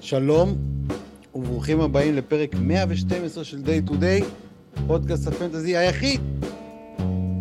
שלום 0.00 0.54
וברוכים 1.34 1.80
הבאים 1.80 2.14
לפרק 2.14 2.54
112 2.54 3.44
של 3.44 3.58
Day 3.58 3.90
to 3.90 3.92
Day, 3.92 4.24
פודקאסט 4.86 5.26
הפנטזי 5.26 5.76
היחיד 5.76 6.20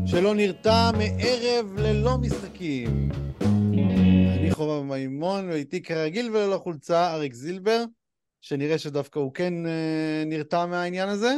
שלא 0.06 0.36
נרתע 0.36 0.92
מערב 0.98 1.74
ללא 1.78 2.18
משחקים. 2.18 3.10
אני 4.40 4.52
חובב 4.52 4.84
מימון 4.84 5.50
ואיתי 5.50 5.84
כרגיל 5.84 6.30
וללא 6.30 6.58
חולצה 6.58 7.14
אריק 7.14 7.34
זילבר, 7.34 7.84
שנראה 8.42 8.78
שדווקא 8.78 9.20
הוא 9.20 9.34
כן 9.34 9.66
אה, 9.66 10.24
נרתע 10.26 10.66
מהעניין 10.66 11.10
הזה. 11.10 11.38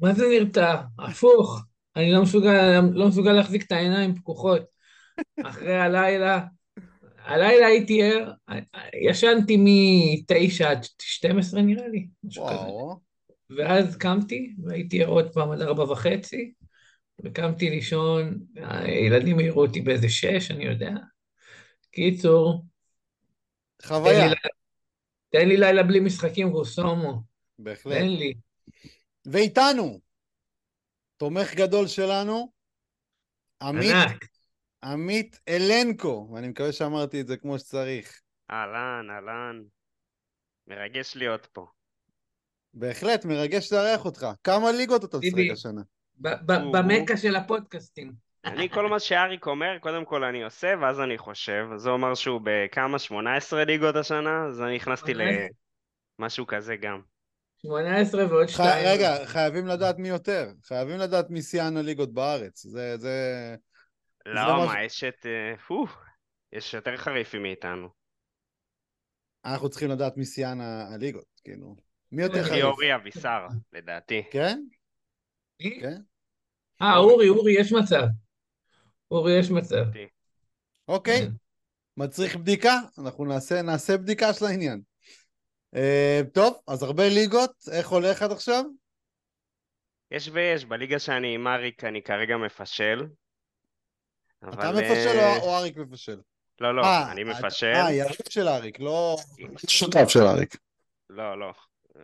מה 0.00 0.14
זה 0.14 0.24
נרתע? 0.30 0.76
הפוך. 0.98 1.62
אני 1.98 2.12
לא 2.12 2.22
מסוגל, 2.22 2.80
לא 2.92 3.08
מסוגל 3.08 3.32
להחזיק 3.32 3.66
את 3.66 3.72
העיניים 3.72 4.14
פקוחות. 4.14 4.62
אחרי 5.44 5.76
הלילה, 5.76 6.40
הלילה 7.18 7.66
הייתי 7.66 8.02
ער, 8.02 8.32
ישנתי 9.02 9.56
מ-9 9.56 10.64
עד 10.64 10.86
12 11.00 11.62
נראה 11.62 11.88
לי, 11.88 12.06
משהו 12.24 12.46
כזה. 12.46 12.70
ואז 13.58 13.96
קמתי, 13.96 14.54
והייתי 14.64 15.02
ער 15.02 15.08
עוד 15.08 15.32
פעם 15.32 15.50
עד 15.50 15.62
ארבע 15.62 15.92
וחצי, 15.92 16.52
וקמתי 17.24 17.70
לישון, 17.70 18.38
הילדים 18.56 19.38
העירו 19.38 19.62
אותי 19.62 19.80
באיזה 19.80 20.08
שש, 20.08 20.50
אני 20.50 20.64
יודע. 20.64 20.90
קיצור, 21.90 22.64
תן 23.76 23.88
לי, 23.88 23.88
חוויה, 23.88 24.30
תן 25.28 25.48
לי 25.48 25.56
לילה 25.56 25.82
בלי 25.82 26.00
משחקים, 26.00 26.48
רוסומו. 26.48 27.22
בהחלט. 27.58 27.94
תן 27.94 28.08
לי. 28.08 28.34
ואיתנו, 29.26 30.00
תומך 31.18 31.54
גדול 31.54 31.86
שלנו, 31.86 32.52
עמית, 33.62 33.94
ענק. 33.94 34.24
עמית 34.84 35.38
אלנקו, 35.48 36.30
ואני 36.34 36.48
מקווה 36.48 36.72
שאמרתי 36.72 37.20
את 37.20 37.26
זה 37.26 37.36
כמו 37.36 37.58
שצריך. 37.58 38.20
אהלן, 38.50 39.10
אהלן. 39.10 39.62
מרגש 40.66 41.16
להיות 41.16 41.46
פה. 41.52 41.66
בהחלט, 42.74 43.24
מרגש 43.24 43.72
לארח 43.72 44.04
אותך. 44.04 44.26
כמה 44.44 44.72
ליגות 44.72 45.04
אתה 45.04 45.20
טיבי. 45.20 45.52
השנה? 45.52 45.82
ב- 46.16 46.28
ב- 46.28 46.76
במכה 46.76 47.16
של 47.16 47.36
הפודקאסטים. 47.36 48.12
אני, 48.44 48.68
כל 48.70 48.88
מה 48.88 49.00
שאריק 49.00 49.46
אומר, 49.46 49.78
קודם 49.80 50.04
כל 50.04 50.24
אני 50.24 50.44
עושה, 50.44 50.74
ואז 50.80 51.00
אני 51.00 51.18
חושב. 51.18 51.66
אז 51.74 51.86
הוא 51.86 51.94
אמר 51.94 52.14
שהוא 52.14 52.40
בכמה? 52.44 52.98
18 52.98 53.64
ליגות 53.64 53.96
השנה? 53.96 54.46
אז 54.48 54.60
אני 54.62 54.76
נכנסתי 54.76 55.12
18. 55.14 55.46
למשהו 56.18 56.46
כזה 56.46 56.76
גם. 56.76 57.00
18 57.62 58.26
ועוד 58.26 58.46
ח... 58.46 58.50
2. 58.50 58.86
רגע, 58.86 59.26
חייבים 59.26 59.66
לדעת 59.66 59.98
מי 59.98 60.08
יותר. 60.08 60.52
חייבים 60.64 60.98
לדעת 60.98 61.30
מי 61.30 61.42
שיאן 61.42 61.76
הליגות 61.76 62.14
בארץ. 62.14 62.62
זה, 62.66 62.96
זה... 62.96 63.16
לא, 64.26 64.56
ממש- 64.56 64.74
מה, 64.74 64.84
יש 64.84 65.04
את... 65.04 65.26
אה, 65.26 65.58
פו, 65.66 65.86
יש 66.52 66.74
יותר 66.74 66.96
חריפים 66.96 67.42
מאיתנו. 67.42 67.88
אנחנו 69.44 69.68
צריכים 69.68 69.90
לדעת 69.90 70.16
מי 70.16 70.24
שיאן 70.24 70.60
הליגות, 70.60 71.40
כאילו. 71.44 71.76
מי 72.12 72.22
יותר 72.22 72.38
אה, 72.38 72.44
חריף? 72.44 72.52
ליאורי 72.52 72.94
אבישר, 72.94 73.46
לדעתי. 73.72 74.22
כן? 74.30 74.60
כן? 75.58 76.00
אה, 76.82 76.96
אורי, 76.96 77.28
אורי, 77.28 77.60
יש 77.60 77.72
מצב. 77.72 78.06
אורי, 79.10 79.38
יש 79.38 79.50
מצב. 79.50 79.84
אוקיי. 80.88 81.20
כן. 81.20 81.32
מצריך 81.96 82.36
בדיקה, 82.36 82.80
אנחנו 82.98 83.24
נעשה, 83.24 83.62
נעשה 83.62 83.96
בדיקה 83.96 84.32
של 84.32 84.44
העניין. 84.44 84.82
Uh, 85.74 86.30
טוב, 86.32 86.60
אז 86.66 86.82
הרבה 86.82 87.08
ליגות, 87.08 87.52
איך 87.72 87.88
הולך 87.88 88.22
עד 88.22 88.32
עכשיו? 88.32 88.64
יש 90.10 90.30
ויש, 90.32 90.64
בליגה 90.64 90.98
שאני 90.98 91.34
עם 91.34 91.46
אריק 91.46 91.84
אני 91.84 92.02
כרגע 92.02 92.36
מפשל. 92.36 93.06
אתה 94.48 94.68
אבל, 94.70 94.80
מפשל 94.80 95.18
אה, 95.18 95.38
או, 95.38 95.56
אריק 95.56 95.76
מפשל? 95.76 96.20
לא, 96.60 96.76
לא, 96.76 96.84
אה, 96.84 97.12
אני 97.12 97.24
מפשל. 97.24 97.72
אה, 97.74 97.92
יריב 97.92 98.16
של 98.28 98.48
אריק, 98.48 98.80
לא... 98.80 99.16
שותף 99.66 100.08
של 100.08 100.22
אריק. 100.22 100.56
לא, 101.10 101.38
לא. 101.38 101.52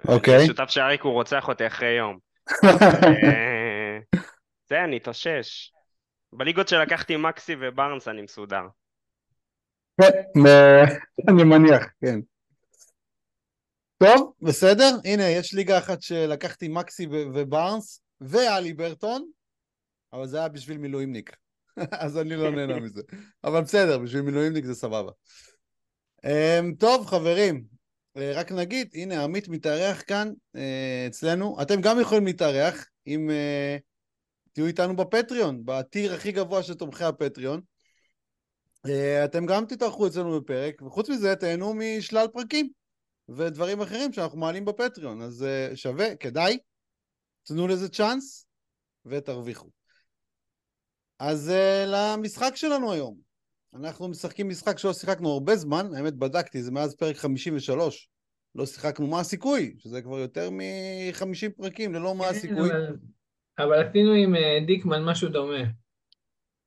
אוקיי. 0.09 0.43
השותף 0.43 0.69
של 0.69 0.81
אריק 0.81 1.03
הוא 1.03 1.13
רוצח 1.13 1.49
אותי 1.49 1.67
אחרי 1.67 1.89
יום. 1.89 2.19
אה, 2.65 3.99
זה, 4.69 4.85
אני 4.85 4.97
התאושש. 4.97 5.73
בליגות 6.33 6.69
שלקחתי 6.69 7.17
מקסי 7.17 7.57
ובארנס 7.61 8.09
אני 8.09 8.23
מסודר. 8.23 8.63
אני 11.29 11.45
מניח, 11.45 11.87
כן. 12.01 12.21
טוב, 13.99 14.33
בסדר, 14.41 14.97
הנה, 15.05 15.29
יש 15.29 15.55
ליגה 15.55 15.79
אחת 15.79 16.03
שלקחתי 16.03 16.69
מקסי 16.69 17.07
ובארנס 17.11 18.03
ואלי 18.21 18.73
ברטון, 18.73 19.29
אבל 20.13 20.27
זה 20.27 20.39
היה 20.39 20.49
בשביל 20.49 20.79
מילואימניק, 20.79 21.37
אז 22.05 22.19
אני 22.19 22.37
לא 22.37 22.51
נהנה 22.51 22.81
מזה. 22.81 23.03
אבל 23.45 23.61
בסדר, 23.61 23.99
בשביל 23.99 24.23
מילואימניק 24.23 24.65
זה 24.65 24.75
סבבה. 24.75 25.13
Um, 26.27 26.77
טוב, 26.79 27.07
חברים, 27.07 27.65
uh, 28.19 28.21
רק 28.35 28.53
נגיד, 28.53 28.91
הנה, 28.95 29.25
עמית 29.25 29.49
מתארח 29.49 30.03
כאן 30.07 30.33
uh, 30.57 30.59
אצלנו. 31.07 31.63
אתם 31.63 31.81
גם 31.81 32.01
יכולים 32.01 32.27
להתארח 32.27 32.87
אם 33.07 33.31
uh, 33.31 33.81
תהיו 34.53 34.67
איתנו 34.67 34.97
בפטריון, 34.97 35.63
בטיר 35.65 36.15
הכי 36.15 36.33
גבוה 36.33 36.63
של 36.63 36.75
תומכי 36.75 37.05
הפטריון. 37.05 37.61
אתם 39.25 39.47
גם 39.47 39.67
תתארחו 39.67 40.07
אצלנו 40.07 40.41
בפרק, 40.41 40.83
וחוץ 40.83 41.09
מזה 41.09 41.37
תהנו 41.37 41.75
משלל 41.75 42.27
פרקים 42.33 42.71
ודברים 43.29 43.81
אחרים 43.81 44.13
שאנחנו 44.13 44.39
מעלים 44.39 44.65
בפטריון, 44.65 45.23
אז 45.23 45.47
uh, 45.73 45.77
שווה, 45.77 46.17
כדאי, 46.17 46.59
תנו 47.43 47.69
לזה 47.69 47.89
צ'אנס 47.89 48.47
ותרוויחו. 49.07 49.71
אז 51.19 51.51
uh, 51.51 51.87
למשחק 51.87 52.53
שלנו 52.57 52.93
היום. 52.93 53.17
אנחנו 53.75 54.09
משחקים 54.09 54.49
משחק 54.49 54.79
שלא 54.79 54.93
שיחקנו 54.93 55.29
הרבה 55.31 55.57
זמן, 55.57 55.95
האמת 55.95 56.15
בדקתי, 56.15 56.63
זה 56.63 56.71
מאז 56.71 56.97
פרק 56.97 57.17
53. 57.17 58.09
לא 58.55 58.67
שיחקנו 58.67 59.07
מה 59.07 59.21
הסיכוי, 59.21 59.75
שזה 59.79 60.03
כבר 60.03 60.19
יותר 60.19 60.51
מ-50 60.51 61.51
פרקים 61.57 61.95
ללא 61.95 62.15
מה 62.15 62.25
כן, 62.25 62.31
הסיכוי. 62.31 62.71
אבל- 62.71 62.97
אבל 63.59 63.89
עשינו 63.89 64.13
עם 64.13 64.35
אה, 64.35 64.59
דיקמן 64.67 65.05
משהו 65.05 65.29
דומה. 65.29 65.63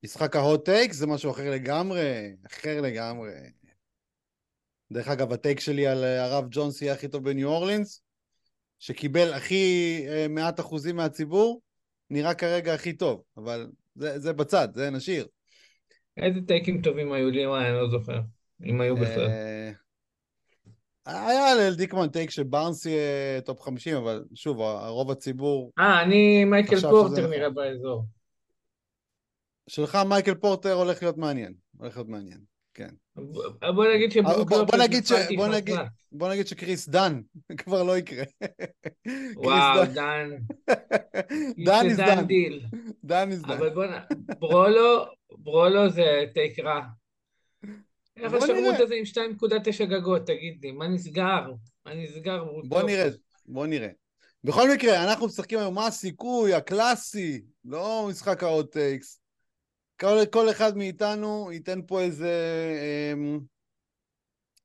משחק 0.03 0.35
ה 0.35 0.43
hot 0.43 0.65
take 0.65 0.93
זה 0.93 1.07
משהו 1.07 1.31
אחר 1.31 1.51
לגמרי, 1.51 2.35
אחר 2.47 2.81
לגמרי. 2.81 3.31
דרך 4.91 5.07
אגב, 5.07 5.33
ה 5.33 5.38
take 5.38 5.59
שלי 5.59 5.87
על 5.87 6.03
אה, 6.03 6.25
הרב 6.25 6.45
ג'ונס 6.51 6.81
יהיה 6.81 6.93
הכי 6.93 7.07
טוב 7.07 7.23
בניו 7.23 7.47
אורלינס, 7.47 8.01
שקיבל 8.79 9.33
הכי 9.33 10.05
אה, 10.07 10.25
מעט 10.29 10.59
אחוזים 10.59 10.95
מהציבור, 10.95 11.61
נראה 12.09 12.33
כרגע 12.33 12.73
הכי 12.73 12.93
טוב, 12.93 13.21
אבל 13.37 13.67
זה, 13.95 14.19
זה 14.19 14.33
בצד, 14.33 14.67
זה 14.73 14.89
נשאיר. 14.89 15.27
איזה 16.17 16.39
טייקים 16.47 16.81
טובים 16.81 17.13
היו 17.13 17.29
לי, 17.29 17.47
וואי, 17.47 17.69
אני 17.69 17.75
לא 17.75 17.89
זוכר. 17.89 18.19
אם 18.65 18.81
היו 18.81 18.95
בכלל. 18.95 19.27
אה, 19.27 19.71
היה 21.07 21.69
לדיקמן 21.69 22.07
take 22.07 22.29
שבארנס 22.29 22.85
יהיה 22.85 23.41
top 23.41 23.61
50, 23.61 23.95
אבל 23.95 24.23
שוב, 24.35 24.61
הרוב 24.61 25.11
הציבור 25.11 25.71
אה, 25.79 26.01
אני 26.01 26.45
מייקל 26.45 26.79
פורטר 26.79 27.21
נכון. 27.21 27.29
נראה 27.29 27.49
באזור. 27.49 28.05
שלך, 29.67 29.97
מייקל 30.09 30.35
פורטר, 30.35 30.73
הולך 30.73 31.03
להיות 31.03 31.17
מעניין. 31.17 31.53
הולך 31.77 31.97
להיות 31.97 32.09
מעניין, 32.09 32.39
כן. 32.77 32.89
בוא 33.15 33.43
בוא 33.75 33.85
נגיד 33.95 34.11
שברוק 34.11 34.35
בוא- 34.35 34.43
בוא 34.45 34.57
לופס 34.57 34.79
נגיד 34.79 35.05
ש- 35.05 35.11
בוא. 35.35 35.47
נגיד- 35.47 35.75
בוא 36.11 36.29
נגיד 36.29 36.47
שקריס 36.47 36.89
דן 36.89 37.21
כבר 37.57 37.83
לא 37.83 37.97
יקרה. 37.97 38.23
וואו, 39.35 39.85
דן. 39.85 40.29
דן 41.65 41.85
איז 41.89 41.97
דן. 41.97 42.25
דיל. 42.25 42.65
דן 43.03 43.31
איז 43.31 43.41
דן. 43.41 43.51
אבל 43.51 43.69
בוא 43.69 43.85
נ... 43.85 43.91
ברולו, 44.39 45.05
ברולו 45.31 45.89
זה 45.89 46.05
טייק 46.33 46.59
רע. 46.59 46.81
איך 48.17 48.31
בוא 48.31 48.37
השרמוט. 48.43 48.79
הזה 48.79 48.95
עם 48.95 49.03
2.9 49.05 49.85
גגות, 49.85 50.27
תגיד 50.27 50.59
לי, 50.63 50.71
מה 50.71 50.87
נסגר? 50.87 51.51
מה 51.85 51.93
נסגר? 51.95 52.43
בוא? 52.67 52.81
נראה, 52.83 53.09
בוא 53.45 53.67
נראה. 53.67 53.89
בכל 54.43 54.71
מקרה, 54.73 55.03
אנחנו 55.03 55.25
משחקים 55.25 55.59
היום 55.59 55.75
מה 55.75 55.87
הסיכוי 55.87 56.53
הקלאסי, 56.53 57.41
לא 57.65 58.07
משחק 58.09 58.43
takes. 58.71 59.19
כל, 59.99 60.17
כל 60.31 60.49
אחד 60.51 60.77
מאיתנו 60.77 61.51
ייתן 61.51 61.79
פה 61.87 62.01
איזה 62.01 62.31
אמ, 63.13 63.39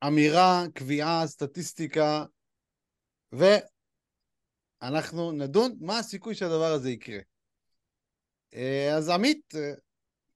אמירה, 0.06 0.64
קביעה, 0.74 1.26
סטטיסטיקה, 1.26 2.24
ואנחנו 4.82 5.32
נדון 5.32 5.76
מה 5.80 5.98
הסיכוי 5.98 6.34
שהדבר 6.34 6.72
הזה 6.72 6.90
יקרה. 6.90 7.18
אה, 8.54 8.94
אז 8.96 9.08
עמית, 9.08 9.54
אה, 9.54 9.72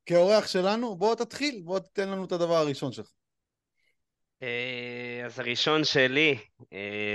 כאורח 0.07 0.47
שלנו, 0.47 0.97
בוא 0.97 1.15
תתחיל, 1.15 1.63
בוא 1.65 1.79
תתן 1.79 2.09
לנו 2.09 2.25
את 2.25 2.33
הדבר 2.33 2.57
הראשון 2.57 2.93
שלך. 2.93 3.11
אה, 4.43 5.23
אז 5.25 5.39
הראשון 5.39 5.85
שלי 5.85 6.39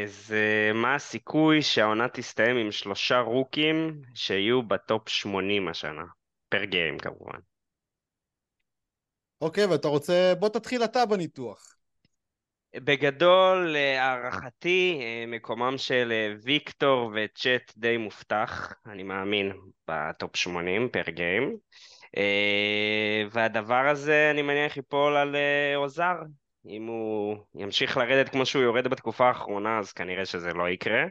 זה 0.05 0.71
מה 0.73 0.95
הסיכוי 0.95 1.61
שהעונה 1.61 2.09
תסתיים 2.09 2.57
עם 2.57 2.71
שלושה 2.71 3.19
רוקים 3.19 4.01
שיהיו 4.15 4.63
ב 4.63 4.75
top 4.75 5.09
80 5.09 5.67
השנה, 5.67 6.03
per 6.49 6.63
game 6.63 6.99
כמובן. 6.99 7.39
אוקיי, 9.41 9.65
ואתה 9.65 9.87
רוצה, 9.87 10.33
בוא 10.39 10.49
תתחיל 10.49 10.83
אתה 10.83 11.05
בניתוח. 11.05 11.75
בגדול, 12.75 13.67
להערכתי, 13.69 14.99
אה, 15.01 15.25
מקומם 15.27 15.77
של 15.77 16.11
אה, 16.11 16.33
ויקטור 16.43 17.11
וצ'ט 17.15 17.73
די 17.77 17.97
מובטח, 17.97 18.73
אני 18.85 19.03
מאמין, 19.03 19.51
ב 19.87 19.99
top 19.99 20.35
80 20.35 20.89
per 20.89 21.09
game. 21.09 21.57
אה, 22.17 23.23
והדבר 23.31 23.87
הזה, 23.87 24.31
אני 24.31 24.41
מניח, 24.41 24.77
ייפול 24.77 25.17
על 25.17 25.35
אוסר. 25.75 26.15
אם 26.65 26.87
הוא 26.87 27.37
ימשיך 27.55 27.97
לרדת 27.97 28.29
כמו 28.29 28.45
שהוא 28.45 28.63
יורד 28.63 28.87
בתקופה 28.87 29.27
האחרונה, 29.27 29.79
אז 29.79 29.91
כנראה 29.91 30.25
שזה 30.25 30.53
לא 30.53 30.69
יקרה. 30.69 31.03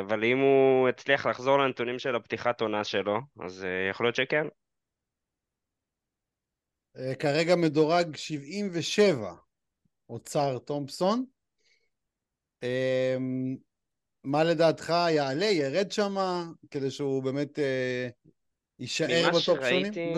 אבל 0.00 0.24
אם 0.24 0.38
הוא 0.38 0.88
יצליח 0.88 1.26
לחזור 1.26 1.58
לנתונים 1.58 1.98
של 1.98 2.16
הפתיחת 2.16 2.60
עונה 2.60 2.84
שלו, 2.84 3.18
אז 3.40 3.66
יכול 3.90 4.06
להיות 4.06 4.16
שכן. 4.16 4.46
אה, 6.98 7.14
כרגע 7.14 7.56
מדורג 7.56 8.16
77, 8.16 9.32
אוצר 10.10 10.58
תומפסון. 10.58 11.24
אה, 12.62 13.16
מה 14.24 14.44
לדעתך 14.44 14.94
יעלה, 15.10 15.44
ירד 15.44 15.92
שם, 15.92 16.16
כדי 16.70 16.90
שהוא 16.90 17.22
באמת 17.22 17.58
אה, 17.58 18.08
יישאר 18.78 19.06
ממה 19.22 19.28
בטופ 19.28 19.58
שונים? 19.68 19.92
שראיתי, 19.92 20.12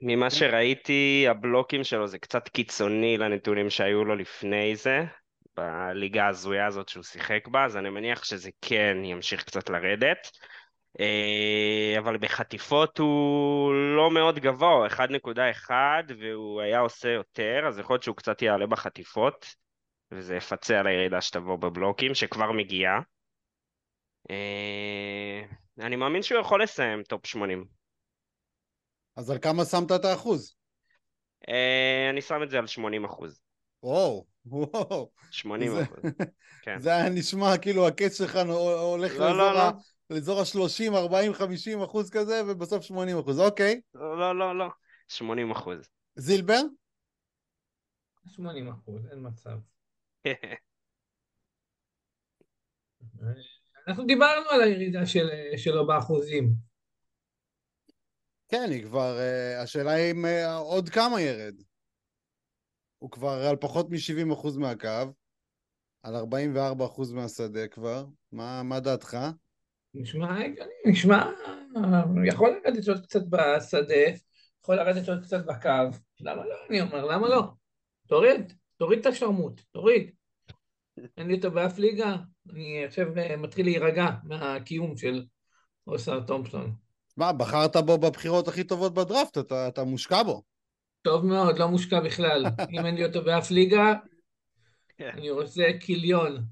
ממה 0.00 0.30
שראיתי, 0.30 1.26
הבלוקים 1.30 1.84
שלו 1.84 2.08
זה 2.08 2.18
קצת 2.18 2.48
קיצוני 2.48 3.16
לנתונים 3.18 3.70
שהיו 3.70 4.04
לו 4.04 4.16
לפני 4.16 4.76
זה, 4.76 5.00
בליגה 5.56 6.24
ההזויה 6.24 6.66
הזאת 6.66 6.88
שהוא 6.88 7.04
שיחק 7.04 7.48
בה, 7.48 7.64
אז 7.64 7.76
אני 7.76 7.90
מניח 7.90 8.24
שזה 8.24 8.50
כן 8.62 8.96
ימשיך 9.04 9.44
קצת 9.44 9.70
לרדת. 9.70 10.30
אה, 11.00 11.94
אבל 11.98 12.16
בחטיפות 12.16 12.98
הוא 12.98 13.72
לא 13.96 14.10
מאוד 14.10 14.38
גבוה, 14.38 14.68
הוא 14.70 14.86
1.1 14.86 15.70
והוא 16.20 16.60
היה 16.60 16.78
עושה 16.78 17.08
יותר, 17.08 17.64
אז 17.68 17.78
יכול 17.78 17.94
להיות 17.94 18.02
שהוא 18.02 18.16
קצת 18.16 18.42
יעלה 18.42 18.66
בחטיפות, 18.66 19.46
וזה 20.12 20.36
יפצה 20.36 20.78
על 20.80 20.86
הירידה 20.86 21.20
שתבוא 21.20 21.56
בבלוקים, 21.56 22.14
שכבר 22.14 22.52
מגיעה. 22.52 23.00
אה, 24.30 25.42
אני 25.80 25.96
מאמין 25.96 26.22
שהוא 26.22 26.40
יכול 26.40 26.62
לסיים 26.62 27.02
top 27.02 27.26
80. 27.26 27.64
אז 29.16 29.30
על 29.30 29.38
כמה 29.38 29.64
שמת 29.64 29.92
את 29.92 30.04
האחוז? 30.04 30.54
אה, 31.48 32.10
אני 32.10 32.20
שם 32.22 32.42
את 32.42 32.50
זה 32.50 32.58
על 32.58 32.66
80 32.66 33.04
אחוז. 33.04 33.40
וואו, 33.82 34.26
וואו. 34.46 35.10
80 35.30 35.74
זה- 35.74 35.82
אחוז, 35.82 35.98
כן. 36.62 36.78
זה 36.84 36.90
היה 36.90 37.08
נשמע 37.08 37.58
כאילו 37.58 37.86
הקץ 37.88 38.18
שלך 38.18 38.36
הולך 38.36 39.12
לא, 39.12 39.18
לאזור 39.18 39.36
לא, 39.36 39.54
לא. 39.54 39.70
לאזור 40.12 40.40
ה-30, 40.40 40.96
40, 40.96 41.34
50 41.34 41.82
אחוז 41.82 42.10
כזה, 42.10 42.42
ובסוף 42.46 42.82
80 42.82 43.18
אחוז. 43.18 43.40
אוקיי. 43.40 43.80
לא, 43.94 44.18
לא, 44.18 44.38
לא, 44.38 44.58
לא. 44.58 44.68
80 45.08 45.50
אחוז. 45.50 45.90
זילבר? 46.16 46.60
80 48.26 48.68
אחוז, 48.68 49.06
אין 49.06 49.18
מצב. 49.22 49.58
אנחנו 53.88 54.04
דיברנו 54.06 54.50
על 54.50 54.62
הירידה 54.62 55.06
של, 55.06 55.28
שלו 55.56 55.86
באחוזים. 55.86 56.54
כן, 58.48 58.66
היא 58.70 58.84
כבר... 58.84 59.18
אה, 59.18 59.62
השאלה 59.62 59.90
היא 59.90 60.12
אם 60.12 60.26
אה, 60.26 60.56
עוד 60.56 60.88
כמה 60.88 61.20
ירד. 61.20 61.54
הוא 62.98 63.10
כבר 63.10 63.46
על 63.50 63.56
פחות 63.56 63.90
מ-70 63.90 64.32
אחוז 64.32 64.56
מהקו, 64.56 65.12
על 66.02 66.16
44 66.16 66.86
אחוז 66.86 67.12
מהשדה 67.12 67.68
כבר. 67.68 68.06
מה, 68.32 68.62
מה 68.62 68.80
דעתך? 68.80 69.16
נשמע 69.94 70.40
הגיוני, 70.40 70.72
נשמע... 70.86 71.30
יכול 72.26 72.60
לרדת 72.64 72.88
עוד 72.88 73.00
קצת 73.00 73.22
בשדה, 73.28 74.02
יכול 74.62 74.76
לרדת 74.76 75.08
עוד 75.08 75.22
קצת 75.22 75.46
בקו. 75.46 75.96
למה 76.20 76.44
לא? 76.44 76.54
אני 76.70 76.80
אומר, 76.80 77.04
למה 77.04 77.28
לא? 77.28 77.42
תוריד, 78.06 78.52
תוריד 78.76 78.98
את 78.98 79.06
השרמוט, 79.06 79.60
תוריד. 79.72 80.10
אין 81.16 81.28
לי 81.28 81.34
אותו 81.34 81.50
באף 81.50 81.78
ליגה, 81.78 82.16
אני 82.50 82.84
עכשיו 82.84 83.18
אה, 83.18 83.36
מתחיל 83.36 83.66
להירגע 83.66 84.06
מהקיום 84.24 84.96
של 84.96 85.24
אוסר 85.86 86.20
תומפסון. 86.20 86.74
מה, 87.16 87.32
בחרת 87.32 87.76
בו 87.76 87.98
בבחירות 87.98 88.48
הכי 88.48 88.64
טובות 88.64 88.94
בדראפט, 88.94 89.38
אתה, 89.38 89.68
אתה 89.68 89.84
מושקע 89.84 90.22
בו. 90.22 90.42
טוב 91.02 91.26
מאוד, 91.26 91.58
לא 91.58 91.68
מושקע 91.68 92.00
בכלל. 92.00 92.46
אם 92.70 92.86
אין 92.86 92.94
לי 92.94 93.04
אותו 93.04 93.24
באף 93.24 93.50
ליגה, 93.50 93.94
אני 95.00 95.30
רוצה 95.30 95.64
כיליון. 95.80 96.44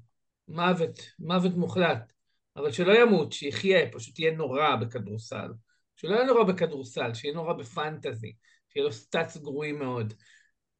מוות, 0.47 0.99
מוות 1.19 1.55
מוחלט. 1.55 2.13
אבל 2.55 2.71
שלא 2.71 3.01
ימות, 3.01 3.31
שיחיה, 3.31 3.91
פשוט 3.91 4.19
יהיה 4.19 4.31
נורא 4.31 4.75
בכדורסל. 4.75 5.51
שלא 5.95 6.15
יהיה 6.15 6.25
נורא 6.25 6.43
בכדורסל, 6.43 7.13
שיהיה 7.13 7.33
נורא 7.33 7.53
בפנטזי, 7.53 8.33
שיהיה 8.69 8.85
לו 8.85 8.91
סטאצ 8.91 9.37
גרועים 9.37 9.79
מאוד. 9.79 10.13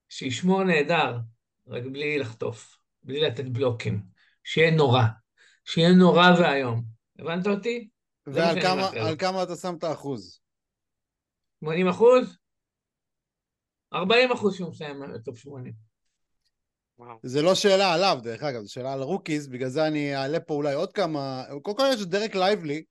שישמור 0.09 0.63
נהדר, 0.63 1.17
רק 1.67 1.83
בלי 1.83 2.19
לחטוף, 2.19 2.77
בלי 3.03 3.21
לתת 3.21 3.45
בלוקים. 3.45 4.03
שיהיה 4.43 4.71
נורא. 4.71 5.03
שיהיה 5.65 5.91
נורא 5.91 6.27
ואיום. 6.39 6.83
הבנת 7.19 7.47
אותי? 7.47 7.89
מה 8.27 8.33
ועל 8.35 8.61
כמה, 8.61 8.89
כמה 9.19 9.43
אתה 9.43 9.55
שם 9.55 9.75
את 9.77 9.83
האחוז? 9.83 10.41
80 11.59 11.87
אחוז? 11.87 12.37
40 13.93 14.31
אחוז 14.31 14.55
שהוא 14.55 14.69
מסיים 14.69 15.17
top 15.25 15.37
80. 15.37 15.90
וואו. 17.01 17.17
זה 17.23 17.41
לא 17.41 17.55
שאלה 17.55 17.93
עליו, 17.93 18.19
דרך 18.23 18.43
אגב, 18.43 18.61
זו 18.61 18.73
שאלה 18.73 18.93
על 18.93 19.01
rookies, 19.01 19.47
בגלל 19.47 19.69
זה 19.69 19.87
אני 19.87 20.15
אעלה 20.15 20.39
פה 20.39 20.53
אולי 20.53 20.73
עוד 20.73 20.93
כמה... 20.93 21.43
קודם 21.61 21.77
כל 21.77 21.83
יש 21.93 22.01
את 22.01 22.07
דרק 22.07 22.35
לייבלי, 22.35 22.83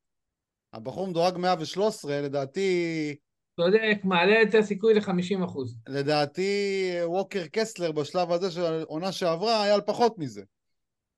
הבחור 0.73 1.07
מדורג 1.07 1.37
113, 1.37 2.21
לדעתי, 2.21 3.17
צודק, 3.61 4.05
מעלה 4.05 4.43
את 4.43 4.55
הסיכוי 4.55 4.95
ל-50 4.95 5.45
אחוז. 5.45 5.77
לדעתי 5.89 6.91
ווקר 7.05 7.47
קסלר 7.53 7.93
בשלב 7.93 8.33
הזה 8.33 8.51
של 8.51 8.65
העונה 8.65 9.13
שעברה 9.13 9.63
היה 9.63 9.75
על 9.75 9.81
פחות 9.81 10.19
מזה. 10.19 10.43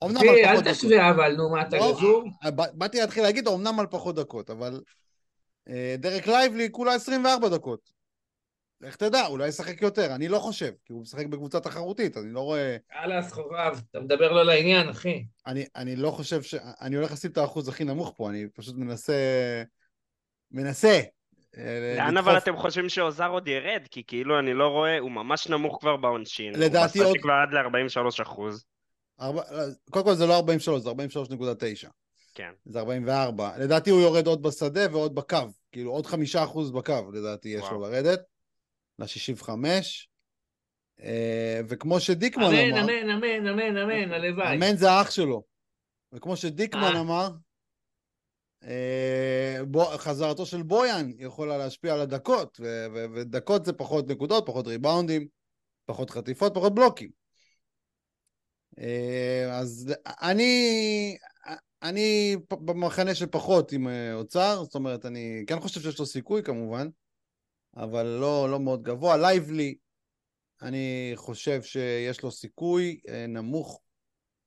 אמנם 0.05 0.17
על 0.17 0.29
אל 0.29 0.45
פחות 0.45 0.65
דקות. 0.65 0.77
תשווה 0.77 1.11
אבל, 1.11 1.37
נו, 1.37 1.51
מה 1.51 1.63
אתה 1.63 1.77
לא, 1.77 1.93
גזור? 1.93 2.25
אה, 2.45 2.51
באתי 2.51 3.01
להתחיל 3.01 3.23
להגיד, 3.23 3.49
אמנם 3.49 3.81
על 3.81 3.87
פחות 3.87 4.15
דקות, 4.15 4.51
אבל 4.51 4.81
אה, 5.69 5.95
דרק 5.99 6.27
לייבלי 6.27 6.69
כולה 6.71 6.95
24 6.95 7.49
דקות. 7.49 8.02
איך 8.83 8.97
תדע, 8.97 9.27
אולי 9.27 9.49
ישחק 9.49 9.83
יותר, 9.83 10.15
אני 10.15 10.29
לא 10.29 10.39
חושב, 10.39 10.73
כי 10.85 10.93
הוא 10.93 11.03
משחק 11.03 11.27
בקבוצה 11.27 11.61
תחרותית, 11.61 12.17
אני 12.17 12.33
לא 12.33 12.41
רואה... 12.41 12.77
יאללה, 13.01 13.23
סחובב, 13.23 13.73
אתה 13.91 14.01
מדבר 14.01 14.33
לא 14.33 14.43
לעניין, 14.45 14.89
אחי. 14.89 15.25
אני, 15.47 15.65
אני 15.77 15.97
לא 15.97 16.11
חושב 16.11 16.43
ש... 16.43 16.55
אני 16.81 16.97
הולך 16.97 17.13
לשים 17.13 17.31
את 17.31 17.39
האחוז 17.39 17.69
הכי 17.69 17.85
נמוך 17.85 18.13
פה, 18.17 18.31
אני 18.31 18.47
פשוט 18.55 18.77
מנסה... 18.77 19.15
מנסה. 20.51 21.01
אה, 21.57 21.95
לאן 21.97 22.15
לדחוף. 22.15 22.29
אבל 22.29 22.39
אתם 22.39 22.57
חושבים 22.57 22.89
שעוזר 22.89 23.29
עוד 23.29 23.49
ירד? 23.49 23.83
כי 23.91 24.03
כאילו 24.07 24.39
אני 24.39 24.55
לא 24.55 24.69
רואה, 24.69 24.99
הוא 24.99 25.11
ממש 25.11 25.49
נמוך 25.49 25.79
כבר 25.81 25.97
בעונשין. 25.97 26.55
לדעתי 26.55 26.99
הוא 26.99 27.07
עוד- 27.07 27.13
בסטטיק 27.13 27.23
כבר 27.23 27.33
עד 27.33 27.55
ל-43 27.55 28.23
אחוז. 28.23 28.65
ארבע... 29.21 29.43
קודם 29.91 30.05
כל 30.05 30.15
זה 30.15 30.27
לא 30.27 30.37
43, 30.37 30.83
זה 30.83 30.91
43.9. 30.91 31.89
כן. 32.35 32.51
זה 32.65 32.79
44. 32.79 33.51
לדעתי 33.59 33.91
הוא 33.91 34.01
יורד 34.01 34.27
עוד 34.27 34.43
בשדה 34.43 34.93
ועוד 34.93 35.15
בקו. 35.15 35.37
כאילו 35.73 35.91
עוד 35.91 36.07
חמישה 36.07 36.45
אחוז 36.45 36.71
בקו, 36.71 37.11
לדעתי 37.13 37.49
יש 37.49 37.63
לו 37.63 37.79
וואו. 37.79 37.81
לרדת. 37.91 38.21
ל-65. 38.99 39.49
אה, 41.03 41.61
וכמו 41.69 42.01
שדיקמן 42.01 42.45
אמן, 42.45 42.79
אמר... 42.79 42.81
אמן, 42.81 43.11
אמן, 43.11 43.47
אמן, 43.47 43.77
אמן, 43.77 44.13
הלוואי. 44.13 44.57
אמן 44.57 44.77
זה 44.77 44.91
האח 44.91 45.11
שלו. 45.11 45.43
וכמו 46.13 46.37
שדיקמן 46.37 46.97
אה. 46.97 47.01
אמר, 47.01 47.31
אה, 48.65 49.59
בו, 49.67 49.85
חזרתו 49.85 50.47
של 50.47 50.63
בויאן 50.63 51.11
יכולה 51.17 51.59
להשפיע 51.59 51.95
על 51.95 52.01
הדקות, 52.01 52.61
ו- 52.61 52.87
ו- 52.95 53.07
ודקות 53.15 53.65
זה 53.65 53.73
פחות 53.73 54.09
נקודות, 54.09 54.47
פחות 54.47 54.67
ריבאונדים, 54.67 55.27
פחות 55.87 56.11
חטיפות, 56.11 56.55
פחות 56.55 56.75
בלוקים. 56.75 57.11
אז 59.53 59.95
אני, 60.23 61.17
אני 61.83 62.37
במחנה 62.51 63.15
של 63.15 63.27
פחות 63.27 63.73
עם 63.73 63.89
אוצר, 64.15 64.65
זאת 64.65 64.75
אומרת, 64.75 65.07
אני 65.07 65.45
כן 65.47 65.61
חושב 65.61 65.81
שיש 65.81 65.99
לו 65.99 66.07
סיכוי 66.07 66.43
כמובן, 66.43 66.89
אבל 67.77 68.07
לא, 68.07 68.49
לא 68.51 68.61
מאוד 68.61 68.83
גבוה. 68.83 69.17
לייבלי, 69.17 69.75
אני 70.63 71.13
חושב 71.15 71.63
שיש 71.63 72.23
לו 72.23 72.31
סיכוי 72.31 73.01
אה, 73.09 73.27
נמוך, 73.27 73.81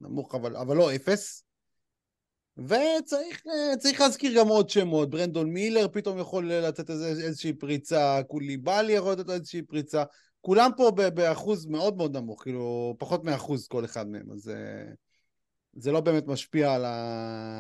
נמוך 0.02 0.36
אבל, 0.36 0.56
אבל 0.56 0.78
לא 0.78 0.96
אפס. 0.96 1.44
וצריך 2.58 3.44
אה, 3.48 4.06
להזכיר 4.06 4.40
גם 4.40 4.48
עוד 4.48 4.70
שמות, 4.70 5.10
ברנדון 5.10 5.50
מילר 5.50 5.88
פתאום 5.88 6.20
יכול 6.20 6.52
לתת 6.52 6.90
איזה, 6.90 7.08
איזושהי 7.08 7.54
פריצה, 7.54 8.20
קוליבאלי 8.28 8.94
יכול 8.94 9.12
לתת 9.12 9.30
איזושהי 9.30 9.62
פריצה, 9.62 10.04
כולם 10.42 10.72
פה 10.78 10.92
באחוז 10.92 11.66
מאוד 11.66 11.98
מאוד 11.98 12.18
נמוך, 12.18 12.44
כאילו 12.44 12.96
פחות 13.00 13.24
מאחוז 13.24 13.68
כל 13.68 13.86
אחד 13.86 14.08
מהם, 14.08 14.32
אז 14.32 14.50
אה, 14.50 14.94
זה 15.74 15.92
לא 15.92 16.02
באמת 16.02 16.28
משפיע 16.28 16.74
על. 16.74 16.86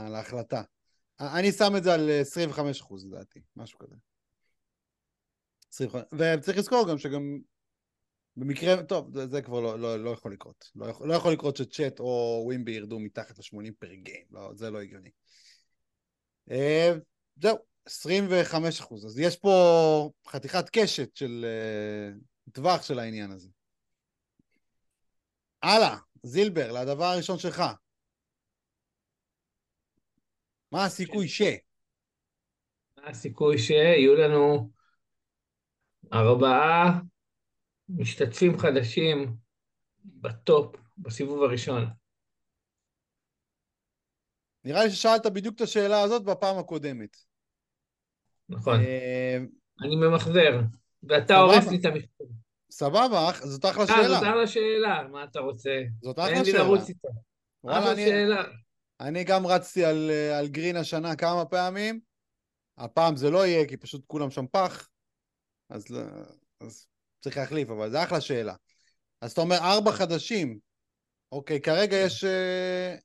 על 0.05 0.15
ההחלטה. 0.15 0.61
אני 1.19 1.51
שם 1.51 1.75
את 1.77 1.83
זה 1.83 1.93
על 1.93 2.09
25 2.21 2.81
אחוז 2.81 3.05
לדעתי, 3.05 3.39
משהו 3.55 3.79
כזה. 3.79 3.95
25. 5.69 6.03
וצריך 6.13 6.57
לזכור 6.57 6.89
גם 6.89 6.97
שגם 6.97 7.39
במקרה, 8.37 8.83
טוב, 8.83 9.13
זה, 9.13 9.27
זה 9.27 9.41
כבר 9.41 9.59
לא, 9.59 9.79
לא, 9.79 10.03
לא 10.03 10.09
יכול 10.09 10.33
לקרות. 10.33 10.71
לא 10.75 10.85
יכול, 10.85 11.07
לא 11.07 11.13
יכול 11.13 11.33
לקרות 11.33 11.57
שצ'אט 11.57 11.99
או 11.99 12.41
ווימבי 12.45 12.71
ירדו 12.71 12.99
מתחת 12.99 13.37
ל-80 13.39 13.71
פר 13.79 13.93
גיים, 13.93 14.25
לא, 14.31 14.51
זה 14.53 14.69
לא 14.69 14.81
הגיוני. 14.81 15.09
אה, 16.51 16.91
זהו, 17.41 17.57
25 17.85 18.79
אחוז. 18.79 19.05
אז 19.05 19.19
יש 19.19 19.35
פה 19.35 20.11
חתיכת 20.27 20.69
קשת 20.69 21.15
של 21.15 21.45
אה, 21.45 22.17
טווח 22.51 22.83
של 22.83 22.99
העניין 22.99 23.31
הזה. 23.31 23.49
הלאה, 25.61 25.97
זילבר, 26.23 26.71
לדבר 26.71 27.03
הראשון 27.03 27.39
שלך. 27.39 27.63
מה 30.71 30.85
הסיכוי 30.85 31.27
ש... 31.27 31.41
מה 32.97 33.07
הסיכוי 33.07 33.57
שיהיו 33.57 34.15
לנו 34.15 34.69
ארבעה 36.15 36.99
משתתפים 37.89 38.57
חדשים 38.57 39.35
בטופ 40.05 40.75
בסיבוב 40.97 41.43
הראשון. 41.43 41.85
נראה 44.63 44.83
לי 44.83 44.89
ששאלת 44.89 45.25
בדיוק 45.25 45.55
את 45.55 45.61
השאלה 45.61 46.01
הזאת 46.01 46.23
בפעם 46.23 46.57
הקודמת. 46.57 47.17
נכון. 48.49 48.79
אה, 48.79 49.37
אני 49.83 49.95
ממחזר, 49.95 50.61
ואתה. 51.03 51.35
הורס 51.35 51.67
לי 51.67 51.77
את 51.77 51.85
המכתב. 51.85 52.23
סבבה, 52.71 53.31
זאת 53.43 53.65
אחלה 53.65 53.83
אה, 53.83 53.87
שאלה. 53.87 54.07
זאת 54.07 54.23
אחלה 54.23 54.47
שאלה, 54.47 55.07
מה 55.11 55.23
אתה 55.23 55.39
רוצה? 55.39 55.81
זאת 56.01 56.19
אחלה 56.19 56.39
לי 56.39 56.45
שאלה. 56.45 56.63
לרוץ 56.63 56.89
איתה. 56.89 57.07
אחלה 57.67 57.95
שאלה. 57.95 58.43
אני 58.99 59.23
גם 59.23 59.47
רצתי 59.47 59.85
על, 59.85 60.09
אה, 60.09 60.39
על 60.39 60.47
גרין 60.47 60.75
השנה 60.75 61.15
כמה 61.15 61.45
פעמים. 61.45 61.99
הפעם 62.77 63.15
זה 63.15 63.29
לא 63.29 63.45
יהיה, 63.45 63.67
כי 63.67 63.77
פשוט 63.77 64.05
כולם 64.07 64.29
שם 64.29 64.45
פח. 64.51 64.89
אז, 65.69 65.89
לא- 65.89 66.01
אז 66.61 66.87
צריך 67.19 67.37
להחליף, 67.37 67.69
אבל 67.69 67.91
זה 67.91 68.03
אחלה 68.03 68.21
שאלה. 68.21 68.55
אז 69.21 69.31
אתה 69.31 69.41
אומר 69.41 69.57
ארבע 69.57 69.91
חדשים. 69.91 70.59
אוקיי, 71.31 71.61
כרגע 71.61 71.97
יש... 71.97 72.23
אה, 72.23 72.95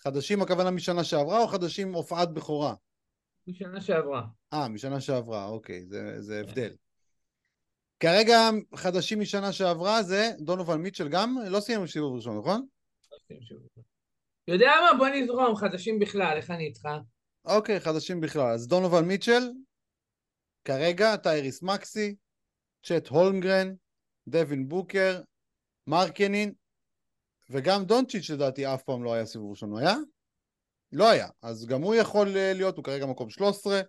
חדשים 0.00 0.42
הכוונה 0.42 0.70
משנה 0.70 1.04
שעברה, 1.04 1.42
או 1.42 1.48
חדשים 1.48 1.94
הופעת 1.94 2.32
בכורה? 2.34 2.74
משנה 3.46 3.80
שעברה. 3.80 4.22
אה, 4.52 4.68
משנה 4.68 5.00
שעברה, 5.00 5.46
אוקיי, 5.46 5.86
זה, 5.86 6.22
זה 6.22 6.42
כן. 6.44 6.48
הבדל. 6.48 6.74
כרגע 8.00 8.50
חדשים 8.74 9.20
משנה 9.20 9.52
שעברה 9.52 10.02
זה 10.02 10.30
דונובל 10.38 10.76
מיטשל 10.76 11.08
גם? 11.08 11.36
לא 11.48 11.60
סיימנו 11.60 11.88
סיבוב 11.88 12.16
ראשון, 12.16 12.38
נכון? 12.38 12.66
יודע 14.48 14.70
מה? 14.80 14.98
בוא 14.98 15.08
נזרום, 15.08 15.56
חדשים 15.56 15.98
בכלל, 15.98 16.36
איך 16.36 16.50
אני 16.50 16.66
איתך? 16.66 16.88
אוקיי, 17.44 17.80
חדשים 17.80 18.20
בכלל. 18.20 18.52
אז 18.52 18.68
דונובל 18.68 19.00
מיטשל, 19.00 19.50
כרגע 20.68 21.16
טייריס 21.16 21.62
מקסי, 21.62 22.14
צ'ט 22.86 23.08
הולמגרן, 23.08 23.74
דווין 24.26 24.68
בוקר, 24.68 25.20
מרקנין, 25.86 26.52
וגם 27.50 27.84
דונצ'יץ' 27.84 28.30
לדעתי 28.30 28.66
אף 28.66 28.82
פעם 28.82 29.04
לא 29.04 29.14
היה 29.14 29.26
סיבוב 29.26 29.50
ראשון, 29.50 29.70
הוא 29.70 29.78
היה? 29.78 29.94
לא 30.92 31.10
היה. 31.10 31.28
אז 31.42 31.66
גם 31.66 31.82
הוא 31.82 31.94
יכול 31.94 32.36
אה, 32.36 32.52
להיות, 32.52 32.76
הוא 32.76 32.84
כרגע 32.84 33.06
מקום 33.06 33.30
13. 33.30 33.80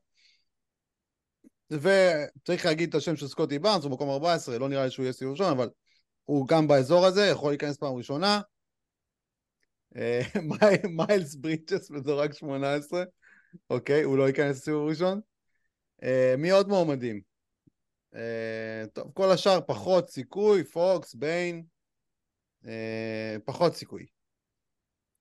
וצריך 1.72 2.66
להגיד 2.66 2.90
את 2.90 2.96
השם 2.96 3.16
של 3.16 3.28
סקוטי 3.28 3.60
בארנס, 3.60 3.84
הוא 3.84 3.92
מקום 3.92 4.10
14, 4.10 4.58
לא 4.58 4.70
נראה 4.70 4.86
לי 4.86 4.92
שהוא 4.92 5.04
יהיה 5.04 5.14
סיבוב 5.14 5.32
ראשון, 5.32 5.52
אבל 5.52 5.70
הוא 6.24 6.48
גם 6.48 6.68
באזור 6.68 7.06
הזה, 7.06 7.26
יכול 7.26 7.52
להיכנס 7.52 7.78
פעם 7.78 7.96
ראשונה. 7.96 8.42
אה, 9.96 10.22
מי- 10.50 10.96
מיילס 10.96 11.36
ברידג'ס 11.36 11.92
מדורג 11.92 12.34
18, 12.34 13.04
אוקיי, 13.70 14.04
הוא 14.04 14.18
לא 14.18 14.28
ייכנס 14.28 14.58
לסיבוב 14.58 14.90
ראשון. 14.90 15.29
אה, 16.04 16.36
מי 16.38 16.50
עוד 16.50 16.68
מועמדים? 16.68 17.22
אה, 18.16 18.84
טוב, 18.94 19.12
כל 19.14 19.32
השאר 19.34 19.62
פחות 19.68 20.10
סיכוי, 20.10 20.64
פוקס, 20.64 21.16
ביין, 21.16 21.66
אה, 22.68 23.36
פחות 23.46 23.74
סיכוי. 23.74 24.06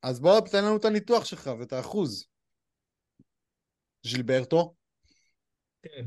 אז 0.02 0.20
בוא 0.20 0.40
תן 0.40 0.64
לנו 0.64 0.76
את 0.76 0.84
הניתוח 0.84 1.24
שלך 1.24 1.50
ואת 1.60 1.72
האחוז. 1.72 2.26
ז'ילברטו, 4.02 4.74
כן. 5.82 6.04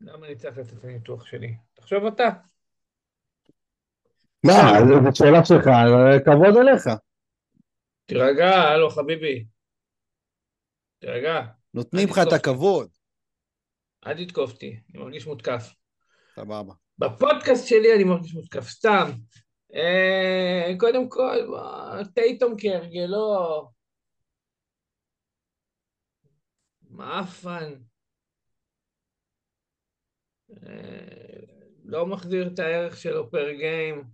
למה 0.00 0.26
אני 0.26 0.36
צריך 0.36 0.58
לתת 0.58 0.72
את 0.72 0.84
הניתוח 0.84 1.26
שלי? 1.26 1.56
תחשוב 1.74 2.04
אתה. 2.06 2.28
מה, 4.46 4.52
זו 4.88 5.16
שאלה 5.16 5.44
שלך, 5.44 5.64
כבוד 6.24 6.56
אליך. 6.56 6.84
תירגע, 8.06 8.50
הלו 8.50 8.90
חביבי. 8.90 9.46
תירגע, 10.98 11.46
נותנים 11.74 12.08
לך 12.08 12.18
את. 12.28 12.32
הכבוד. 12.32 12.88
אל 14.06 14.24
תתקוף 14.24 14.52
אותי, 14.52 14.80
אני 14.90 15.02
מרגיש 15.02 15.26
מותקף. 15.26 15.72
סבבה. 16.34 16.74
בפודקאסט 16.98 17.66
שלי 17.66 17.94
אני 17.94 18.04
מרגיש 18.04 18.34
מותקף, 18.34 18.68
סתם. 18.68 19.10
אה, 19.74 20.72
קודם 20.78 21.08
כל, 21.08 21.36
טייטום 22.14 22.54
כהרגלו. 22.58 23.70
מעפן. 26.82 27.74
אה, 30.50 31.38
לא 31.84 32.06
מחזיר 32.06 32.50
את 32.54 32.58
הערך 32.58 32.96
שלו 32.96 33.30
פר 33.30 33.52
גיים. 33.52 34.04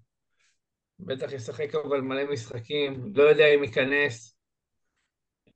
בטח 0.99 1.33
ישחק 1.33 1.75
אבל 1.75 2.01
מלא 2.01 2.33
משחקים, 2.33 3.13
לא 3.15 3.23
יודע 3.23 3.45
אם 3.55 3.65
ייכנס. 3.65 4.39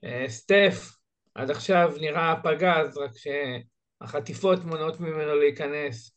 אה, 0.05 0.25
סטף, 0.29 0.98
עד 1.39 1.51
עכשיו 1.51 1.93
נראה 2.01 2.35
פגז, 2.43 2.99
רק 2.99 3.11
שהחטיפות 3.17 4.65
מונעות 4.65 5.01
ממנו 5.01 5.35
להיכנס. 5.35 6.17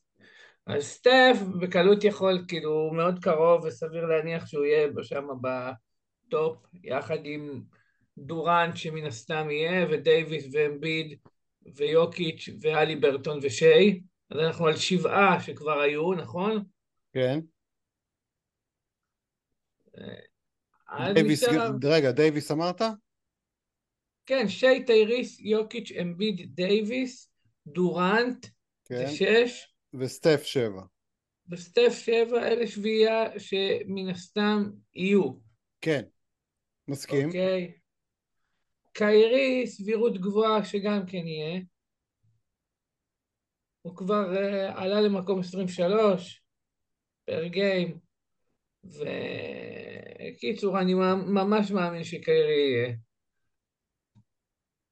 אז 0.68 0.84
סטף 0.84 1.38
בקלות 1.62 2.04
יכול, 2.04 2.46
כאילו, 2.48 2.72
הוא 2.72 2.96
מאוד 2.96 3.20
קרוב 3.20 3.66
וסביר 3.66 4.06
להניח 4.06 4.46
שהוא 4.46 4.66
יהיה 4.66 4.88
שם 5.04 5.28
ב 5.42 5.65
top, 5.65 6.58
יחד 6.84 7.18
עם 7.24 7.62
דורנט 8.18 8.78
שמן 8.78 9.06
הסתם 9.06 9.48
יהיה, 9.52 9.88
ודייוויס 9.90 10.46
ואמביד 10.52 11.20
ויוקיץ' 11.76 12.50
והליברטון 12.62 13.40
ושיי. 13.42 14.02
אז 14.30 14.40
אנחנו 14.40 14.68
על 14.68 14.76
שבעה 14.78 15.40
שכבר 15.40 15.80
היו, 15.80 16.14
נכון? 16.14 16.64
כן. 17.14 17.40
אז 20.90 21.14
דייוויס, 21.14 21.44
רגע, 21.84 22.12
דייוויס 22.12 22.52
אמרת? 22.52 22.82
כן, 24.32 24.48
שיי, 24.48 24.86
טייריס, 24.86 25.40
יוקיץ', 25.40 25.92
אמביד, 26.02 26.56
דייוויס, 26.56 27.32
דורנט, 27.68 28.46
זה 28.90 29.06
כן. 29.06 29.12
שש, 29.12 29.76
וסטף 29.94 30.44
שבע. 30.44 30.82
וסטף 31.50 31.92
שבע, 32.06 32.48
אלה 32.48 32.68
שביעייה 32.68 33.40
שמן 33.40 34.10
הסתם 34.10 34.64
יהיו. 34.96 35.32
כן. 35.82 36.02
מסכים. 36.88 37.28
אוקיי. 37.28 37.74
קיירי, 38.94 39.68
סבירות 39.68 40.18
גבוהה 40.18 40.66
שגם 40.66 41.06
כן 41.08 41.28
יהיה. 41.28 41.62
הוא 43.82 43.96
כבר 43.96 44.34
uh, 44.34 44.80
עלה 44.80 45.02
למקום 45.02 45.40
23 45.40 46.44
פר 47.26 47.48
גיים. 47.48 47.98
וקיצור, 48.84 50.80
אני 50.80 50.94
ממש 51.34 51.72
מאמין 51.72 52.04
שקיירי 52.04 52.54
יהיה. 52.54 52.96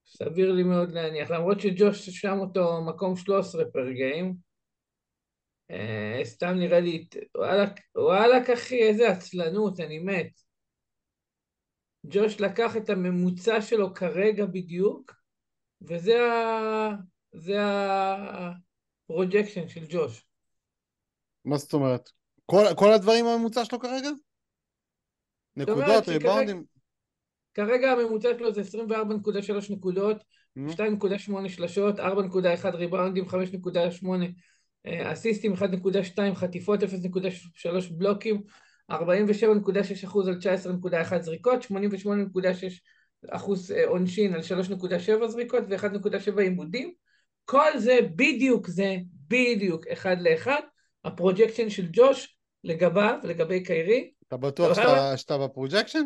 סביר 0.10 0.52
לי 0.52 0.64
מאוד 0.64 0.92
להניח, 0.92 1.32
למרות 1.32 1.60
שג'וש 1.60 2.10
שם 2.10 2.38
אותו 2.40 2.82
מקום 2.82 3.16
13 3.16 3.66
פר 3.74 3.92
גיים. 3.92 4.36
Uh, 5.72 6.24
סתם 6.24 6.54
נראה 6.60 6.80
לי, 6.80 7.08
וואלכ, 7.38 7.70
וואלכ 7.96 8.50
אחי, 8.50 8.84
איזה 8.84 9.10
עצלנות, 9.10 9.80
אני 9.80 10.00
מת. 10.00 10.42
ג'וש 12.06 12.42
לקח 12.42 12.78
את 12.78 12.90
הממוצע 12.90 13.62
שלו 13.62 13.94
כרגע 13.94 14.46
בדיוק, 14.46 15.14
וזה 15.82 16.22
ה... 16.22 16.90
זה 17.36 17.58
ה 19.10 19.15
projection 19.15 19.68
של 19.68 19.86
ג'וש. 19.90 20.26
מה 21.46 21.58
זאת 21.58 21.74
אומרת? 21.74 22.10
כל, 22.46 22.64
כל 22.78 22.94
הדברים 22.94 23.26
הממוצע 23.26 23.66
שלו 23.66 23.80
כרגע? 23.80 24.10
נקודות, 25.56 26.08
ריבאונדים? 26.08 26.79
כרגע 27.54 27.92
הממוצע 27.92 28.30
שלו 28.38 28.54
זה 28.54 28.62
24.3 28.62 29.74
נקודות, 29.74 30.24
נו, 30.56 30.72
2.8 30.72 31.50
שלשות, 31.50 32.00
4.1 32.00 32.70
ריבאונדים, 32.74 33.26
5.8 33.26 34.08
אה, 34.86 35.14
אסיסטים, 35.14 35.54
1.2 35.54 36.36
חטיפות, 36.36 36.84
0.3 36.84 36.88
בלוקים, 37.92 38.42
47.6 38.92 38.96
אחוז 40.06 40.28
על 40.28 40.38
19.1 40.38 41.22
זריקות, 41.22 41.64
88.6 41.64 41.68
אחוז 43.30 43.72
אה, 43.72 43.88
עונשין 43.88 44.34
על 44.34 44.40
3.7 44.40 45.28
זריקות 45.28 45.64
ו-1.7 45.70 46.40
איבודים. 46.40 46.94
כל 47.46 47.78
זה 47.78 48.00
בדיוק 48.16 48.68
זה, 48.68 48.98
בדיוק 49.28 49.88
אחד 49.88 50.22
לאחד, 50.22 50.62
ה 51.06 51.12
projection 51.12 51.70
של 51.70 51.88
ג'וש 51.92 52.38
לגביו, 52.64 53.20
לגבי 53.24 53.64
קיירי. 53.64 54.12
אתה 54.28 54.38
בטוח? 54.38 54.74
שאתה, 54.74 55.18
שאתה 55.18 55.38
בפרוג'קשן? 55.38 56.04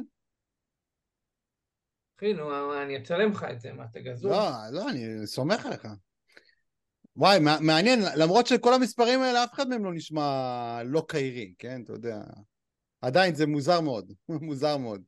אחי, 2.23 2.33
נו, 2.33 2.81
אני 2.81 2.97
אצלם 2.97 3.31
לך 3.31 3.45
את 3.51 3.61
זה, 3.61 3.73
מה, 3.73 3.83
אתה 3.91 3.99
גזור? 3.99 4.31
לא, 4.31 4.49
לא, 4.71 4.89
אני 4.89 5.27
סומך 5.27 5.65
עליך. 5.65 5.87
וואי, 7.15 7.39
מע- 7.39 7.59
מעניין, 7.59 7.99
למרות 8.17 8.47
שכל 8.47 8.73
המספרים 8.73 9.21
האלה, 9.21 9.43
אף 9.43 9.53
אחד 9.53 9.67
מהם 9.67 9.85
לא 9.85 9.93
נשמע 9.93 10.81
לא 10.85 11.05
קיירי, 11.07 11.53
כן? 11.59 11.81
אתה 11.83 11.93
יודע. 11.93 12.21
עדיין 13.01 13.35
זה 13.35 13.47
מוזר 13.47 13.81
מאוד, 13.81 14.13
מוזר 14.47 14.77
מאוד. 14.77 15.01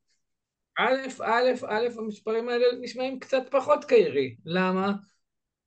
א', 0.79 1.23
א', 1.23 1.51
א', 1.67 1.87
המספרים 1.97 2.49
האלה 2.49 2.65
נשמעים 2.81 3.19
קצת 3.19 3.43
פחות 3.51 3.85
קיירי. 3.85 4.35
למה? 4.45 4.93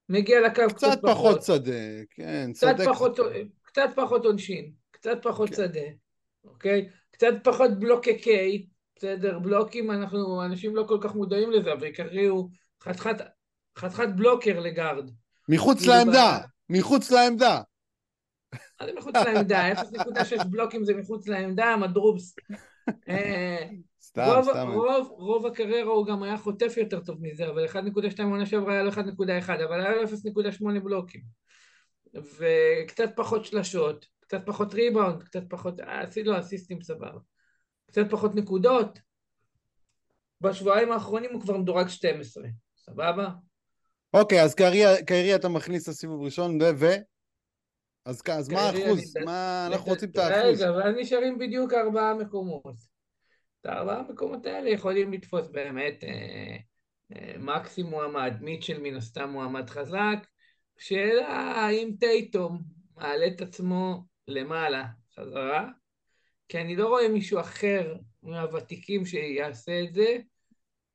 מגיע 0.09 0.41
לקו 0.41 0.63
קצת, 0.69 0.77
קצת 0.77 0.99
פחות 1.03 1.43
שדה, 1.43 2.05
כן, 2.11 2.51
קצת 2.55 2.77
צודק. 2.77 2.89
פחות, 2.89 3.19
קצת 3.63 3.91
פחות 3.97 4.25
עונשין, 4.25 4.73
קצת 4.91 5.19
פחות 5.23 5.49
כן. 5.49 5.57
שדה, 5.57 5.87
אוקיי? 6.45 6.89
קצת 7.11 7.35
פחות 7.45 7.71
בלוקי 7.79 8.19
קיי, 8.19 8.67
בסדר? 8.99 9.39
בלוקים, 9.39 9.91
אנחנו, 9.91 10.45
אנשים 10.45 10.77
לא 10.77 10.85
כל 10.89 10.99
כך 11.01 11.15
מודעים 11.15 11.51
לזה, 11.51 11.73
אבל 11.73 11.85
עיקרי 11.85 12.27
הוא 12.27 12.51
חתיכת, 12.83 14.09
בלוקר 14.17 14.61
לגארד. 14.61 15.11
מחוץ 15.49 15.79
כאילו, 15.79 15.93
לעמדה, 15.93 16.39
מחוץ 16.69 17.11
לעמדה. 17.11 17.61
מה 18.81 18.87
זה 18.87 18.93
מחוץ 18.97 19.15
לעמדה? 19.17 19.73
0.6 19.73 20.45
בלוקים 20.45 20.85
זה 20.85 20.95
מחוץ 20.95 21.29
לעמדה, 21.29 21.77
מדרובס. 21.77 22.37
אה, 23.09 23.69
סתם, 24.03 24.41
סתם. 24.43 24.69
רוב, 25.11 25.47
הקריירה 25.47 25.91
הוא 25.91 26.07
גם 26.07 26.23
היה 26.23 26.39
חוטף 26.39 26.75
יותר 26.77 27.01
טוב 27.01 27.17
מזה, 27.21 27.49
אבל 27.49 27.67
1.2 27.67 28.23
עונה 28.23 28.47
שעברה 28.47 28.73
היה 28.73 28.83
לו 28.83 28.93
1.1, 28.93 28.99
אבל 29.65 29.81
היה 29.81 29.91
לו 29.91 30.03
0.8 30.03 30.81
בלוקים. 30.85 31.21
וקצת 32.15 33.11
פחות 33.17 33.45
שלשות, 33.45 34.07
קצת 34.21 34.41
פחות 34.47 34.75
ריבאונד, 34.75 35.23
קצת 35.23 35.43
פחות, 35.49 35.81
אה, 35.81 36.01
עשיתי 36.01 36.29
לו 36.29 36.39
אסיסטים 36.39 36.83
סבבה. 36.83 37.19
קצת 37.89 38.11
פחות 38.11 38.35
נקודות. 38.35 38.99
בשבועיים 40.41 40.93
האחרונים 40.93 41.31
הוא 41.33 41.41
כבר 41.43 41.57
מדורג 41.57 41.89
12, 41.89 42.45
סבבה? 42.77 43.29
אוקיי, 44.15 44.43
אז 44.43 44.55
קיירי- 44.55 45.35
אתה 45.35 45.49
מכניס 45.49 45.89
לסיבוב 45.89 46.23
ראשון, 46.23 46.63
ו... 46.63 46.65
ו- 46.79 46.95
אז 48.05 48.23
אז 48.33 48.49
מה 48.49 48.61
האחוז? 48.61 49.17
אני- 49.17 49.25
מה 49.25 49.67
אנחנו 49.71 49.91
רוצים 49.93 50.11
את 50.11 50.17
האחוז? 50.17 50.63
רגע, 50.63 50.73
ואז 50.73 50.95
נשארים 50.99 51.39
בדיוק 51.39 51.73
ארבעה 51.73 52.15
מקומות. 52.15 52.75
את 53.61 53.67
הארבעה 53.67 54.03
מקומות 54.03 54.47
האלה 54.47 54.71
יכולים 54.71 55.13
לתפוס 55.13 55.49
באמת 55.49 56.05
אה, 56.05 56.57
אה, 57.17 57.39
מקסי 57.39 57.83
מועמד, 57.83 58.33
מיטשל 58.41 58.81
מן 58.81 58.97
הסתם 58.97 59.29
מועמד 59.31 59.71
חזק. 59.71 60.27
שאלה 60.79 61.29
האם 61.29 61.91
טייטום 62.01 62.63
מעלה 62.97 63.27
את 63.27 63.41
עצמו 63.41 64.05
למעלה 64.29 64.85
חזרה, 65.17 65.69
כי 66.49 66.61
אני 66.61 66.77
לא 66.77 66.89
רואה 66.89 67.09
מישהו 67.09 67.41
אחר 67.41 67.95
מהוותיקים 68.23 69.07
שיעשה 69.07 69.83
את 69.83 69.95
זה. 69.95 70.17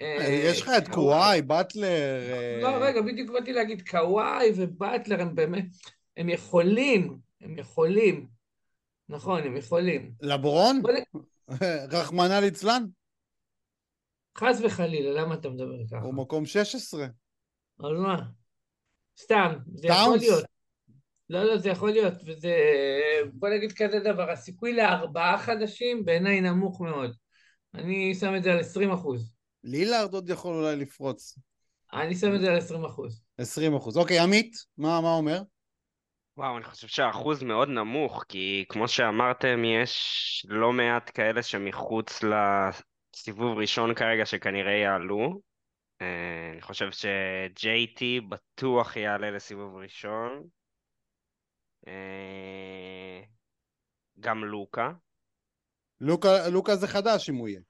אה, 0.01 0.27
יש 0.29 0.61
לך 0.61 0.71
את 0.77 0.87
קוואי, 0.87 1.41
באטלר... 1.41 2.31
אה, 2.33 2.59
לא, 2.61 2.85
רגע, 2.85 3.01
בדיוק 3.01 3.29
באתי 3.29 3.53
להגיד, 3.53 3.89
קוואי 3.89 4.51
ובטלר 4.55 5.21
הם 5.21 5.35
באמת, 5.35 5.65
הם 6.17 6.29
יכולים, 6.29 7.17
הם 7.41 7.57
יכולים. 7.57 8.27
נכון, 9.09 9.43
הם 9.43 9.57
יכולים. 9.57 10.11
לברון? 10.21 10.81
רחמנא 11.93 12.33
ליצלן? 12.33 12.85
חס 14.37 14.61
וחלילה, 14.63 15.21
למה 15.21 15.35
אתה 15.35 15.49
מדבר 15.49 15.87
ככה? 15.91 16.05
הוא 16.05 16.13
מקום 16.13 16.45
16. 16.45 17.05
אז 17.05 17.11
מה? 17.79 18.15
סתם, 19.19 19.53
זה 19.75 19.87
יכול? 19.87 20.17
להיות. 20.17 20.52
לא, 21.29 21.43
לא, 21.43 21.57
זה 21.57 21.69
יכול 21.69 21.91
להיות, 21.91 22.13
וזה... 22.25 22.55
בוא 23.33 23.49
נגיד 23.49 23.71
כזה 23.71 23.99
דבר, 23.99 24.31
הסיכוי 24.31 24.73
לארבעה 24.73 25.37
חדשים 25.37 26.05
בעיניי 26.05 26.41
נמוך 26.41 26.81
מאוד. 26.81 27.15
אני 27.75 28.15
שם 28.15 28.35
את 28.35 28.43
זה 28.43 28.51
על 28.53 28.59
20 28.59 28.91
אחוז. 28.91 29.33
לילארד 29.63 30.13
עוד 30.13 30.29
יכול 30.29 30.55
אולי 30.55 30.75
לפרוץ. 30.75 31.39
אני 31.93 32.15
שם 32.15 32.35
את 32.35 32.41
זה 32.41 32.51
על 32.51 32.57
20 32.57 32.85
אחוז. 32.85 33.21
20 33.37 33.75
אחוז. 33.75 33.97
אוקיי, 33.97 34.19
עמית, 34.19 34.55
מה 34.77 35.01
מה 35.01 35.13
אומר? 35.13 35.41
וואו, 36.37 36.57
אני 36.57 36.65
חושב 36.65 36.87
שהאחוז 36.87 37.43
מאוד 37.43 37.69
נמוך, 37.69 38.23
כי 38.29 38.65
כמו 38.69 38.87
שאמרתם, 38.87 39.63
יש 39.65 40.45
לא 40.49 40.73
מעט 40.73 41.11
כאלה 41.13 41.43
שמחוץ 41.43 42.19
לסיבוב 42.23 43.57
ראשון 43.57 43.93
כרגע 43.93 44.25
שכנראה 44.25 44.73
יעלו. 44.73 45.41
אה, 46.01 46.51
אני 46.53 46.61
חושב 46.61 46.91
ש-JT 46.91 48.01
בטוח 48.29 48.95
יעלה 48.95 49.31
לסיבוב 49.31 49.75
ראשון. 49.75 50.43
אה, 51.87 53.21
גם 54.19 54.43
לוקה. 54.43 54.91
לוקה 56.01 56.47
לוקה 56.49 56.75
זה 56.75 56.87
חדש 56.87 57.29
אם 57.29 57.35
הוא 57.35 57.47
יהיה. 57.47 57.61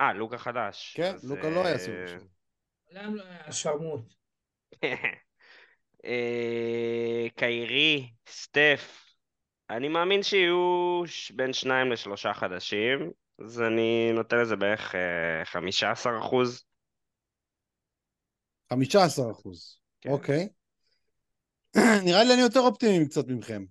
אה, 0.00 0.12
לוקה 0.12 0.38
חדש. 0.38 0.94
כן, 0.96 1.14
אז, 1.14 1.30
לוקה 1.30 1.50
לא 1.50 1.64
היה 1.64 1.72
אה, 1.72 1.78
סיבוב 1.78 2.00
ראשון. 2.00 2.28
מעולם 2.92 3.14
לא 3.14 3.22
היה 3.22 3.52
שרמוט. 3.52 4.14
אה, 6.04 7.26
קיירי, 7.36 8.10
סטף, 8.28 9.14
אני 9.70 9.88
מאמין 9.88 10.22
שיהיו 10.22 11.02
ש- 11.06 11.30
בין 11.30 11.52
שניים 11.52 11.92
לשלושה 11.92 12.34
חדשים, 12.34 13.10
אז 13.44 13.60
אני 13.62 14.12
נותן 14.14 14.38
לזה 14.38 14.56
בערך 14.56 14.94
אה, 14.94 15.44
15 15.44 16.18
אחוז. 16.18 16.64
15 18.70 19.30
אחוז. 19.30 19.80
כן. 20.00 20.10
אוקיי. 20.10 20.48
נראה 22.04 22.24
לי 22.24 22.34
אני 22.34 22.42
יותר 22.42 22.60
אופטימי 22.60 23.08
קצת 23.08 23.28
מכם. 23.28 23.64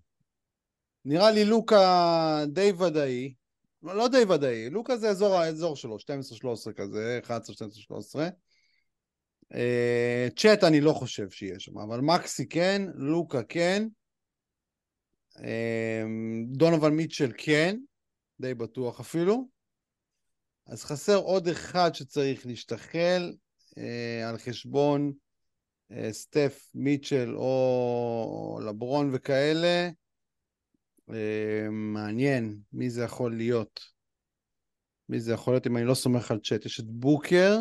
נראה 1.06 1.32
לי 1.32 1.46
לוקה 1.46 2.44
די 2.48 2.72
ודאי. 2.72 3.34
לא 3.84 4.08
די 4.08 4.24
ודאי, 4.24 4.70
לוקה 4.70 4.98
זה 4.98 5.10
אזור 5.10 5.36
האזור 5.36 5.76
שלו, 5.76 5.98
12-13 5.98 6.74
כזה, 6.76 7.20
11-12-13. 7.26 7.30
אה, 9.54 10.28
צ'אט 10.36 10.64
אני 10.64 10.82
לא 10.82 10.94
חושב 10.94 11.30
שיהיה 11.30 11.60
שם, 11.60 11.78
אבל 11.78 12.00
מקסי 12.00 12.50
כן, 12.50 12.82
לוקה 12.96 13.44
כן. 13.44 13.88
אה, 15.44 16.04
דונובל 16.48 16.90
מיטשל 16.90 17.32
כן, 17.38 17.78
די 18.42 18.54
בטוח 18.54 19.00
אפילו. 19.00 19.48
אז 20.68 20.84
חסר 20.84 21.18
עוד 21.18 21.48
אחד 21.48 21.96
שצריך 21.96 22.46
להשתחל 22.46 23.34
אה, 23.78 24.30
על 24.30 24.38
חשבון 24.38 25.14
סטף, 26.12 26.70
מיטשל 26.76 27.36
או 27.36 28.60
לברון 28.66 29.10
וכאלה. 29.14 29.90
אה, 31.10 31.70
מעניין, 31.72 32.60
מי 32.74 32.90
זה 32.90 33.04
יכול 33.04 33.36
להיות? 33.36 33.80
מי 35.10 35.20
זה 35.20 35.34
יכול 35.34 35.54
להיות 35.54 35.68
אם 35.68 35.78
אני 35.78 35.86
לא 35.86 35.94
סומך 35.94 36.32
על 36.32 36.40
צ'אט? 36.40 36.66
יש 36.66 36.80
את 36.80 36.86
בוקר. 36.86 37.58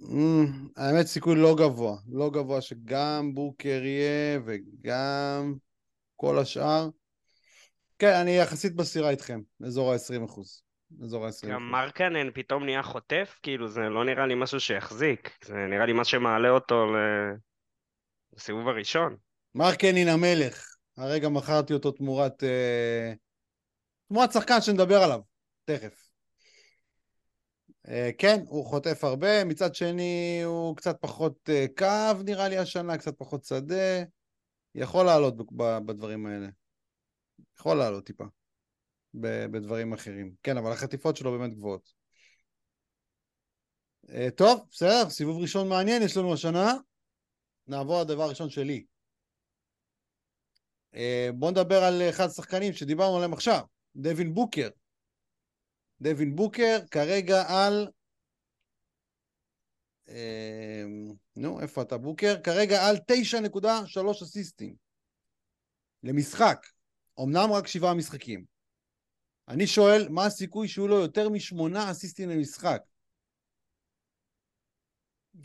אמ, 0.00 0.68
האמת 0.76 1.06
סיכוי 1.06 1.36
לא 1.36 1.56
גבוה, 1.58 1.96
לא 2.08 2.30
גבוה 2.30 2.60
שגם 2.60 3.34
בוקר 3.34 3.80
יהיה 3.84 4.40
וגם 4.44 5.54
כל 6.16 6.38
השאר. 6.38 6.88
כן, 7.98 8.14
אני 8.14 8.30
יחסית 8.30 8.76
בסירה 8.76 9.10
איתכם, 9.10 9.40
אזור 9.66 9.92
ה-20 9.92 10.24
אחוז. 10.24 10.62
אזור 11.02 11.26
ה-20 11.26 11.48
גם. 11.48 11.70
מרקנן 11.70 12.30
פתאום 12.34 12.64
נהיה 12.64 12.82
חוטף, 12.82 13.38
כאילו 13.42 13.68
זה 13.68 13.80
לא 13.80 14.04
נראה 14.04 14.26
לי 14.26 14.34
משהו 14.34 14.60
שיחזיק, 14.60 15.38
זה 15.44 15.54
נראה 15.54 15.86
לי 15.86 15.92
מה 15.92 16.04
שמעלה 16.04 16.50
אותו 16.50 16.86
לסיבוב 18.32 18.68
הראשון. 18.68 19.16
מרקנין 19.54 20.08
המלך, 20.08 20.76
הרגע 20.96 21.28
מכרתי 21.28 21.72
אותו 21.72 21.92
תמורת... 21.92 22.44
אה, 22.44 23.12
תמורת 24.08 24.32
שחקן 24.32 24.60
שנדבר 24.60 25.02
עליו, 25.02 25.20
תכף. 25.64 26.08
אה, 27.88 28.10
כן, 28.18 28.40
הוא 28.46 28.66
חוטף 28.66 29.04
הרבה, 29.04 29.44
מצד 29.44 29.74
שני 29.74 30.40
הוא 30.44 30.76
קצת 30.76 30.96
פחות 31.00 31.50
אה, 31.50 31.66
קו 31.78 32.22
נראה 32.24 32.48
לי 32.48 32.58
השנה, 32.58 32.98
קצת 32.98 33.18
פחות 33.18 33.44
שדה. 33.44 34.02
יכול 34.74 35.04
לעלות 35.06 35.34
בדברים 35.86 36.26
האלה. 36.26 36.48
יכול 37.58 37.76
לעלות 37.76 38.06
טיפה. 38.06 38.24
בדברים 39.14 39.92
אחרים. 39.92 40.34
כן, 40.42 40.56
אבל 40.56 40.72
החטיפות 40.72 41.16
שלו 41.16 41.38
באמת 41.38 41.54
גבוהות. 41.54 41.92
אה, 44.10 44.28
טוב, 44.30 44.66
בסדר, 44.70 45.10
סיבוב 45.10 45.42
ראשון 45.42 45.68
מעניין 45.68 46.02
יש 46.02 46.16
לנו 46.16 46.34
השנה. 46.34 46.72
נעבור 47.66 48.02
לדבר 48.02 48.22
הראשון 48.22 48.50
שלי. 48.50 48.84
אה, 50.94 51.28
בואו 51.34 51.50
נדבר 51.50 51.84
על 51.84 52.02
אחד 52.10 52.26
השחקנים 52.26 52.72
שדיברנו 52.72 53.16
עליהם 53.16 53.32
עכשיו, 53.32 53.60
דווין 53.96 54.34
בוקר. 54.34 54.68
דווין 56.00 56.36
בוקר 56.36 56.78
כרגע 56.90 57.42
על... 57.48 57.88
אה, 60.08 60.84
נו, 61.36 61.60
איפה 61.60 61.82
אתה 61.82 61.98
בוקר? 61.98 62.34
כרגע 62.44 62.88
על 62.88 62.96
9.3 62.96 64.24
אסיסטים 64.24 64.74
למשחק. 66.02 66.66
אמנם 67.20 67.52
רק 67.52 67.66
שבעה 67.66 67.94
משחקים. 67.94 68.51
אני 69.48 69.66
שואל, 69.66 70.08
מה 70.10 70.26
הסיכוי 70.26 70.68
שיהיו 70.68 70.88
לו 70.88 70.96
יותר 71.00 71.28
משמונה 71.28 71.90
אסיסטים 71.90 72.30
למשחק? 72.30 72.82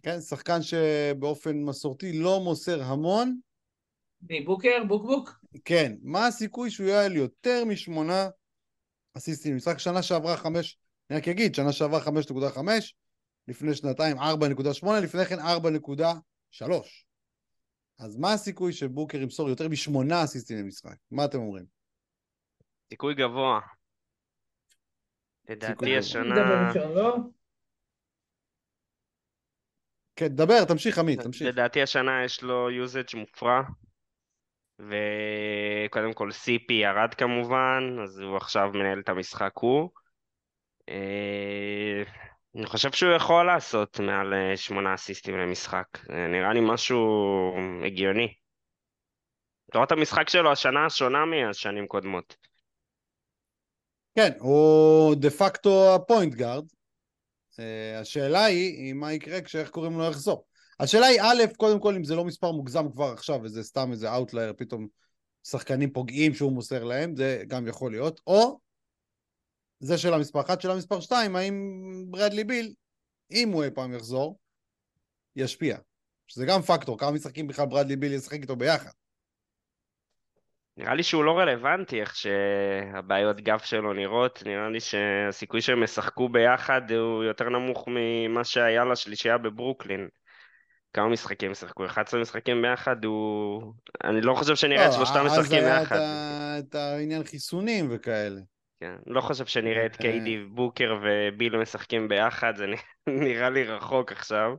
כן, 0.04 0.22
שחקן 0.22 0.62
שבאופן 0.62 1.64
מסורתי 1.64 2.20
לא 2.20 2.40
מוסר 2.44 2.84
המון, 2.84 3.40
מי, 4.22 4.42
בוקר? 4.42 4.84
בוקבוק? 4.88 5.40
כן, 5.66 5.96
מה 6.02 6.28
הסיכוי 6.28 6.72
שהוא 6.72 6.88
יהיה 6.88 7.06
על 7.06 7.16
יותר 7.16 7.66
משמונה 7.66 8.30
אסיסטים 9.18 9.54
למשחק? 9.54 9.78
שנה 9.78 10.04
שעברה 10.04 10.38
חמש, 10.38 10.78
אני 11.10 11.18
רק 11.20 11.28
אגיד, 11.28 11.56
שנה 11.56 11.72
שעברה 11.72 12.02
חמש 12.02 12.26
נקודה 12.26 12.50
חמש, 12.50 12.96
לפני 13.48 13.76
שנתיים 13.76 14.20
ארבע 14.20 14.48
נקודה 14.48 14.74
שמונה, 14.74 15.00
לפני 15.00 15.26
כן 15.26 15.40
ארבע 15.40 15.70
נקודה 15.70 16.14
שלוש. 16.52 17.06
אז 18.00 18.18
מה 18.18 18.34
הסיכוי 18.34 18.74
שבוקר 18.74 19.22
ימסור 19.22 19.50
יותר 19.50 19.68
משמונה 19.68 20.24
אסיסטים 20.24 20.58
למשחק? 20.58 20.96
מה 21.12 21.26
אתם 21.26 21.38
אומרים? 21.38 21.66
סיכוי 22.90 23.16
גבוה. 23.16 23.60
לדעתי 25.50 25.98
השנה... 25.98 26.68
ראשון, 26.68 26.92
לא? 26.92 27.16
כן, 30.16 30.28
דבר, 30.28 30.66
תמשיך 30.68 31.00
עמית, 31.00 31.22
תמשיך. 31.22 31.48
לדעתי 31.48 31.82
השנה 31.82 32.24
יש 32.24 32.44
לו 32.44 32.72
יוזג' 32.72 33.16
מופרע, 33.16 33.62
וקודם 34.80 36.14
כל 36.14 36.32
סיפי 36.32 36.74
ירד 36.74 37.14
כמובן, 37.14 37.84
אז 38.04 38.20
הוא 38.20 38.38
עכשיו 38.38 38.70
מנהל 38.74 39.00
את 39.00 39.10
המשחק 39.10 39.52
הוא. 39.56 39.90
אה, 40.90 42.04
אני 42.56 42.66
חושב 42.66 42.92
שהוא 42.92 43.16
יכול 43.16 43.46
לעשות 43.46 44.00
מעל 44.00 44.34
אה, 44.34 44.58
שמונה 44.58 44.94
אסיסטים 44.94 45.38
למשחק. 45.38 45.88
זה 46.02 46.28
נראה 46.28 46.54
לי 46.54 46.60
משהו 46.64 47.00
הגיוני. 47.86 48.34
צורת 49.72 49.92
המשחק 49.92 50.30
שלו 50.30 50.52
השנה 50.52 50.90
שונה 50.90 51.26
מהשנים 51.26 51.88
קודמות. 51.88 52.36
כן, 54.18 54.32
הוא 54.40 55.16
דה 55.16 55.30
פקטו 55.30 55.96
ה 55.96 56.02
point 56.02 56.34
guard. 56.34 56.66
השאלה 58.02 58.46
היא, 58.46 58.94
מה 58.94 59.14
יקרה 59.14 59.42
כשאיך 59.42 59.70
קוראים 59.70 59.98
לו 59.98 60.04
יחזור. 60.04 60.46
השאלה 60.80 61.06
היא, 61.06 61.22
א', 61.22 61.44
קודם 61.58 61.80
כל, 61.80 61.96
אם 61.96 62.04
זה 62.04 62.16
לא 62.16 62.26
מספר 62.26 62.52
מוגזם 62.52 62.92
כבר 62.92 63.12
עכשיו, 63.12 63.40
וזה 63.44 63.64
סתם 63.64 63.92
איזה 63.92 64.14
outlier, 64.14 64.54
פתאום 64.58 64.88
שחקנים 65.44 65.94
פוגעים 65.94 66.34
שהוא 66.34 66.52
מוסר 66.52 66.84
להם, 66.84 67.16
זה 67.16 67.44
גם 67.48 67.68
יכול 67.68 67.92
להיות, 67.92 68.22
או 68.28 68.60
זה 69.80 69.98
של 69.98 70.14
המספר 70.14 70.42
1, 70.42 70.62
של 70.62 70.72
המספר 70.72 71.00
2, 71.00 71.36
האם 71.36 71.84
ברדלי 72.10 72.44
ביל, 72.44 72.74
אם 73.32 73.50
הוא 73.50 73.64
אי 73.64 73.72
פעם 73.72 73.94
יחזור, 73.94 74.40
ישפיע. 75.36 75.78
שזה 76.28 76.46
גם 76.46 76.62
פקטור, 76.62 76.98
כמה 76.98 77.12
משחקים 77.12 77.48
בכלל 77.48 77.66
ברדלי 77.66 77.96
ביל 77.96 78.14
ישחק 78.14 78.42
איתו 78.42 78.56
ביחד. 78.56 78.92
נראה 80.78 80.94
לי 80.94 81.04
שהוא 81.04 81.24
לא 81.24 81.40
רלוונטי 81.40 82.02
איך 82.02 82.16
שהבעיות 82.16 83.42
גב 83.42 83.60
שלו 83.60 83.94
נראות, 83.94 84.44
נראה 84.46 84.70
לי 84.70 84.80
שהסיכוי 84.80 85.62
שהם 85.62 85.84
ישחקו 85.84 86.30
ביחד 86.30 86.92
הוא 86.92 87.24
יותר 87.24 87.50
נמוך 87.50 87.86
ממה 87.88 88.44
שהיה 88.44 88.86
לשלישייה 88.86 89.38
בברוקלין. 89.38 90.08
כמה 90.94 91.08
משחקים 91.10 91.52
ישחקו? 91.52 91.86
11 91.86 92.22
משחקים 92.22 92.62
ביחד 92.62 93.06
הוא... 93.06 93.74
אני 94.04 94.22
לא 94.22 94.34
חושב 94.34 94.56
שנראה 94.56 94.86
את 94.86 94.92
לא, 94.92 94.96
שלושתם 94.96 95.26
אז 95.26 95.40
משחקים 95.40 95.64
היה 95.64 95.80
ביחד. 95.80 95.96
את 95.96 96.02
ה- 96.02 96.60
את 96.60 96.76
העניין 96.76 97.24
חיסונים 97.24 97.88
וכאלה. 97.92 98.40
כן, 98.80 98.96
לא 99.08 99.22
חושב 99.22 99.46
שנראה 99.46 99.86
את 99.86 99.92
אה. 99.92 99.98
קיידי, 99.98 100.44
בוקר 100.44 101.00
וביל 101.04 101.58
משחקים 101.58 102.08
ביחד, 102.08 102.56
זה 102.56 102.66
נראה 103.08 103.50
לי 103.50 103.64
רחוק 103.64 104.12
עכשיו. 104.12 104.56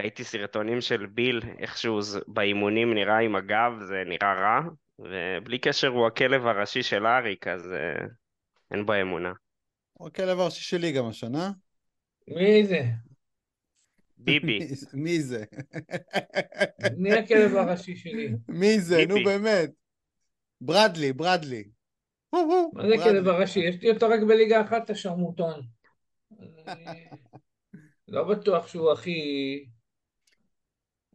ראיתי 0.00 0.24
סרטונים 0.24 0.80
של 0.80 1.06
ביל, 1.06 1.40
איכשהו 1.58 2.00
באימונים 2.28 2.94
נראה 2.94 3.18
עם 3.18 3.36
הגב, 3.36 3.72
זה 3.80 4.02
נראה 4.06 4.34
רע, 4.34 4.60
ובלי 4.98 5.58
קשר 5.58 5.88
הוא 5.88 6.06
הכלב 6.06 6.46
הראשי 6.46 6.82
של 6.82 7.06
אריק, 7.06 7.46
אז 7.46 7.72
אה, 7.72 8.06
אין 8.70 8.86
בו 8.86 8.92
אמונה. 9.02 9.32
הוא 9.92 10.08
הכלב 10.08 10.40
הראשי 10.40 10.62
שלי 10.62 10.92
גם 10.92 11.06
השנה. 11.06 11.50
מי 12.28 12.66
זה? 12.66 12.80
ביבי, 14.18 14.58
מי- 14.94 15.20
זה? 15.20 15.44
מי 16.98 17.12
הכלב 17.12 17.56
הראשי 17.56 17.96
שלי? 17.96 18.28
מי 18.48 18.80
זה? 18.80 19.04
נו. 19.08 19.14
באמת. 19.24 19.70
ברדלי, 20.60 21.12
ברדלי. 21.12 21.64
מה 22.32 22.40
זה 22.88 22.94
הכלב 22.94 23.28
הראשי? 23.28 23.60
יש 23.60 23.82
לי 23.82 23.90
אותו 23.90 24.08
רק 24.08 24.20
בליגה 24.28 24.60
אחת, 24.60 24.90
השרמוטון. 24.90 25.60
לא 28.08 28.24
בטוח 28.24 28.66
שהוא 28.66 28.92
הכי... 28.92 29.20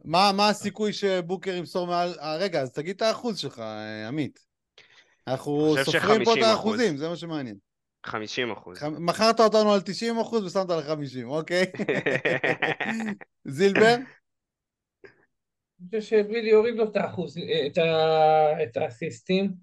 מה, 0.04 0.30
מה 0.36 0.48
הסיכוי 0.48 0.92
שבוקר 0.92 1.54
ימסור 1.54 1.86
מעל... 1.86 2.14
אה, 2.20 2.36
רגע, 2.36 2.60
אז 2.60 2.72
תגיד 2.72 2.96
את 2.96 3.02
האחוז 3.02 3.38
שלך, 3.38 3.58
אה, 3.58 4.08
עמית. 4.08 4.38
אנחנו 5.26 5.74
סופרים 5.84 6.24
פה 6.24 6.32
את 6.32 6.38
ש-50%. 6.38 6.44
האחוזים, 6.44 6.96
זה 6.96 7.08
מה 7.08 7.16
שמעניין. 7.16 7.56
50 8.06 8.52
אחוז. 8.52 8.78
ח- 8.78 8.84
מכרת 8.84 9.40
אותנו 9.40 9.72
על 9.72 9.80
90 9.80 10.18
אחוז 10.18 10.44
ושמת 10.44 10.70
על 10.70 10.82
50, 10.82 11.28
אוקיי? 11.28 11.64
זילבר? 13.44 13.94
אני 13.94 14.04
חושב 16.00 16.24
שבילי 16.24 16.50
יוריד 16.50 16.74
לו 16.74 16.90
את 16.90 16.96
האחוז, 16.96 17.38
את, 17.66 17.78
ה... 17.78 18.62
את 18.62 18.76
האסיסטים. 18.76 19.54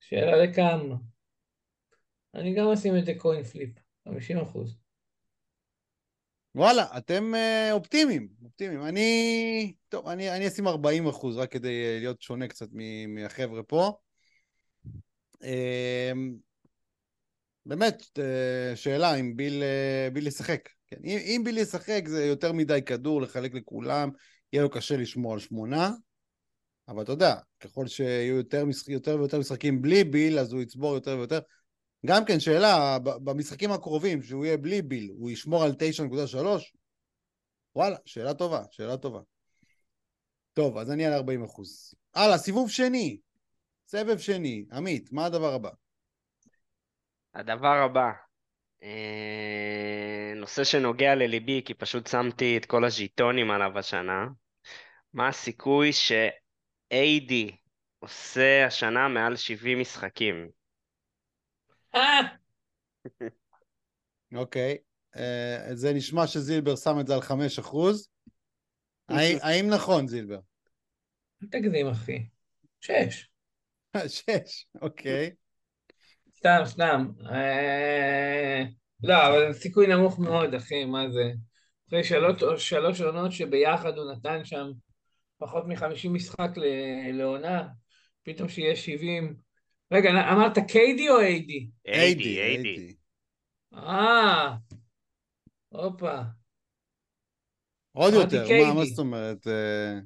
שאלה 0.00 0.44
לכמה. 0.44 0.94
אני 2.34 2.54
גם 2.54 2.68
אשים 2.68 2.96
את 2.96 3.04
זה 3.04 3.12
קוין 3.18 3.42
פליפ, 3.42 3.70
50 4.08 4.38
אחוז. 4.38 4.79
וואלה, 6.54 6.86
אתם 6.96 7.34
אה, 7.34 7.72
אופטימיים, 7.72 8.28
אופטימיים. 8.44 8.82
אני... 8.82 9.72
טוב, 9.88 10.08
אני, 10.08 10.36
אני 10.36 10.48
אשים 10.48 10.68
40 10.68 11.06
אחוז, 11.06 11.36
רק 11.36 11.52
כדי 11.52 11.84
אה, 11.84 11.98
להיות 11.98 12.22
שונה 12.22 12.48
קצת 12.48 12.68
מהחבר'ה 13.08 13.62
פה. 13.62 13.92
אה, 15.42 16.12
באמת, 17.66 18.02
אה, 18.18 18.76
שאלה 18.76 19.14
אם 19.14 19.36
ביל, 19.36 19.62
ביל 20.12 20.26
ישחק. 20.26 20.68
כן, 20.86 20.96
אם, 21.04 21.18
אם 21.18 21.42
ביל 21.44 21.58
ישחק 21.58 22.02
זה 22.06 22.24
יותר 22.24 22.52
מדי 22.52 22.82
כדור 22.82 23.22
לחלק 23.22 23.54
לכולם, 23.54 24.10
יהיה 24.52 24.62
לו 24.62 24.70
קשה 24.70 24.96
לשמור 24.96 25.32
על 25.32 25.38
שמונה, 25.38 25.90
אבל 26.88 27.02
אתה 27.02 27.12
יודע, 27.12 27.34
ככל 27.60 27.86
שיהיו 27.86 28.36
יותר. 28.36 28.64
יותר 28.88 29.16
ויותר 29.18 29.38
משחקים 29.38 29.82
בלי 29.82 30.04
ביל, 30.04 30.38
אז 30.38 30.52
הוא 30.52 30.62
יצבור 30.62 30.94
יותר 30.94 31.16
ויותר. 31.16 31.38
גם 32.06 32.24
כן, 32.24 32.40
שאלה, 32.40 32.98
במשחקים 32.98 33.72
הקרובים, 33.72 34.22
שהוא 34.22 34.44
יהיה 34.44 34.56
בלי 34.56 34.82
ביל, 34.82 35.10
הוא 35.18 35.30
ישמור 35.30 35.64
על 35.64 35.72
9.3? 35.72 36.72
וואלה, 37.74 37.96
שאלה 38.04 38.34
טובה, 38.34 38.62
שאלה 38.70 38.96
טובה. 38.96 39.20
טוב, 40.52 40.78
אז 40.78 40.90
אני 40.90 41.06
על 41.06 41.12
40 41.12 41.44
אחוז. 41.44 41.94
הלאה, 42.14 42.38
סיבוב 42.38 42.70
שני. 42.70 43.18
סבב 43.86 44.18
שני. 44.18 44.64
עמית, 44.72 45.12
מה 45.12 45.26
הדבר 45.26 45.54
הבא? 45.54 45.70
הדבר 47.34 47.82
הבא, 47.84 48.10
אה, 48.82 50.32
נושא 50.36 50.64
שנוגע 50.64 51.14
לליבי, 51.14 51.62
כי 51.64 51.74
פשוט 51.74 52.06
שמתי 52.06 52.56
את 52.56 52.66
כל 52.66 52.84
הז'יטונים 52.84 53.50
עליו 53.50 53.78
השנה. 53.78 54.26
מה 55.14 55.28
הסיכוי 55.28 55.92
ש-AD 55.92 57.32
עושה 57.98 58.66
השנה 58.66 59.08
מעל 59.08 59.36
70 59.36 59.78
משחקים? 59.78 60.59
אה! 61.94 62.20
אוקיי. 64.34 64.76
אה, 65.16 65.66
זה 65.72 65.92
נשמע 65.92 66.26
שזילבר 66.26 66.76
שם 66.76 67.00
את 67.00 67.06
זה 67.06 67.14
על 67.14 67.20
5 67.20 67.58
אחוז. 67.58 68.08
האם, 69.42 69.70
נכון, 69.70 70.06
זילבר? 70.08 70.40
אל 71.42 71.48
תגזים, 71.50 71.86
אחי. 71.86 72.26
שש. 72.80 73.30
6, 74.06 74.66
אוקיי. 74.82 75.30
סתם, 76.36 76.60
סתם. 76.64 77.06
אה... 77.30 78.64
לא, 79.02 79.26
אבל 79.26 79.52
זה 79.52 79.60
סיכוי 79.60 79.86
נמוך 79.86 80.18
מאוד, 80.18 80.54
אחי, 80.54 80.84
מה 80.84 81.10
זה? 81.10 81.32
אחרי 81.88 82.04
שלוש, 82.04 82.68
שלוש 82.68 83.00
עונות 83.00 83.32
שביחד 83.32 83.98
הוא 83.98 84.12
נתן 84.12 84.44
שם 84.44 84.70
פחות 85.38 85.64
מ-50 85.66 86.08
משחק 86.08 86.50
לעונה, 87.12 87.68
פתאום 88.22 88.48
שיהיה 88.48 88.76
70. 88.76 89.36
רגע, 89.92 90.10
אמרת 90.32 90.58
קיידי 90.68 91.08
או 91.08 91.20
איידי? 91.20 91.70
AD, 91.86 92.20
AD. 92.20 92.66
AD. 92.66 92.94
אה, 93.74 94.56
הופה, 95.68 96.20
עוד 97.92 98.14
יותר, 98.14 98.46
קיידי. 98.46 98.68
מה, 98.68 98.74
מה 98.74 98.84
זאת 98.84 98.98
אומרת? 98.98 99.46
אה, 99.46 99.98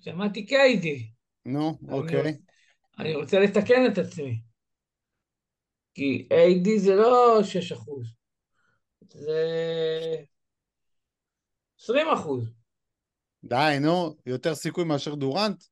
שמעתי 0.00 0.46
קיידי. 0.46 1.10
נו, 1.46 1.78
אוקיי. 1.88 2.36
אני 2.98 3.14
רוצה 3.14 3.38
לתקן 3.40 3.86
את 3.92 3.98
עצמי. 3.98 4.40
כי 5.94 6.28
AD 6.30 6.78
זה 6.78 6.94
לא 6.94 7.40
6 7.42 7.72
אחוז, 7.72 8.06
זה 9.12 9.40
20 11.80 12.06
אחוז, 12.14 12.52
די, 13.44 13.76
נו, 13.80 14.16
יותר 14.26 14.54
סיכוי 14.54 14.84
מאשר 14.84 15.14
דורנט? 15.14 15.64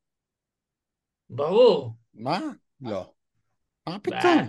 ברור. 1.30 1.90
מה? 2.14 2.40
לא. 2.83 3.12
מה 3.88 3.99
פתאום? 3.99 4.49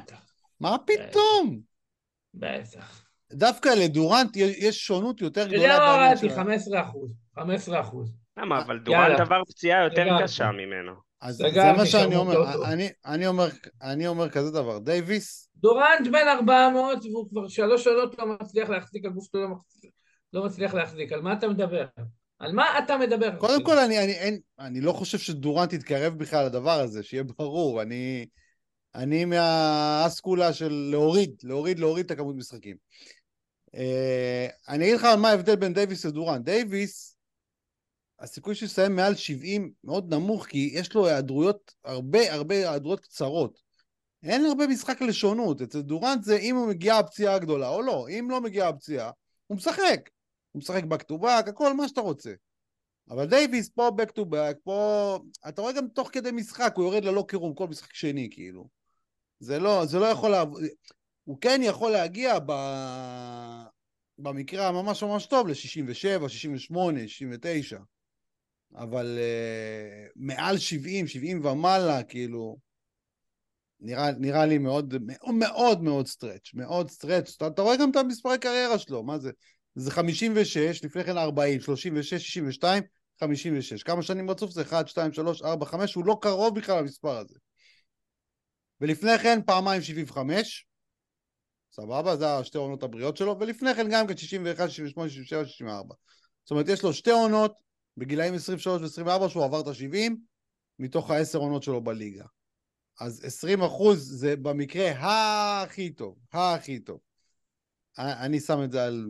מה 0.60 0.78
פתאום? 0.86 1.60
בטח. 2.34 3.04
דווקא 3.34 3.70
לדורנט 3.70 4.36
יש- 4.38 4.58
יש 4.58 4.88
שונות 4.88 5.22
יותר 5.22 5.42
אתה 5.46 5.56
יודע 5.56 5.58
גדולה 5.66 5.80
מה 5.80 5.86
בעניין 5.94 6.08
הורדתי? 6.18 6.30
של... 6.30 6.36
15 6.36 6.82
אחוז. 6.82 7.12
15 7.36 7.82
אחוז. 7.82 8.14
למה? 8.38 8.62
אבל. 8.62 8.80
דורנט 8.80 9.20
עבר 9.20 9.42
פציעה 9.50 9.84
יותר. 9.84 10.06
קשה 10.24 10.52
ממנו. 10.52 10.94
אז 11.22 11.36
זה 11.36 11.48
מה 11.78 11.86
שאני 11.86 12.16
אומר, 12.16 12.40
לא. 12.40 12.66
אני, 12.66 12.90
אני, 13.06 13.28
אומר, 13.28 13.48
אני 13.82 14.08
אומר 14.08 14.30
כזה 14.30 14.52
דבר, 14.52 14.80
דייוויס, 14.80 15.50
דורנט 15.56 16.08
בן 16.12 16.28
400 16.28 17.06
והוא 17.06 17.30
כבר 17.30 17.48
שלוש 17.48 17.84
שנות 17.84 18.20
לא 18.20 18.26
מצליח 18.42 18.70
להחזיק, 18.70 19.06
הגוף 19.06 19.26
שלו 19.32 19.42
לא 19.42 19.50
מצליח, 19.50 19.92
לא 20.34 20.46
מצליח 20.46 20.74
להחזיק. 20.74 21.12
על 21.12 21.22
מה 21.22 21.34
אתה 21.34 21.48
מדבר? 21.48 21.86
על 22.44 22.52
מה 22.52 22.80
אתה 22.80 22.98
מדבר? 22.98 23.36
קודם? 23.40 23.64
כל 23.64 23.80
אני, 23.80 24.04
אני, 24.04 24.12
אין, 24.12 24.40
אני 24.60 24.82
לא 24.82 24.92
חושב 24.92 25.18
שדורנט 25.18 25.74
יתקרב 25.74 26.14
בכלל 26.14 26.46
לדבר 26.46 26.80
הזה, 26.80 27.04
שיהיה 27.04 27.24
ברור, 27.24 27.82
אני, 27.82 28.26
אני 28.96 29.26
מהאסכולה 29.26 30.54
של 30.54 30.88
להוריד, 30.92 31.36
להוריד, 31.44 31.80
להוריד 31.80 32.06
את 32.06 32.12
הכמות 32.12 32.36
משחקים. 32.36 32.76
אה, 33.76 34.48
אני 34.70 34.84
אגיד 34.84 34.96
לך 34.96 35.04
מה 35.04 35.30
ההבדל 35.30 35.56
בין 35.56 35.74
דייוויס 35.74 36.06
לדורנט. 36.06 36.46
דייוויס, 36.46 37.18
הסיכוי 38.20 38.56
שהוא 38.56 38.68
יסיים 38.68 38.96
מעל 38.96 39.16
70 39.16 39.72
מאוד 39.84 40.14
נמוך, 40.14 40.46
כי 40.46 40.72
יש 40.74 40.94
לו 40.94 41.08
היעדרויות, 41.08 41.74
הרבה 41.84 42.34
הרבה 42.34 42.56
היעדרויות 42.56 43.00
קצרות. 43.00 43.60
אין 44.24 44.46
הרבה 44.46 44.68
משחק 44.68 45.02
לשונות. 45.02 45.62
אצל 45.62 45.82
דורנט 45.82 46.24
זה 46.24 46.38
אם 46.38 46.56
הוא 46.56 46.68
מגיעה 46.68 47.00
הפציעה 47.00 47.36
הגדולה 47.36 47.70
או 47.70 47.82
לא. 47.82 48.08
אם 48.10 48.28
לא 48.32 48.42
מגיעה 48.42 48.70
הפציעה, 48.70 49.12
הוא 49.48 49.58
משחק. 49.58 50.10
הוא 50.54 50.60
משחק 50.60 50.84
back 50.84 51.04
to 51.12 51.22
back, 51.22 51.50
הכל 51.50 51.74
מה 51.74 51.88
שאתה 51.88 52.02
רוצה. 52.02 52.34
אבל 53.10 53.26
דייוויס 53.26 53.70
פה 53.70 53.90
back 53.98 54.10
to 54.20 54.22
back, 54.22 54.56
פה... 54.64 55.20
אתה 55.48 55.62
רואה 55.62 55.74
גם 55.74 55.88
תוך 55.88 56.10
כדי 56.12 56.32
משחק, 56.32 56.74
הוא 56.76 56.86
יורד 56.86 57.06
ל 57.06 57.26
locker 57.28 57.43
room, 57.43 57.56
כל 57.56 57.68
משחק 57.68 57.94
שני, 57.94 58.30
כאילו. 58.32 58.68
זה 59.40 59.60
לא, 59.60 59.86
זה 59.86 60.00
לא 60.00 60.06
יכול 60.06 60.32
לעבוד... 60.32 60.64
הוא 61.24 61.38
כן 61.42 61.62
יכול 61.64 61.92
להגיע 61.92 62.40
ב... 62.46 62.52
במקרה 64.18 64.68
הממש 64.68 65.04
ממש 65.04 65.26
טוב 65.26 65.48
ל-67, 65.48 66.30
68, 66.30 67.08
69. 67.08 67.80
אבל 68.76 69.20
אה, 69.20 70.12
מעל 70.16 70.58
70, 70.58 71.08
70 71.08 71.46
ומעלה, 71.46 72.04
כאילו, 72.04 72.58
נראה, 73.80 74.12
נראה 74.12 74.46
לי 74.46 74.58
מאוד 74.58 74.94
מאוד, 75.40 75.84
מאוד 75.84 76.08
stretch, 76.08 76.54
מאוד 76.54 76.90
stretch. 76.90 77.34
אתה, 77.38 77.48
אתה 77.48 77.62
רואה 77.62 77.78
גם 77.78 77.92
את 77.92 77.96
המספרי 77.96 78.38
קריירה 78.40 78.80
שלו, 78.80 79.04
מה 79.04 79.20
זה? 79.20 79.32
זה 79.76 79.92
56, 79.92 80.84
לפני 80.84 81.04
כן 81.04 81.18
40, 81.18 81.62
36, 81.62 82.14
62, 82.14 82.84
56. 83.20 83.84
כמה 83.84 84.02
שנים 84.02 84.30
רצוף 84.30 84.52
זה? 84.52 84.62
1, 84.62 84.88
2, 84.88 85.14
3, 85.14 85.42
4, 85.42 85.66
5, 85.66 85.94
הוא 85.94 86.06
לא 86.06 86.18
קרוב 86.22 86.60
בכלל 86.60 86.80
למספר 86.80 87.18
הזה. 87.18 87.36
ולפני 88.82 89.18
כן 89.24 89.40
פעמיים 89.46 89.82
75, 89.82 90.68
סבבה? 91.72 92.16
זה 92.16 92.38
השתי 92.38 92.58
עונות 92.58 92.84
הבריאות 92.84 93.18
שלו, 93.18 93.40
ולפני 93.40 93.76
כן 93.76 93.88
גם 93.92 94.08
כן 94.08 94.18
61, 94.18 94.70
68, 94.70 95.10
67, 95.10 95.46
64. 95.46 95.96
זאת 96.44 96.52
אומרת, 96.52 96.68
יש 96.68 96.84
לו 96.84 96.94
שתי 96.94 97.12
עונות 97.12 97.60
בגילאים 97.98 98.34
23 98.34 98.82
ו-24 98.82 99.30
שהוא 99.30 99.46
עבר 99.46 99.62
את 99.62 99.68
ה-70, 99.68 100.12
מתוך 100.80 101.12
העשר 101.12 101.40
עונות 101.40 101.64
שלו 101.64 101.82
בליגה. 101.82 102.26
אז 103.00 103.26
20 103.26 103.62
אחוז 103.62 104.20
זה 104.20 104.36
במקרה 104.36 104.92
הכי 105.62 105.90
טוב, 105.90 106.16
הכי 106.32 106.80
טוב. 106.80 107.00
אני 107.98 108.40
שם 108.40 108.64
את 108.64 108.72
זה 108.72 108.86
על 108.86 109.06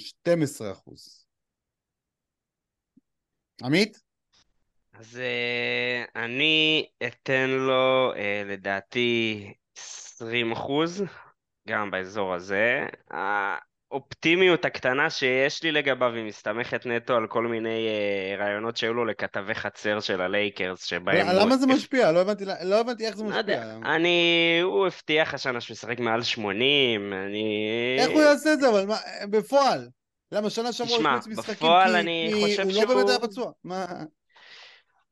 12 0.00 0.72
אחוז. 0.72 1.26
עמית? 3.62 4.00
אז 4.92 5.20
uh, 5.20 6.10
אני 6.16 6.86
אתן 7.06 7.50
לו 7.50 8.12
uh, 8.14 8.18
לדעתי 8.46 9.52
20 9.76 10.52
אחוז, 10.52 11.02
גם 11.68 11.90
באזור 11.90 12.34
הזה. 12.34 12.86
האופטימיות 13.94 14.64
הקטנה 14.64 15.10
שיש 15.10 15.62
לי 15.62 15.72
לגביו 15.72 16.14
היא 16.14 16.24
מסתמכת 16.24 16.86
נטו 16.86 17.14
על 17.16 17.26
כל 17.26 17.46
מיני 17.46 17.88
uh, 17.88 18.40
רעיונות 18.40 18.76
שהיו 18.76 18.94
לו 18.94 19.04
לכתבי 19.04 19.54
חצר 19.54 20.00
של 20.00 20.20
הלייקרס, 20.20 20.84
שבהם... 20.84 21.26
למה 21.28 21.42
הוא... 21.42 21.56
זה 21.56 21.66
משפיע? 21.66 22.12
לא 22.12 22.20
הבנתי, 22.20 22.44
לא 22.62 22.80
הבנתי 22.80 23.06
איך 23.06 23.16
זה 23.16 23.24
משפיע. 23.24 23.38
יודע, 23.38 23.76
אני... 23.84 24.60
הוא 24.62 24.86
הבטיח 24.86 25.34
השנה 25.34 25.60
שהוא 25.60 25.74
ישחק 25.74 26.00
מעל 26.00 26.22
80, 26.22 27.12
אני... 27.12 27.96
איך 27.98 28.10
הוא 28.10 28.22
יעשה 28.22 28.52
את 28.52 28.60
זה, 28.60 28.68
אבל 28.68 28.86
מה, 28.86 28.96
בפועל? 29.30 29.88
למה 30.32 30.50
שנה 30.50 30.72
שעברה 30.72 30.96
הוא 30.96 31.08
החמיץ 31.08 31.38
משחקים 31.38 31.54
בפועל 31.56 31.96
אני 31.96 32.30
חושב 32.42 32.62
הוא 32.62 32.72
שהוא... 32.72 32.82
לא 32.82 32.94
באמת 32.94 33.08
היה 33.08 33.18
פצוע. 33.18 33.52
מה... 33.64 33.86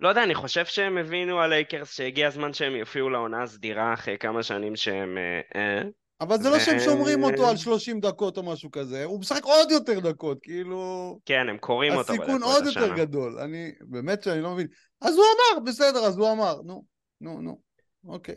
לא 0.01 0.09
יודע, 0.09 0.23
אני 0.23 0.35
חושב 0.35 0.64
שהם 0.64 0.99
הבינו 0.99 1.40
הלייקרס 1.40 1.97
שהגיע 1.97 2.27
הזמן 2.27 2.53
שהם 2.53 2.77
יופיעו 2.77 3.11
לעונה 3.11 3.42
הסדירה 3.42 3.95
אחרי 3.95 4.18
כמה 4.18 4.42
שנים 4.42 4.77
שהם... 4.77 5.18
אה, 5.55 5.83
אבל 6.23 6.39
זה 6.43 6.51
לא 6.51 6.59
שהם 6.59 6.81
שומרים 6.81 7.23
אותו 7.23 7.49
על 7.49 7.57
30 7.57 8.01
דקות 8.01 8.37
או 8.37 8.43
משהו 8.43 8.71
כזה, 8.71 9.05
הוא 9.05 9.21
משחק 9.21 9.45
עוד 9.45 9.71
יותר 9.71 10.01
דקות, 10.01 10.39
כאילו... 10.43 11.19
כן, 11.27 11.49
הם 11.49 11.59
קוראים 11.59 11.93
אותו 11.93 12.13
בדקות. 12.13 12.29
הסיכון 12.29 12.43
עוד 12.43 12.67
יותר 12.67 12.95
גדול, 12.95 13.39
אני... 13.39 13.73
באמת 13.81 14.23
שאני 14.23 14.41
לא 14.41 14.51
מבין. 14.51 14.67
אז 15.01 15.17
הוא 15.17 15.25
אמר, 15.25 15.65
בסדר, 15.65 15.99
אז 15.99 16.19
הוא 16.19 16.33
אמר, 16.33 16.63
נו, 16.63 16.85
נו, 17.21 17.41
נו, 17.41 17.61
אוקיי. 18.07 18.35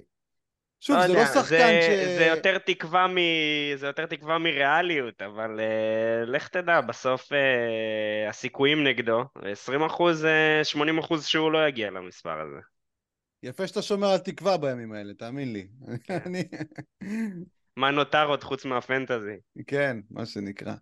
שוב, 0.81 0.95
לא 0.95 1.01
זה 1.01 1.07
יודע, 1.07 1.21
לא 1.21 1.25
שחקן 1.25 1.79
ש... 1.81 2.17
זה 2.17 2.25
יותר 2.25 2.57
תקווה, 2.57 3.07
מ... 3.07 3.15
זה 3.75 3.87
יותר 3.87 4.05
תקווה 4.05 4.37
מריאליות, 4.37 5.21
אבל 5.21 5.59
uh, 5.59 6.29
לך 6.29 6.47
תדע, 6.47 6.81
בסוף 6.81 7.31
uh, 7.31 8.29
הסיכויים 8.29 8.83
נגדו, 8.83 9.23
20 9.51 9.83
אחוז, 9.83 10.25
uh, 10.61 10.63
80 10.63 10.97
אחוז 10.97 11.25
שהוא 11.25 11.51
לא 11.51 11.67
יגיע 11.67 11.91
למספר 11.91 12.39
הזה. 12.41 12.59
יפה 13.43 13.67
שאתה 13.67 13.81
שומר 13.81 14.07
על 14.07 14.17
תקווה 14.17 14.57
בימים 14.57 14.93
האלה, 14.93 15.13
תאמין 15.13 15.53
לי. 15.53 15.67
כן. 16.03 16.31
מה 17.77 17.91
נותר 17.91 18.25
עוד 18.27 18.43
חוץ 18.43 18.65
מהפנטזי? 18.65 19.63
כן, 19.67 19.97
מה 20.09 20.25
שנקרא. 20.25 20.75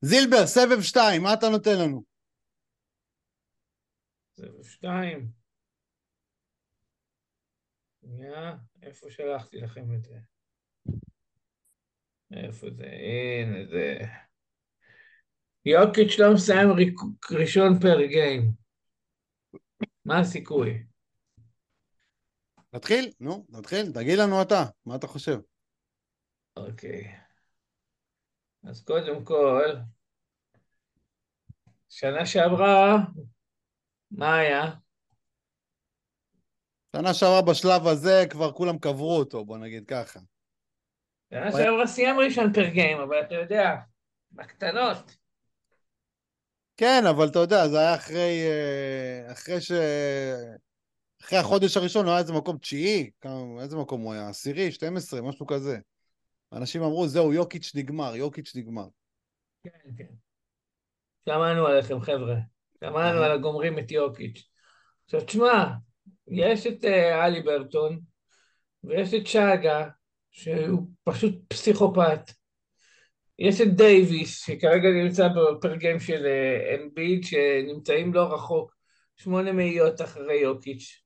זילבר, 0.00 0.46
סבב 0.46 0.82
שתיים, 0.82 1.22
מה 1.22 1.34
אתה 1.34 1.48
נותן 1.48 1.78
לנו? 1.78 2.04
סבב 4.40 4.64
שתיים. 4.64 5.28
שנייה, 8.00 8.56
איפה 8.82 9.10
שלחתי 9.10 9.56
לכם 9.56 9.94
את 9.94 10.04
זה? 10.04 10.18
איפה 12.32 12.66
זה? 12.76 12.86
הנה 12.86 13.66
זה. 13.70 13.98
יוקיץ' 15.64 16.18
לא 16.18 16.34
מסיים 16.34 16.68
ראשון 17.30 17.80
פר 17.80 18.06
גיים. 18.06 18.52
מה 20.04 20.20
הסיכוי? 20.20 20.82
נתחיל? 22.72 23.12
נו, 23.20 23.46
נתחיל. 23.48 23.92
תגיד 23.94 24.18
לנו 24.18 24.42
אתה, 24.42 24.64
מה 24.86 24.96
אתה 24.96 25.06
חושב? 25.06 25.38
אוקיי. 26.56 27.14
אז 28.64 28.84
קודם 28.84 29.24
כל, 29.24 29.64
שנה 31.88 32.26
שעברה, 32.26 32.96
מה 34.10 34.36
היה? 34.36 34.64
שנה 36.96 37.14
שעברה 37.14 37.42
בשלב 37.42 37.86
הזה 37.86 38.24
כבר 38.30 38.52
כולם 38.52 38.78
קברו 38.78 39.18
אותו, 39.18 39.44
בוא 39.44 39.58
נגיד 39.58 39.84
ככה. 39.86 40.20
שנה 41.30 41.52
שעברה 41.52 41.86
סיים 41.86 42.18
ראשון 42.18 42.52
פר 42.52 42.68
גיים, 42.68 42.98
אבל 42.98 43.20
אתה 43.20 43.34
יודע, 43.34 43.76
בקטנות. 44.32 45.16
כן, 46.76 47.02
אבל 47.10 47.28
אתה 47.28 47.38
יודע, 47.38 47.68
זה 47.68 47.78
היה 47.78 47.94
אחרי, 47.94 48.42
אחרי 49.32 49.60
ש... 49.60 49.72
אחרי 51.22 51.38
החודש 51.38 51.76
הראשון 51.76 52.04
הוא 52.04 52.12
היה 52.12 52.20
איזה 52.20 52.32
מקום 52.32 52.58
תשיעי, 52.58 53.10
איזה 53.60 53.76
מקום 53.76 54.00
הוא 54.00 54.12
היה? 54.12 54.28
עשירי, 54.28 54.72
12, 54.72 55.22
משהו 55.22 55.46
כזה. 55.46 55.78
אנשים 56.52 56.82
אמרו, 56.82 57.08
זהו, 57.08 57.32
יוקיץ' 57.32 57.72
נגמר, 57.74 58.16
יוקיץ' 58.16 58.56
נגמר. 58.56 58.86
כן, 59.64 59.70
כן. 59.96 60.14
שמענו 61.24 61.66
עליכם, 61.66 62.00
חבר'ה. 62.00 62.36
שמענו 62.80 63.22
על 63.22 63.30
הגומרים 63.30 63.78
את 63.78 63.90
יוקיץ'. 63.90 64.48
עכשיו, 65.04 65.24
תשמע, 65.24 65.64
יש 66.28 66.66
את 66.66 66.84
uh, 66.84 67.24
אלי 67.24 67.42
ברטון, 67.42 68.00
ויש 68.84 69.14
את 69.14 69.26
שגה, 69.26 69.88
שהוא 70.30 70.86
פשוט 71.04 71.34
פסיכופת. 71.48 72.30
יש 73.38 73.60
את 73.60 73.76
דייוויס, 73.76 74.46
שכרגע 74.46 74.88
נמצא 74.88 75.28
בפר 75.28 75.76
גיים 75.76 76.00
של 76.00 76.26
אנביד, 76.74 77.22
uh, 77.22 77.26
שנמצאים 77.26 78.14
לא 78.14 78.34
רחוק, 78.34 78.74
שמונה 79.16 79.52
מאיות 79.52 80.00
אחרי 80.00 80.40
יוקיץ'. 80.40 81.02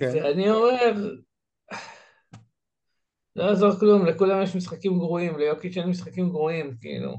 כן. 0.00 0.06
ואני 0.14 0.50
אומר, 0.50 0.92
לא 3.40 3.44
יעזור 3.44 3.72
כלום, 3.78 4.06
לכולם 4.06 4.42
יש 4.42 4.56
משחקים 4.56 4.98
גרועים, 4.98 5.38
ליוקיץ' 5.38 5.76
אין 5.76 5.88
משחקים 5.88 6.30
גרועים, 6.30 6.76
כאילו. 6.80 7.16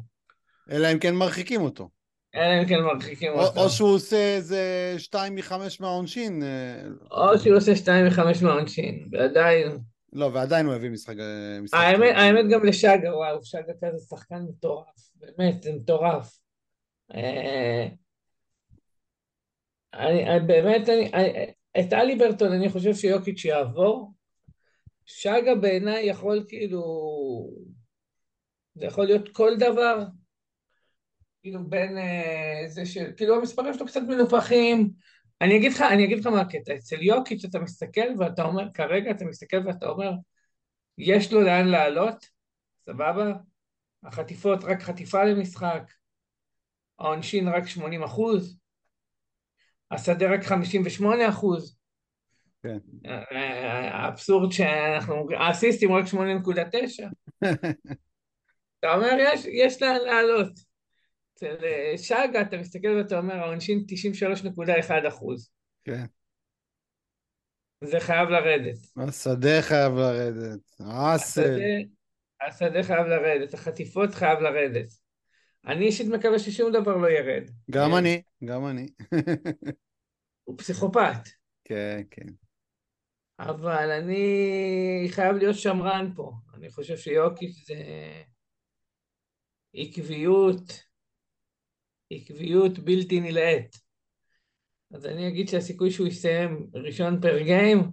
אלא 0.71 0.91
אם 0.91 0.99
כן 0.99 1.15
מרחיקים 1.15 1.61
אותו. 1.61 1.89
אלא 2.35 2.61
אם 2.61 2.67
כן 2.67 2.81
מרחיקים 2.81 3.31
או, 3.31 3.41
אותו. 3.41 3.63
או 3.63 3.69
שהוא 3.69 3.89
עושה 3.89 4.35
איזה 4.35 4.93
שתיים 4.97 5.35
מחמש 5.35 5.81
מהעונשין. 5.81 6.43
אה, 6.43 6.83
או 7.11 7.39
שהוא 7.39 7.57
עושה 7.57 7.75
שתיים 7.75 8.07
מחמש 8.07 8.43
מהעונשין, 8.43 9.07
ועדיין... 9.11 9.77
לא, 10.13 10.29
ועדיין 10.33 10.65
הוא 10.65 10.75
הביא 10.75 10.89
משחק... 10.89 11.15
משחק 11.61 11.79
האמת, 11.79 12.13
האמת 12.15 12.45
גם 12.51 12.65
לשגה, 12.65 13.15
וואו, 13.15 13.43
שגה 13.43 13.73
כזה 13.83 14.05
שחקן 14.09 14.41
מטורף, 14.49 14.85
באמת, 15.15 15.63
זה 15.63 15.71
מטורף. 15.73 16.39
אה, 17.15 17.87
אני, 19.93 20.39
באמת, 20.47 20.89
אני, 20.89 21.11
את 21.79 21.93
אלי 21.93 22.15
ברטון 22.15 22.51
אני 22.51 22.69
חושב 22.69 22.93
שיוקיץ' 22.93 23.45
יעבור, 23.45 24.11
שגה 25.13 25.55
בעיניי 25.55 26.05
יכול 26.05 26.45
כאילו, 26.47 26.83
זה 28.75 28.85
יכול 28.85 29.05
להיות 29.05 29.29
כל 29.29 29.51
דבר, 29.59 30.03
כאילו 31.41 31.69
בין 31.69 31.97
אה, 31.97 32.63
זה 32.67 32.85
ש... 32.85 32.97
כאילו 33.17 33.35
המספרים 33.35 33.73
שלו 33.73 33.85
קצת 33.85 34.01
מנופחים. 34.01 34.91
אני 35.41 35.57
אגיד 35.57 35.71
לך, 35.71 35.81
אני 35.81 36.05
אגיד 36.05 36.19
לך 36.19 36.27
מה 36.27 36.41
הקטע, 36.41 36.75
אצל 36.75 37.01
יוקיץ' 37.01 37.45
אתה 37.45 37.59
מסתכל 37.59 38.19
ואתה 38.19 38.43
אומר, 38.43 38.63
כרגע 38.73 39.11
אתה 39.11 39.25
מסתכל 39.25 39.57
ואתה 39.65 39.85
אומר, 39.85 40.11
יש 40.97 41.33
לו 41.33 41.41
לאן 41.41 41.67
לעלות, 41.67 42.25
סבבה? 42.81 43.33
החטיפות 44.03 44.63
רק 44.63 44.81
חטיפה 44.81 45.23
למשחק, 45.23 45.91
העונשין 46.99 47.47
רק 47.47 47.67
80 47.67 48.03
אחוז, 48.03 48.57
השדה 49.91 50.33
רק 50.33 50.43
58 50.43 51.29
אחוז. 51.29 51.80
כן. 52.63 52.77
האבסורד 53.91 54.51
שאנחנו, 54.51 55.27
האסיסטים 55.37 55.91
רק 55.91 56.05
8.9. 56.05 56.17
אתה 58.79 58.93
אומר, 58.95 59.17
יש, 59.19 59.45
יש 59.45 59.81
לאן 59.81 59.97
לעלות. 60.05 60.71
אצל 61.33 61.55
שגה 61.97 62.41
אתה 62.41 62.57
מסתכל 62.57 62.87
ואתה 62.87 63.17
אומר, 63.17 63.33
העונשין 63.33 63.85
93.1 63.87 65.07
אחוז. 65.07 65.51
כן. 65.83 66.05
זה 67.83 67.99
חייב 67.99 68.29
לרדת. 68.29 68.77
השדה 68.97 69.61
חייב 69.61 69.93
לרדת. 69.93 70.59
האסל. 70.79 71.59
השדה 72.47 72.83
חייב 72.83 73.07
לרדת, 73.07 73.53
החטיפות 73.53 74.13
חייב 74.13 74.39
לרדת. 74.39 74.87
אני 75.67 75.85
אישית 75.85 76.07
מקווה 76.07 76.39
ששום 76.39 76.71
דבר 76.71 76.97
לא 76.97 77.07
ירד. 77.07 77.49
גם 77.71 77.95
אני, 77.95 78.21
גם 78.45 78.67
אני. 78.67 78.87
הוא 80.43 80.57
פסיכופת. 80.57 81.29
כן, 81.63 82.01
כן. 82.11 82.27
אבל 83.49 83.91
אני 83.91 85.07
חייב 85.09 85.35
להיות 85.35 85.55
שמרן 85.55 86.11
פה. 86.15 86.31
אני 86.53 86.69
חושב 86.69 86.97
שיוקיץ' 86.97 87.65
זה... 87.67 87.75
עקביות, 89.73 90.83
עקביות 92.11 92.79
בלתי 92.79 93.19
נלאית. 93.19 93.75
אז 94.93 95.05
אני 95.05 95.27
אגיד 95.27 95.47
שהסיכוי 95.49 95.91
שהוא 95.91 96.07
יסיים 96.07 96.69
ראשון 96.73 97.21
פר 97.21 97.37
גיים, 97.37 97.91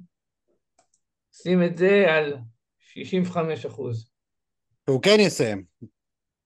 שים 1.32 1.62
את 1.62 1.78
זה 1.78 2.04
על 2.08 2.36
65 2.78 3.66
אחוז. 3.66 4.10
הוא 4.88 5.02
כן 5.02 5.16
יסיים. 5.20 5.64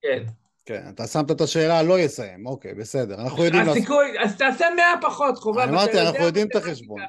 כן. 0.00 0.24
כן, 0.64 0.82
אתה 0.94 1.06
שמת 1.06 1.30
את 1.30 1.40
השאלה 1.40 1.82
לא 1.82 1.98
יסיים, 1.98 2.46
אוקיי, 2.46 2.74
בסדר. 2.74 3.14
אנחנו 3.22 3.44
יודעים... 3.44 3.68
הסיכוי, 3.68 4.18
אז 4.24 4.36
תעשה 4.36 4.66
100 4.76 4.84
פחות, 5.02 5.38
חובב. 5.38 5.58
אני 5.60 5.70
אמרתי, 5.72 6.00
אנחנו 6.00 6.24
יודעים 6.24 6.46
את 6.46 6.56
החשבון. 6.56 7.00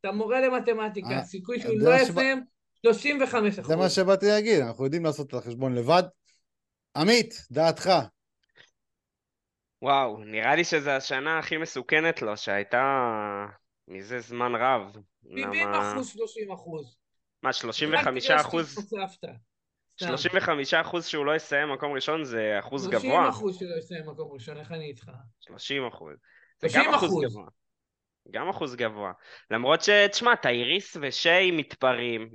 אתה 0.00 0.12
מורה 0.12 0.40
למתמטיקה, 0.40 1.08
אה, 1.08 1.18
הסיכוי 1.18 1.56
אתה 1.56 1.62
שהוא 1.64 1.78
לא 1.80 1.98
שבא- 1.98 2.10
יסיים, 2.22 2.44
35 2.86 3.58
אחוז. 3.58 3.68
זה 3.68 3.76
מה 3.76 3.88
שבאתי 3.90 4.26
להגיד, 4.26 4.60
אנחנו 4.60 4.84
יודעים 4.84 5.04
לעשות 5.04 5.26
את 5.28 5.34
החשבון 5.34 5.74
לבד. 5.74 6.02
עמית, 6.96 7.34
דעתך. 7.50 7.90
וואו, 9.82 10.24
נראה 10.24 10.56
לי 10.56 10.64
שזו 10.64 10.90
השנה 10.90 11.38
הכי 11.38 11.56
מסוכנת 11.56 12.22
לו, 12.22 12.36
שהייתה 12.36 12.82
מזה 13.88 14.20
זמן 14.20 14.54
רב. 14.54 14.96
70 15.30 15.68
למה... 15.68 15.92
אחוז, 15.92 16.08
30 16.08 16.52
אחוז. 16.52 16.96
מה, 17.42 17.52
35 17.52 18.30
אחוז? 18.30 18.76
35 19.96 20.74
אחוז 20.74 21.06
שהוא 21.06 21.26
לא 21.26 21.36
יסיים 21.36 21.72
מקום 21.72 21.92
ראשון 21.92 22.24
זה 22.24 22.56
אחוז 22.58 22.84
30 22.84 23.00
גבוה. 23.00 23.28
אחוז 23.28 23.58
שלא 23.58 23.78
יסיים 23.78 24.06
מקום 24.06 24.32
ראשון, 24.32 24.56
איך 24.56 24.72
אני 24.72 24.84
איתך? 24.84 25.10
30 25.40 25.86
אחוז. 25.86 26.16
זה 26.60 26.68
30 26.68 26.82
גם 26.88 26.94
אחוז 26.94 27.10
אחוז. 27.10 27.24
גבוה. 27.24 27.46
גם 28.30 28.48
אחוז 28.48 28.76
גבוה. 28.76 29.12
למרות 29.50 29.82
ש... 29.82 29.90
תשמע, 29.90 30.34
טייריס 30.34 30.96
ושיי 31.00 31.50
מתפרעים, 31.50 32.30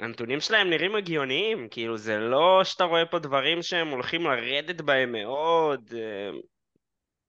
והנתונים 0.00 0.40
שלהם 0.40 0.70
נראים 0.70 0.94
הגיוניים, 0.94 1.68
כאילו 1.70 1.96
זה 1.98 2.18
לא 2.18 2.60
שאתה 2.64 2.84
רואה 2.84 3.06
פה 3.06 3.18
דברים 3.18 3.62
שהם 3.62 3.88
הולכים 3.88 4.22
לרדת 4.22 4.80
בהם 4.80 5.12
מאוד, 5.12 5.90
אה, 5.94 6.30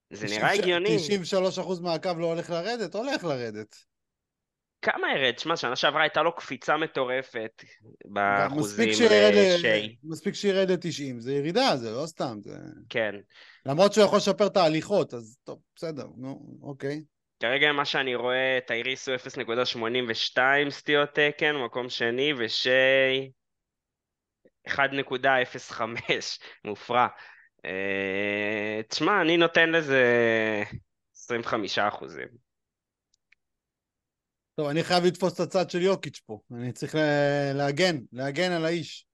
זה 0.10 0.28
נראה 0.28 0.54
הגיוני. 0.54 0.98
93% 0.98 1.82
מהקו 1.82 2.10
לא 2.18 2.26
הולך 2.26 2.50
לרדת, 2.50 2.96
הולך 2.96 3.24
לרדת. 3.24 3.76
כמה 4.86 5.08
ירד? 5.18 5.32
תשמע, 5.34 5.56
שנה 5.58 5.76
שעברה 5.76 6.02
הייתה 6.02 6.24
לו 6.24 6.36
קפיצה 6.36 6.78
מטורפת 6.78 7.64
באחוזים 8.06 8.94
שירד 8.94 9.34
ל- 9.34 9.56
לשיי. 9.56 9.96
מספיק 10.04 10.34
שירד 10.34 10.72
ל-90, 10.72 11.20
זה 11.20 11.34
ירידה, 11.34 11.76
זה 11.76 11.92
לא 11.92 12.06
סתם. 12.06 12.38
זה... 12.42 12.58
כן. 12.90 13.16
למרות 13.66 13.94
שהוא 13.94 14.06
יכול 14.06 14.18
לשפר 14.18 14.48
את 14.48 14.58
ההליכות, 14.58 15.14
אז 15.14 15.38
טוב, 15.44 15.60
בסדר, 15.76 16.06
נו, 16.18 16.58
אוקיי. 16.62 17.02
כרגע 17.40 17.72
מה 17.72 17.86
שאני 17.86 18.16
רואה, 18.16 18.60
טייריס 18.68 19.10
הוא 19.10 19.16
0.82 19.16 20.40
סטיות 20.70 21.10
תקן, 21.10 21.56
מקום 21.56 21.90
שני, 21.90 22.34
ושיי 22.38 23.32
1.05, 24.68 25.82
מופרע. 26.66 27.08
אה, 27.66 28.82
תשמע, 28.90 29.22
אני 29.22 29.38
נותן 29.38 29.70
לזה 29.70 30.04
25 31.16 31.80
אחוזים. 31.80 32.45
טוב, 34.56 34.68
אני 34.68 34.84
חייב 34.84 35.04
לתפוס 35.04 35.34
את 35.34 35.40
הצד 35.40 35.70
של 35.70 35.82
יוקיץ' 35.82 36.22
פה. 36.26 36.40
אני 36.52 36.72
צריך 36.72 36.96
לה- 36.96 37.54
להגן, 37.54 37.98
להגן 38.12 38.52
על 38.52 38.66
האיש. 38.66 39.08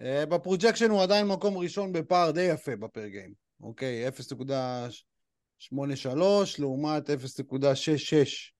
אה, 0.00 0.26
ב 0.26 0.32
projection 0.32 0.90
הוא 0.90 1.02
עדיין 1.02 1.26
מקום 1.26 1.58
ראשון 1.58 1.92
בפער 1.92 2.30
די 2.30 2.42
יפה 2.42 2.76
ב 2.76 2.83
per 2.83 3.06
game. 3.06 3.34
אוקיי, 3.60 4.08
0.83 4.08 6.58
לעומת 6.58 7.10
0.66 7.10 8.52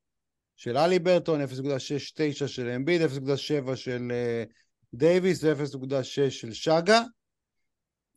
של 0.57 0.77
הליברטון, 0.77 1.41
0.69 1.41 2.49
של 2.49 2.69
אמביד, 2.69 3.03
0.7 3.03 3.77
של 3.77 4.09
אה, 4.11 4.45
דייוויס 4.95 5.45
ו-0.6 5.45 6.31
של 6.31 6.53
שגה. 6.53 7.03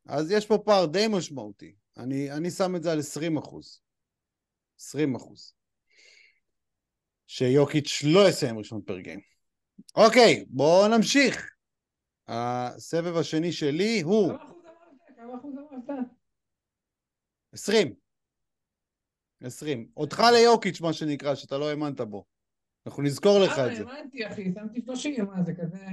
אז 0.05 0.31
יש 0.31 0.45
פה 0.45 0.57
פער 0.65 0.85
די 0.85 1.05
משמעותי. 1.09 1.75
אני, 1.97 2.31
אני 2.31 2.51
שם 2.51 2.75
את 2.75 2.83
זה 2.83 2.91
על 2.91 2.99
20 2.99 3.37
אחוז. 3.37 3.81
20 4.79 5.15
אחוז. 5.15 5.53
שיוקיץ' 7.29 8.03
לא 8.13 8.29
יסיים 8.29 8.57
ראשון 8.57 8.81
פר 8.81 8.99
גיים. 8.99 9.19
אוקיי, 9.95 10.45
בואו 10.47 10.87
נמשיך. 10.97 11.55
הסבב 12.27 13.17
השני 13.17 13.51
שלי 13.51 14.01
הוא 14.01 14.33
כמה 15.15 15.37
אחוז 15.39 15.53
אמרת? 15.57 15.99
20. 17.51 17.93
20. 19.41 19.91
אותך 19.97 20.19
ליוקיץ', 20.33 20.81
מה 20.81 20.93
שנקרא, 20.93 21.35
שאתה 21.35 21.57
לא 21.57 21.69
האמנת 21.69 22.01
בו. 22.01 22.25
אנחנו 22.85 23.03
נזכור 23.03 23.39
לך 23.39 23.51
את 23.51 23.75
זה. 23.75 23.83
אה, 23.83 23.93
האמנתי, 23.93 24.27
אחי, 24.27 24.51
שמתי 24.53 24.81
30, 24.81 25.25
מה 25.25 25.43
זה 25.43 25.53
כזה... 25.53 25.85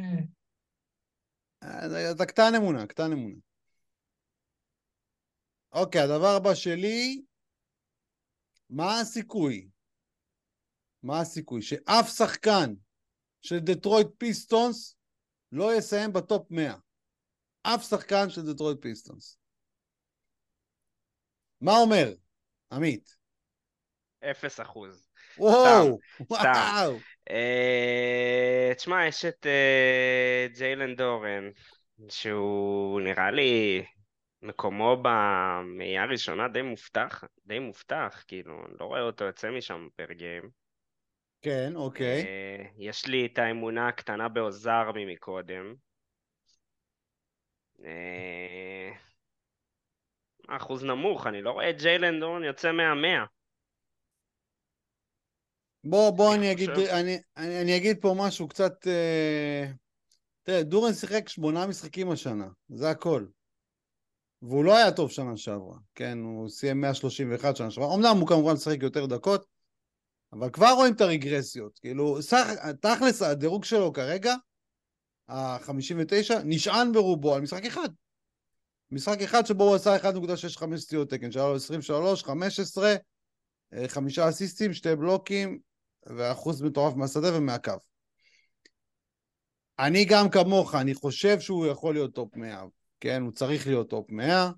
אה, 1.62 2.10
אתה 2.10 2.26
קטן 2.26 2.52
אמונה, 2.56 2.86
קטן 2.86 3.12
אמונה. 3.12 3.36
אוקיי, 5.72 6.00
הדבר 6.00 6.36
הבא 6.36 6.54
שלי, 6.54 7.22
מה 8.70 9.00
הסיכוי? 9.00 9.68
מה 11.06 11.20
הסיכוי 11.20 11.62
שאף 11.62 12.08
שחקן 12.16 12.74
של 13.42 13.58
דטרויט 13.58 14.06
פיסטונס 14.18 14.96
לא 15.52 15.74
יסיים 15.74 16.12
בטופ 16.12 16.50
100? 16.50 16.74
אף 17.62 17.82
שחקן 17.82 18.30
של 18.30 18.52
דטרויט 18.52 18.78
פיסטונס. 18.82 19.38
מה 21.60 21.72
אומר, 21.72 22.14
עמית? 22.72 23.16
0 24.24 24.60
אחוז. 24.60 25.08
וואו. 25.38 25.98
וואו. 26.30 26.98
אה, 27.30 28.72
תשמע, 28.76 29.06
יש 29.06 29.24
את 29.24 29.46
אה, 29.46 30.46
ג'יילן 30.54 30.96
דורן, 30.96 31.50
שהוא 32.08 33.00
נראה 33.00 33.30
לי 33.30 33.84
מקומו 34.42 34.96
במאייה 35.02 36.02
הראשונה 36.02 36.48
די 36.48 36.62
מובטח, 36.62 37.24
די 37.46 37.58
מובטח, 37.58 38.24
כאילו, 38.28 38.66
אני 38.66 38.74
לא 38.80 38.84
רואה 38.84 39.00
אותו 39.00 39.24
יוצא 39.24 39.50
משם 39.50 39.88
פר 39.96 40.12
גיים. 40.12 40.65
כן, 41.46 41.72
אוקיי. 41.76 42.22
אה, 42.22 42.64
יש 42.78 43.06
לי 43.06 43.26
את 43.26 43.38
האמונה 43.38 43.88
הקטנה 43.88 44.28
באוזר 44.28 44.90
ממקודם. 44.94 45.74
אה, 47.84 48.90
אחוז 50.48 50.84
נמוך, 50.84 51.26
אני 51.26 51.42
לא 51.42 51.50
רואה 51.50 51.70
את 51.70 51.78
ג'יילן 51.78 52.20
דורן 52.20 52.44
יוצא 52.44 52.72
מהמאה. 52.72 53.24
בוא, 55.84 56.10
בוא 56.10 56.34
אני 56.34 56.52
אגיד, 56.52 56.70
אני, 56.70 57.18
אני, 57.36 57.62
אני 57.62 57.76
אגיד 57.76 57.96
פה 58.00 58.14
משהו 58.18 58.48
קצת... 58.48 58.86
אה... 58.86 59.66
תראה, 60.42 60.62
דורן 60.62 60.92
שיחק 60.92 61.28
שמונה 61.28 61.66
משחקים 61.66 62.10
השנה, 62.10 62.48
זה 62.68 62.90
הכל. 62.90 63.26
והוא 64.42 64.64
לא 64.64 64.76
היה 64.76 64.92
טוב 64.92 65.10
שנה 65.10 65.36
שעברה, 65.36 65.78
כן? 65.94 66.18
הוא 66.18 66.48
סיים 66.48 66.80
131 66.80 67.56
שנה 67.56 67.70
שעברה. 67.70 67.94
אמנם 67.94 68.16
הוא 68.20 68.28
כמובן 68.28 68.56
שיחק 68.56 68.82
יותר 68.82 69.06
דקות, 69.06 69.55
אבל 70.38 70.50
כבר 70.50 70.70
רואים 70.76 70.94
את 70.94 71.00
הרגרסיות. 71.00 71.78
כאילו, 71.78 72.22
סך, 72.22 72.46
תכלס, 72.80 73.22
הדירוג 73.22 73.64
שלו 73.64 73.92
כרגע, 73.92 74.34
ה-59, 75.28 76.34
נשען 76.44 76.92
ברובו 76.92 77.34
על 77.34 77.42
משחק 77.42 77.64
אחד. 77.64 77.88
משחק 78.90 79.22
אחד 79.22 79.46
שבו 79.46 79.64
הוא 79.64 79.74
עשה 79.74 79.96
1.65 79.96 80.76
סטיות 80.76 81.10
תקן, 81.10 81.32
שהיה 81.32 81.46
לו 81.46 81.54
23, 81.54 82.24
15, 82.24 82.94
אה, 83.72 83.88
חמישה 83.88 84.28
אסיסטים, 84.28 84.72
שתי 84.72 84.96
בלוקים, 84.96 85.58
ואחוז 86.06 86.62
מטורף 86.62 86.94
מהשדה 86.94 87.38
ומהקו. 87.38 87.72
אני 89.78 90.04
גם 90.04 90.30
כמוך, 90.30 90.74
אני 90.74 90.94
חושב 90.94 91.40
שהוא 91.40 91.66
יכול 91.66 91.94
להיות 91.94 92.14
טופ 92.14 92.36
100, 92.36 92.64
כן? 93.00 93.22
הוא 93.22 93.32
צריך 93.32 93.66
להיות 93.66 93.90
טופ 93.90 94.10
100. 94.10 94.50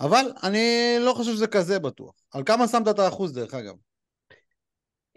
אבל 0.00 0.24
אני 0.42 0.96
לא 1.00 1.12
חושב 1.12 1.32
שזה 1.32 1.46
כזה 1.46 1.78
בטוח. 1.78 2.14
על 2.34 2.42
כמה 2.44 2.68
שמת 2.68 2.88
את 2.88 2.98
האחוז, 2.98 3.32
דרך 3.34 3.54
אגב? 3.54 3.74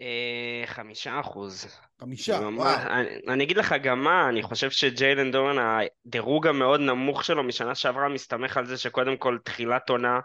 אה, 0.00 0.62
חמישה 0.66 1.20
אחוז. 1.20 1.66
חמישה, 2.00 2.40
וואו. 2.56 2.76
אני, 2.90 3.08
אני 3.28 3.44
אגיד 3.44 3.56
לך 3.56 3.74
גם 3.82 4.04
מה, 4.04 4.28
אני 4.28 4.42
חושב 4.42 4.70
שג'יילן 4.70 5.30
דורן, 5.30 5.56
הדירוג 5.58 6.46
המאוד 6.46 6.80
נמוך 6.80 7.24
שלו 7.24 7.42
משנה 7.42 7.74
שעברה 7.74 8.08
מסתמך 8.08 8.56
על 8.56 8.66
זה 8.66 8.78
שקודם 8.78 9.16
כל 9.16 9.38
תחילת 9.44 9.90
עונה 9.90 10.20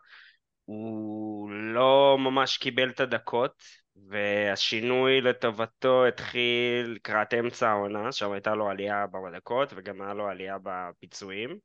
הוא 0.66 1.50
לא 1.52 2.18
ממש 2.20 2.58
קיבל 2.58 2.90
את 2.90 3.00
הדקות, 3.00 3.64
והשינוי 4.10 5.22
לטובתו 5.22 6.06
התחיל 6.06 6.92
לקראת 6.96 7.34
אמצע 7.34 7.70
העונה, 7.70 8.12
שם 8.12 8.32
הייתה 8.32 8.56
לו 8.56 8.70
עלייה 8.70 9.06
בדקות 9.08 9.74
וגם 9.76 10.02
היה 10.02 10.14
לו 10.14 10.28
עלייה 10.28 10.58
בפיצויים. 10.64 11.58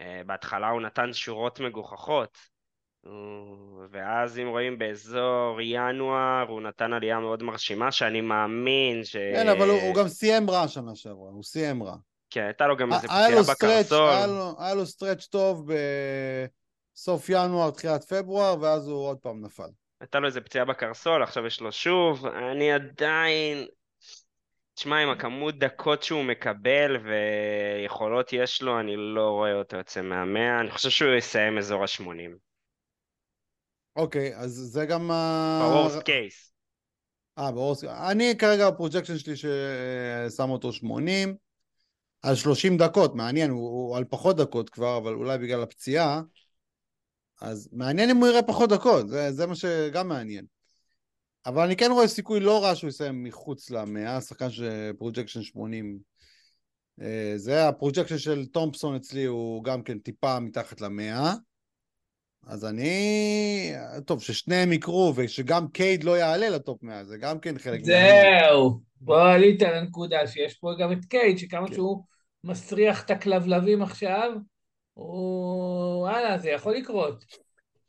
אה, 0.00 0.20
בהתחלה 0.26 0.68
הוא 0.68 0.80
נתן 0.80 1.12
שורות 1.12 1.60
מגוחכות, 1.60 2.38
ואז 3.90 4.38
אם 4.38 4.48
רואים 4.48 4.78
באזור 4.78 5.60
ינואר, 5.60 6.44
הוא 6.48 6.62
נתן 6.62 6.92
עלייה 6.92 7.18
מאוד 7.18 7.42
מרשימה, 7.42 7.92
שאני 7.92 8.20
מאמין 8.20 9.04
ש... 9.04 9.16
כן, 9.16 9.48
אבל 9.48 9.68
הוא, 9.68 9.80
הוא 9.80 9.94
גם 9.94 10.08
סיים 10.08 10.50
רע 10.50 10.68
שנה 10.68 10.94
שעברה, 10.94 11.30
הוא 11.30 11.42
סיים 11.42 11.82
רע. 11.82 11.96
כן, 12.30 12.44
הייתה 12.44 12.66
לו 12.66 12.76
גם 12.76 12.92
איזה 12.92 13.08
פציעה 13.08 13.42
בקרסול. 13.50 14.10
היה 14.58 14.74
לו 14.74 14.86
stretch 14.86 15.26
טוב 15.26 15.70
בסוף 16.94 17.28
ינואר, 17.28 17.70
תחילת 17.70 18.04
פברואר, 18.04 18.56
ואז 18.60 18.88
הוא 18.88 19.06
עוד 19.06 19.18
פעם 19.18 19.44
נפל. 19.44 19.68
הייתה 20.00 20.20
לו 20.20 20.26
איזה 20.26 20.40
פציעה 20.40 20.64
בקרסול, 20.64 21.22
עכשיו 21.22 21.46
יש 21.46 21.60
לו 21.60 21.72
שוב. 21.72 22.26
אני 22.26 22.72
עדיין... 22.72 23.66
תשמע, 24.82 24.98
עם 24.98 25.08
הכמות 25.08 25.58
דקות 25.58 26.02
שהוא 26.02 26.24
מקבל 26.24 26.96
ויכולות 26.96 28.32
יש 28.32 28.62
לו, 28.62 28.80
אני 28.80 28.96
לא 28.96 29.30
רואה 29.30 29.54
אותו 29.54 29.76
יוצא 29.76 30.02
מהמאה, 30.02 30.60
אני 30.60 30.70
חושב 30.70 30.90
שהוא 30.90 31.14
יסיים 31.18 31.58
אזור 31.58 31.82
ה-80. 31.82 32.36
אוקיי, 33.96 34.36
אז 34.36 34.50
זה 34.50 34.86
גם... 34.86 35.08
ב-Worst 35.08 36.02
case. 36.02 36.52
אה, 37.38 37.52
ב 37.52 37.57
worst 37.57 37.84
אני 37.84 38.34
כרגע 38.38 38.68
ה 38.68 38.72
projection 38.72 39.18
שלי 39.18 39.36
ששם 39.36 40.50
אותו 40.50 40.72
80 40.72 41.36
על 42.22 42.34
30 42.34 42.76
דקות, 42.76 43.14
מעניין, 43.14 43.50
הוא, 43.50 43.68
הוא 43.68 43.96
על 43.96 44.04
פחות 44.04 44.36
דקות 44.36 44.70
כבר, 44.70 44.98
אבל 44.98 45.14
אולי 45.14 45.38
בגלל 45.38 45.62
הפציעה, 45.62 46.22
אז 47.40 47.68
מעניין 47.72 48.10
אם 48.10 48.16
הוא 48.16 48.28
יראה 48.28 48.42
פחות 48.42 48.70
דקות, 48.70 49.08
זה, 49.08 49.32
זה 49.32 49.46
מה 49.46 49.54
שגם 49.54 50.08
מעניין. 50.08 50.51
אבל 51.46 51.62
אני 51.62 51.76
כן 51.76 51.90
רואה 51.90 52.08
סיכוי 52.08 52.40
לא 52.40 52.64
רע 52.64 52.74
שהוא 52.74 52.88
יסיים 52.88 53.24
מחוץ 53.24 53.70
למאה, 53.70 54.20
שחקן 54.20 54.50
ש 54.50 54.65
projection 54.65 55.42
80. 55.42 55.98
אה, 57.00 57.32
זה 57.36 57.68
ה 57.68 57.72
projection 57.72 58.18
של 58.18 58.46
תומפסון 58.46 58.96
אצלי 58.96 59.24
הוא 59.24 59.64
גם 59.64 59.82
כן 59.82 59.98
טיפה 59.98 60.40
מתחת 60.40 60.80
למאה. 60.80 61.34
אז 62.46 62.64
אני... 62.64 63.72
טוב, 64.06 64.22
ששניהם 64.22 64.72
יקרו 64.72 65.12
ושגם 65.16 65.68
קייד 65.68 66.04
לא 66.04 66.18
יעלה 66.18 66.48
לטופ 66.48 66.82
100, 66.82 67.04
זה 67.04 67.16
גם 67.18 67.38
כן 67.38 67.58
חלק 67.58 67.84
זהו, 67.84 68.80
בוא 69.00 69.22
עלית 69.22 69.62
לנקודה 69.62 70.26
שיש 70.26 70.54
פה 70.54 70.72
גם 70.78 70.92
את 70.92 71.04
קייד, 71.04 71.38
שכמה 71.38 71.68
כן. 71.68 71.74
שהוא 71.74 72.04
מסריח 72.44 73.04
את 73.04 73.10
הכלבלבים 73.10 73.82
עכשיו, 73.82 74.32
הוא... 74.94 76.00
וואלה, 76.00 76.38
זה 76.38 76.50
יכול 76.50 76.74
לקרות. 76.74 77.24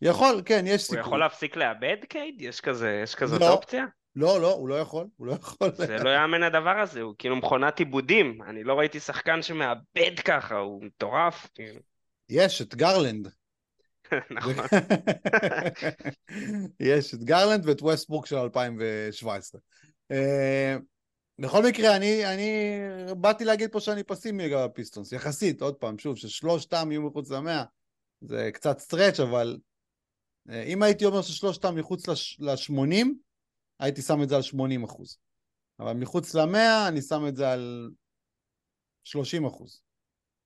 יכול, 0.04 0.42
כן, 0.46 0.64
יש 0.68 0.72
הוא 0.72 0.78
סיכוי. 0.78 1.00
יכול 1.00 1.20
להפסיק 1.20 1.56
לאבד, 1.56 1.98
קייד? 2.10 2.42
יש 2.42 2.62
כזה, 2.62 3.00
יש 3.04 3.16
כזאת 3.16 3.42
לא. 3.42 3.50
אופציה? 3.50 3.86
לא, 4.16 4.42
לא, 4.42 4.54
הוא 4.54 4.70
לא 4.70 4.76
יכול, 4.76 5.08
הוא 5.18 5.28
לא 5.28 5.34
יכול. 5.34 5.72
זה 5.76 5.98
לא 5.98 6.10
יאמן 6.10 6.44
הדבר 6.44 6.80
הזה, 6.80 7.02
הוא 7.02 7.16
כאילו 7.18 7.36
מכונת 7.36 7.80
איבודים. 7.80 8.42
אני 8.42 8.64
לא 8.64 8.80
ראיתי 8.80 9.00
שחקן 9.00 9.42
שמאבד 9.42 10.20
ככה, 10.26 10.58
הוא 10.58 10.84
מטורף. 10.84 11.48
כאילו. 11.54 11.80
יש 12.30 12.62
את 12.62 12.76
גרלנד. 12.76 13.28
נכון. 14.32 14.54
יש 16.80 17.14
את 17.14 17.24
גרלנד 17.24 17.66
ואת 17.66 17.82
ווסטברוק 17.82 18.26
של 18.26 18.36
2017. 18.36 19.62
אה, 20.12 20.78
בכל 21.40 21.64
מקרה, 21.68 21.96
אני, 21.96 22.34
אני 22.34 22.80
באתי 23.18 23.46
להגיד 23.46 23.72
פה 23.72 23.80
שאני 23.80 24.04
פסימי 24.04 24.46
לגבי 24.46 24.62
הפיסטונס, 24.62 25.12
יחסית, 25.12 25.62
עוד 25.62 25.76
פעם, 25.76 25.98
שוב, 25.98 26.18
ששלושתם 26.18 26.92
יהיו 26.92 27.02
מחוץ 27.02 27.32
למאה, 27.32 27.64
זה 28.22 28.50
קצת 28.54 28.80
stretch, 28.80 29.20
אבל 29.20 29.58
אם 30.50 30.84
הייתי 30.84 31.06
אומר 31.06 31.22
ששלושתם 31.22 31.76
מחוץ 31.76 32.08
ל-80, 32.40 33.06
הייתי 33.80 34.02
שם 34.02 34.24
את 34.24 34.30
זה 34.30 34.36
על 34.36 34.42
80 34.42 34.84
אחוז. 34.84 35.18
אבל 35.80 35.94
מחוץ 35.94 36.36
למאה, 36.36 36.88
אני 36.88 37.02
שם 37.02 37.28
את 37.28 37.36
זה 37.36 37.52
על 37.52 37.92
30 39.04 39.46
אחוז. 39.46 39.82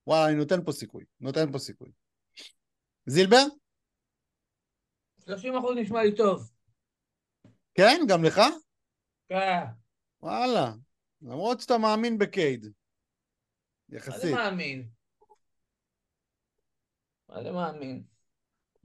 וואלה, 0.08 0.28
אני 0.28 0.36
נותן 0.36 0.66
פה 0.66 0.72
סיכוי, 0.72 1.06
נותן 1.20 1.52
פה 1.52 1.60
סיכוי. 1.60 1.92
זילבר? 3.06 3.44
30 5.26 5.58
אחוז 5.58 5.76
נשמע 5.78 6.04
לי 6.04 6.16
טוב. 6.16 6.52
כן, 7.74 8.00
גם 8.10 8.24
לך? 8.24 8.42
כן, 9.30 9.64
וואלה, 10.22 10.74
למרות 11.22 11.62
שאתה 11.62 11.78
מאמין 11.78 12.18
בקייד. 12.18 12.64
מה 12.64 12.72
זה 13.88 13.98
יחסית. 13.98 14.34
מאמין? 14.36 14.90
מה 17.30 17.44
זה 17.44 17.52
מאמין? 17.52 18.04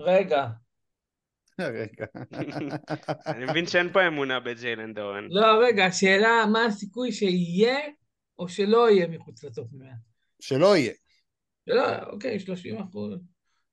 רגע, 0.01 0.47
רגע. 1.79 2.07
אני 3.27 3.45
מבין 3.45 3.67
שאין 3.67 3.93
פה 3.93 4.07
אמונה 4.07 4.41
בג'יילן 4.41 4.95
דורן. 4.95 5.27
לא, 5.31 5.47
רגע, 5.67 5.85
השאלה, 5.85 6.47
מה 6.53 6.65
הסיכוי 6.65 7.13
שיהיה 7.13 7.79
או 8.39 8.49
שלא 8.49 8.91
יהיה 8.91 9.07
מחוץ 9.07 9.45
לטופ 9.45 9.69
100? 9.73 9.89
שלא 10.41 10.77
יהיה. 10.77 10.93
שלא, 11.69 12.11
אוקיי, 12.13 12.41
30 12.41 12.79
אחוז. 12.79 13.21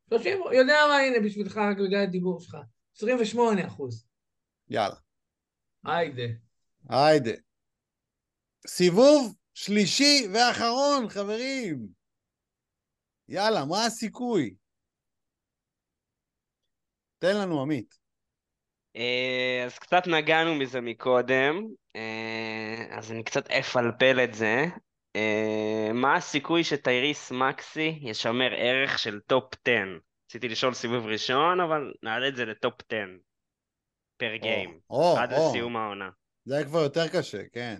30, 0.09 0.38
יודע 0.51 0.77
מה, 0.89 0.97
הנה, 0.97 1.25
בשבילך, 1.25 1.57
רק 1.57 1.77
בגלל 1.77 2.03
הדיבור 2.03 2.41
שלך. 2.41 2.57
28 2.95 3.67
אחוז. 3.67 4.05
יאללה. 4.69 4.95
היידה. 5.86 6.23
היידה. 6.89 7.32
סיבוב 8.67 9.36
שלישי 9.53 10.27
ואחרון, 10.34 11.09
חברים. 11.09 11.88
יאללה, 13.30 13.65
מה 13.65 13.86
הסיכוי? 13.86 14.55
תן 17.20 17.38
לנו, 17.38 17.61
עמית. 17.61 17.99
אה, 18.95 19.63
אז 19.65 19.80
קצת 19.80 20.07
נגענו 20.07 20.55
מזה 20.55 20.82
מקודם, 20.82 21.67
אה, 21.95 22.86
אז 22.97 23.11
אני 23.11 23.24
קצת 23.24 23.51
אפלפל 23.51 24.24
את 24.24 24.34
זה. 24.34 24.65
אה, 25.15 25.89
מה 25.93 26.15
הסיכוי 26.15 26.63
שטייריס 26.63 27.32
מקסי 27.32 27.99
ישמר 28.01 28.53
ערך 28.57 28.99
של 28.99 29.20
טופ 29.20 29.53
10? 29.65 29.72
רציתי 30.30 30.47
לשאול 30.47 30.74
סיבוב 30.74 31.05
ראשון, 31.05 31.59
אבל 31.59 31.93
נעלה 32.03 32.28
את 32.28 32.36
זה 32.36 32.45
לטופ 32.45 32.74
10 32.89 32.97
per 34.17 34.36
game, 34.36 34.80
עד 35.17 35.34
לסיום 35.34 35.78
העונה. 35.78 36.09
זה 36.45 36.55
היה 36.55 36.65
כבר 36.65 36.80
יותר 36.80 37.07
קשה, 37.07 37.41
כן. 37.53 37.76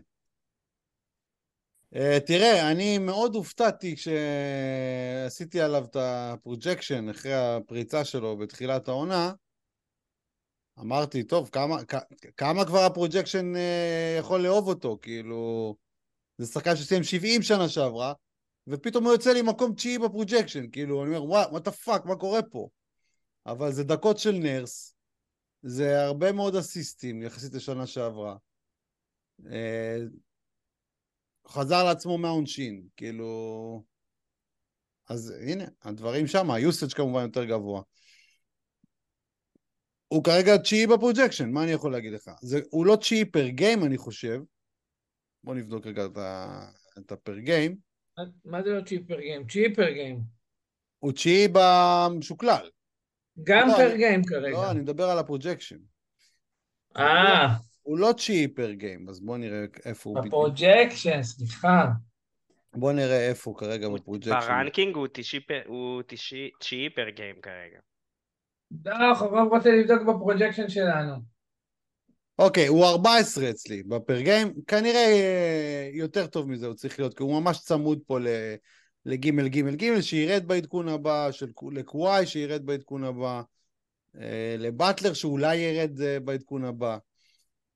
אה, 1.96 2.20
תראה, 2.26 2.72
אני 2.72 2.98
מאוד 2.98 3.36
הופתעתי 3.36 3.96
כשעשיתי 3.96 5.62
עליו 5.62 5.86
את 5.86 5.96
ה 6.00 6.10
projection 6.10 7.10
אחרי 7.10 7.34
הפריצה 7.34 8.06
שלו 8.06 8.38
בתחילת 8.38 8.88
העונה. 8.88 9.34
אמרתי, 10.80 11.24
טוב, 11.24 11.50
כמה, 11.52 11.86
כ- 11.88 12.26
כמה 12.38 12.66
כבר 12.66 12.80
ה 12.80 12.86
projection 12.86 13.56
אה, 13.56 14.20
יכול 14.20 14.42
לאהוב 14.42 14.68
אותו? 14.68 14.98
כאילו, 15.02 15.76
זה 16.38 16.48
שחקן 16.48 16.76
שסיים 16.76 17.04
70 17.04 17.42
שנה 17.42 17.70
שעברה, 17.70 18.14
ופתאום 18.68 19.04
הוא 19.04 19.14
יוצא 19.14 19.34
לי 19.34 19.42
מקום 19.42 19.74
תשיעי 19.74 20.00
ב 20.00 20.05
projection. 20.05 20.70
כאילו, 20.72 21.06
אני 21.06 21.18
אומר, 21.18 21.48
what 21.50 21.62
the 21.62 21.88
fuck, 21.88 22.08
מה 22.08 22.16
קורה 22.16 22.42
פה? 22.42 22.70
אבל 23.46 23.72
זה 23.72 23.84
דקות 23.84 24.18
של 24.18 24.32
נרס, 24.32 24.96
זה 25.62 26.02
הרבה 26.06 26.32
מאוד 26.32 26.56
אסיסטים 26.56 27.24
יחסית 27.24 27.54
לשנה 27.54 27.88
שעברה. 27.88 28.36
אה, 29.52 29.98
חזר 31.50 31.84
לעצמו 31.84 32.18
מהעונשין, 32.18 32.88
כאילו... 32.97 33.84
אז 35.10 35.34
הנה, 35.47 35.64
הדברים 35.82 36.28
שם, 36.28 36.52
ה 36.52 36.59
usage 36.59 36.94
כמובן 36.93 37.22
יותר 37.22 37.45
גבוה. 37.45 37.82
הוא 40.08 40.24
כרגע 40.24 40.58
תשיעי 40.58 40.88
ב 40.88 40.93
projection, 40.93 41.50
מה 41.52 41.64
אני 41.64 41.72
יכול 41.72 41.91
להגיד 41.91 42.14
לך? 42.14 42.32
זה, 42.41 42.60
הוא 42.70 42.86
לא 42.86 42.95
תשיעי 42.95 43.26
per 43.26 43.48
game, 43.48 43.84
אני 43.84 43.97
חושב. 43.97 44.41
בוא 45.43 45.56
נבדוק 45.56 45.88
רגע 45.88 46.06
את, 46.06 46.18
ה, 46.18 46.66
את 47.00 47.12
ה 47.12 47.19
per 47.19 47.40
game. 47.40 47.78
מה- 48.45 48.64
זה 48.64 48.70
לא 48.70 48.82
תשיעי 48.82 49.07
per 49.07 49.20
game? 49.20 49.48
תשיעי 49.48 49.76
per 49.76 49.90
game. 49.90 50.22
הוא 51.00 51.12
תשיעי 51.12 51.47
במשוקלל. 51.54 52.70
גם 53.43 53.68
לא, 53.68 53.74
per 53.78 53.96
game 53.96 54.24
כרגע. 54.24 54.50
לא, 54.50 54.72
אני 54.72 54.80
מדבר 54.80 55.10
על 55.10 55.18
ה 55.20 55.24
projection. 55.24 55.78
אה, 56.97 57.47
הוא 57.82 57.98
לא 57.98 58.12
תשיעי 58.12 58.48
per 58.48 58.72
game, 58.72 59.10
אז 59.10 59.20
בוא 59.20 59.38
נראה 59.38 59.66
איפה 59.86 60.10
הוא. 60.10 60.22
בפרוג'קשן, 60.26 61.24
סליחה. 61.24 61.86
בוא 62.76 62.92
נראה 62.92 63.28
איפה 63.30 63.52
הוא 63.52 63.58
כרגע 63.58 63.90
ב 63.90 63.94
projection. 63.94 64.40
ב 64.48 64.54
ranking 64.54 64.96
הוא 64.96 65.08
תשיעי 65.14 65.44
per- 65.44 65.62
הוא 65.68 66.02
תשיעי 66.08 66.50
תשיעי 66.60 66.90
per 66.90 67.10
game 67.10 67.36
כרגע. 67.42 67.80
לא, 68.86 69.16
חבר 69.16 69.40
רוצה 69.42 69.70
לבדוק 69.70 70.02
ב 70.02 70.08
projection 70.08 70.70
שלנו. 70.70 71.14
אוקיי, 72.40 72.68
הוא 72.68 72.86
14 72.86 73.50
אצלי 73.50 73.84
ב 73.84 73.93
per 73.93 74.22
game, 74.22 74.54
כנראה 74.68 75.06
אה, 75.06 75.90
יותר 75.94 76.28
טוב 76.28 76.50
מזה 76.50 76.68
הוא 76.68 76.76
צריך 76.76 77.00
להיות, 77.00 77.18
כי 77.18 77.24
הוא 77.24 77.42
ממש 77.42 77.60
צמוד 77.60 78.00
פה 78.08 78.18
לגימל 79.06 79.48
גימל 79.48 79.76
גימל, 79.76 80.02
שירד 80.02 80.48
בעדכון 80.48 80.90
הבא, 80.90 81.32
של 81.32 81.52
קו- 81.52 81.72
לקוואי 81.72 82.26
שירד 82.26 82.66
בעדכון 82.66 83.04
הבא, 83.04 83.42
אה, 84.20 84.56
לבטלר 84.60 85.14
שאולי 85.14 85.56
ירד 85.56 86.02
אה, 86.02 86.20
בעדכון 86.20 86.66
הבא. 86.66 86.98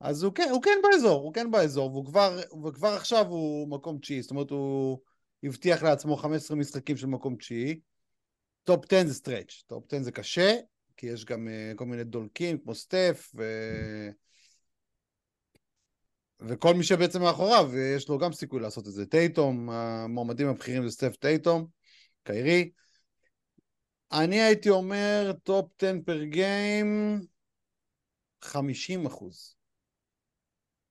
אז 0.04 0.24
הוא 0.24 0.34
כן, 0.34 0.50
הוא 0.52 0.62
כן 0.62 0.80
באזור, 0.84 1.22
הוא 1.22 1.34
כן 1.34 1.52
באזור, 1.52 1.92
והוא 1.92 2.06
כבר, 2.06 2.40
וכבר 2.66 2.88
עכשיו 2.88 3.28
הוא 3.28 3.68
מקום 3.70 3.98
תשיעי, 3.98 4.22
זאת 4.22 4.32
אומרת 4.32 4.50
הוא 4.50 5.00
הבטיח 5.44 5.84
לעצמו 5.84 6.18
15 6.18 6.58
משחקים 6.58 6.98
של 6.98 7.08
מקום 7.08 7.36
תשיעי. 7.36 7.80
טופ 8.64 8.86
10 8.86 9.08
זה 9.08 9.14
stretch, 9.14 9.64
טופ 9.68 9.84
10 9.94 10.04
זה 10.04 10.12
קשה, 10.12 10.56
כי 10.98 11.08
יש 11.08 11.26
גם 11.26 11.48
אה, 11.48 11.72
כל 11.76 11.86
מיני 11.86 12.04
דולקים 12.04 12.58
כמו 12.58 12.76
סטף, 12.76 13.32
ו... 13.36 13.44
וכל 16.40 16.74
מי 16.74 16.84
שבעצם 16.84 17.22
מאחוריו, 17.22 17.72
יש 17.96 18.10
לו 18.10 18.18
גם 18.18 18.34
סיכוי 18.34 18.60
לעשות 18.60 18.88
את 18.88 18.94
זה. 18.94 19.06
טייטום, 19.06 19.70
המועמדים 19.70 20.48
הבכירים 20.48 20.88
זה 20.88 20.92
סטף 20.92 21.16
טייטום, 21.16 21.68
קיירי. 22.24 22.72
אני 24.12 24.42
הייתי 24.42 24.70
אומר 24.70 25.32
טופ 25.44 25.72
10 25.78 25.96
per 26.06 26.24
game, 26.24 27.22
50 28.42 29.06
אחוז. 29.06 29.63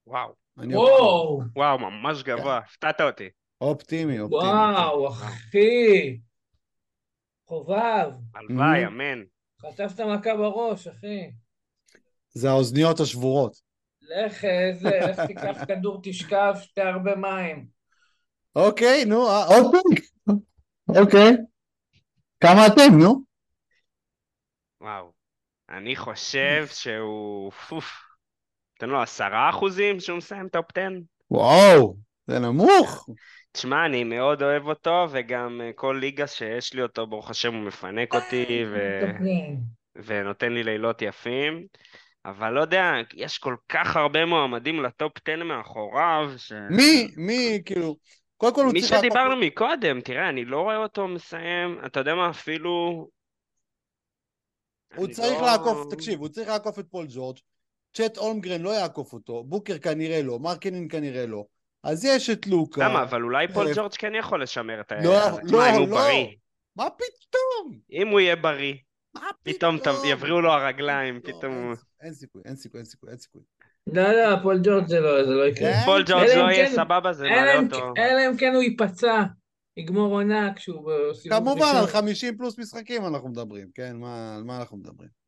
וואו, 0.07 0.35
אני 0.59 0.75
אופטימי. 0.75 1.01
וואו, 1.01 1.41
וואו, 1.57 1.79
ממש 1.79 2.23
גבוה, 2.23 2.59
הפתעת 2.59 3.01
אותי. 3.01 3.29
אופטימי, 3.61 4.21
אופטימי. 4.21 4.43
וואו, 4.43 5.09
אחי. 5.09 6.19
חובב, 7.49 8.11
הלוואי, 8.35 8.85
Mhm. 8.85 8.89
אמן. 8.89 9.23
חטפת 9.63 10.01
מכה 10.01 10.37
בראש, 10.37 10.87
אחי. 10.87 11.31
זה 12.31 12.51
האוזניות 12.51 13.01
השבורות. 13.01 13.57
לך, 14.03 14.45
איזה, 14.45 14.91
לך 15.11 15.21
תיקח 15.21 15.65
כדור, 15.69 16.01
תשכב, 16.03 16.55
שתה 16.63 16.83
הרבה 16.83 17.17
מים. 17.17 17.67
אוקיי, 18.57 19.05
נו, 19.05 19.29
אה, 19.29 19.45
עוד 19.47 19.73
פיק. 19.73 20.05
אוקיי. 20.89 21.31
כמה 22.41 22.67
אתם, 22.67 22.99
נו? 23.03 23.23
וואו. 24.81 25.13
אני 25.71 25.97
חושב 25.97 26.67
שהוא... 26.71 27.51
פוף. 27.53 28.12
תן 28.83 28.89
לו 28.89 29.03
עשרה 29.03 29.51
אחוזים 29.51 30.01
שהוא 30.01 30.19
מסיים 30.19 30.49
טופ 30.49 30.65
10. 30.71 30.89
וואו, 31.31 31.97
זה 32.27 32.39
נמוך. 32.39 33.09
תשמע, 33.53 33.87
אני 33.87 34.05
מאוד 34.05 34.43
אוהב 34.43 34.67
אותו, 34.67 35.07
וגם 35.11 35.61
אה, 35.65 35.71
כל 35.75 35.99
ליגה 36.01 36.27
שיש 36.27 36.75
לי 36.75 36.83
אותו, 36.83 37.07
ברוך 37.07 37.31
השם, 37.31 37.55
הוא 37.55 37.63
מפנק 37.63 38.15
אותי, 38.15 38.65
ו... 38.73 39.01
ונותן 39.97 40.53
לי 40.53 40.63
לילות 40.63 41.03
יפים. 41.03 41.67
אבל 42.25 42.51
לא 42.51 42.61
יודע, 42.61 42.93
יש 43.15 43.39
כל 43.39 43.57
כך 43.69 43.97
הרבה 43.97 44.25
מועמדים 44.27 44.83
לטופ 44.83 45.13
10 45.29 45.45
מאחוריו, 45.45 46.31
ש... 46.37 46.53
מי, 46.71 47.09
מי, 47.17 47.63
כאילו, 47.65 47.97
קודם 48.37 48.55
כל 48.55 48.65
הוא 48.65 48.73
מי 48.73 48.81
צריך... 48.81 48.93
לעקוף- 48.93 49.01
שדיברנו 49.05 49.37
מקודם, 49.37 50.01
תראה, 50.01 50.29
אני 50.29 50.45
לא 50.45 50.61
רואה 50.61 50.77
אותו 50.77 51.09
מסיים, 51.09 51.79
אתה 51.87 52.01
יודע 52.01 52.15
מה, 52.15 52.31
אפילו... 52.31 53.09
הוא 54.97 55.09
צריך 55.09 55.41
לא- 55.41 55.47
לעקוף, 55.47 55.95
תקשיב, 55.95 56.21
הוא 56.21 56.29
צריך 56.29 56.49
לעקוף 56.49 56.79
את 56.79 56.85
פול 56.91 57.07
ג'ורג', 57.09 57.39
צ'ט 57.97 58.19
אולמגרן 58.19 58.61
לא 58.63 58.71
יעקוף 58.71 59.13
אותו, 59.13 59.45
בוקר 59.45 59.79
כנראה 59.79 60.23
לא, 60.23 60.39
מרקנין 60.39 60.89
כנראה 60.89 61.27
לא. 61.27 61.45
אז 61.85 62.05
יש 62.05 62.31
את 62.31 62.47
לוקה. 62.47 62.89
למה? 62.89 63.03
אבל 63.03 63.23
אולי 63.23 63.49
פול 63.55 63.67
אלף. 63.67 63.77
ג'ורג' 63.77 63.93
כן 63.99 64.13
יכול 64.19 64.43
לשמר 64.43 64.81
את 64.81 64.93
ה... 64.93 64.95
לא, 65.05 65.15
לא, 65.43 65.67
הוא 65.71 65.89
לא. 65.89 65.97
בריא. 65.97 66.27
מה 66.77 66.85
פתאום? 66.91 67.79
אם 67.93 68.09
הוא 68.09 68.21
יהיה 68.21 68.37
בריא, 68.37 68.75
מה 69.15 69.21
פתאום 69.43 69.79
ת- 69.79 69.87
יבריאו 70.05 70.41
לו 70.41 70.53
הרגליים, 70.53 71.15
לא, 71.15 71.21
פתאום 71.21 71.75
אין- 72.03 72.13
סיכוי, 72.15 72.43
אין 72.45 72.57
סיכוי, 72.57 72.79
אין 72.81 72.85
סיכוי, 72.87 73.11
אין 73.11 73.19
סיכוי. 73.19 73.43
לא, 73.87 74.03
לא, 74.13 74.43
פול 74.43 74.61
ג'ורג' 74.65 74.87
זה 74.87 75.01
לא, 75.01 75.25
זה 75.25 75.31
לא 75.31 75.47
יקרה. 75.49 75.73
כן? 75.73 75.81
פול 75.85 76.03
ג'ורג' 76.07 76.29
לא 76.37 76.51
יהיה 76.51 76.67
כן- 76.69 76.75
סבבה, 76.75 77.13
זה 77.13 77.25
מעלה 77.29 77.59
אותו. 77.59 77.93
אלא 77.99 78.31
אם 78.31 78.37
כן 78.37 78.53
הוא 78.55 78.63
ייפצע, 78.63 79.23
יגמור 79.77 80.13
עונה 80.15 80.53
כשהוא 80.57 80.93
כמובן, 81.31 81.63
על 81.63 81.77
ראשון. 81.85 81.87
50 81.87 82.37
פלוס 82.37 82.59
משחקים 82.59 83.07
אנחנו 83.07 83.29
מדברים, 83.29 83.69
כן? 83.75 83.97
מה, 83.97 84.35
על 84.37 84.43
מה 84.45 84.57
אנחנו 84.57 84.77
מדברים? 84.77 85.22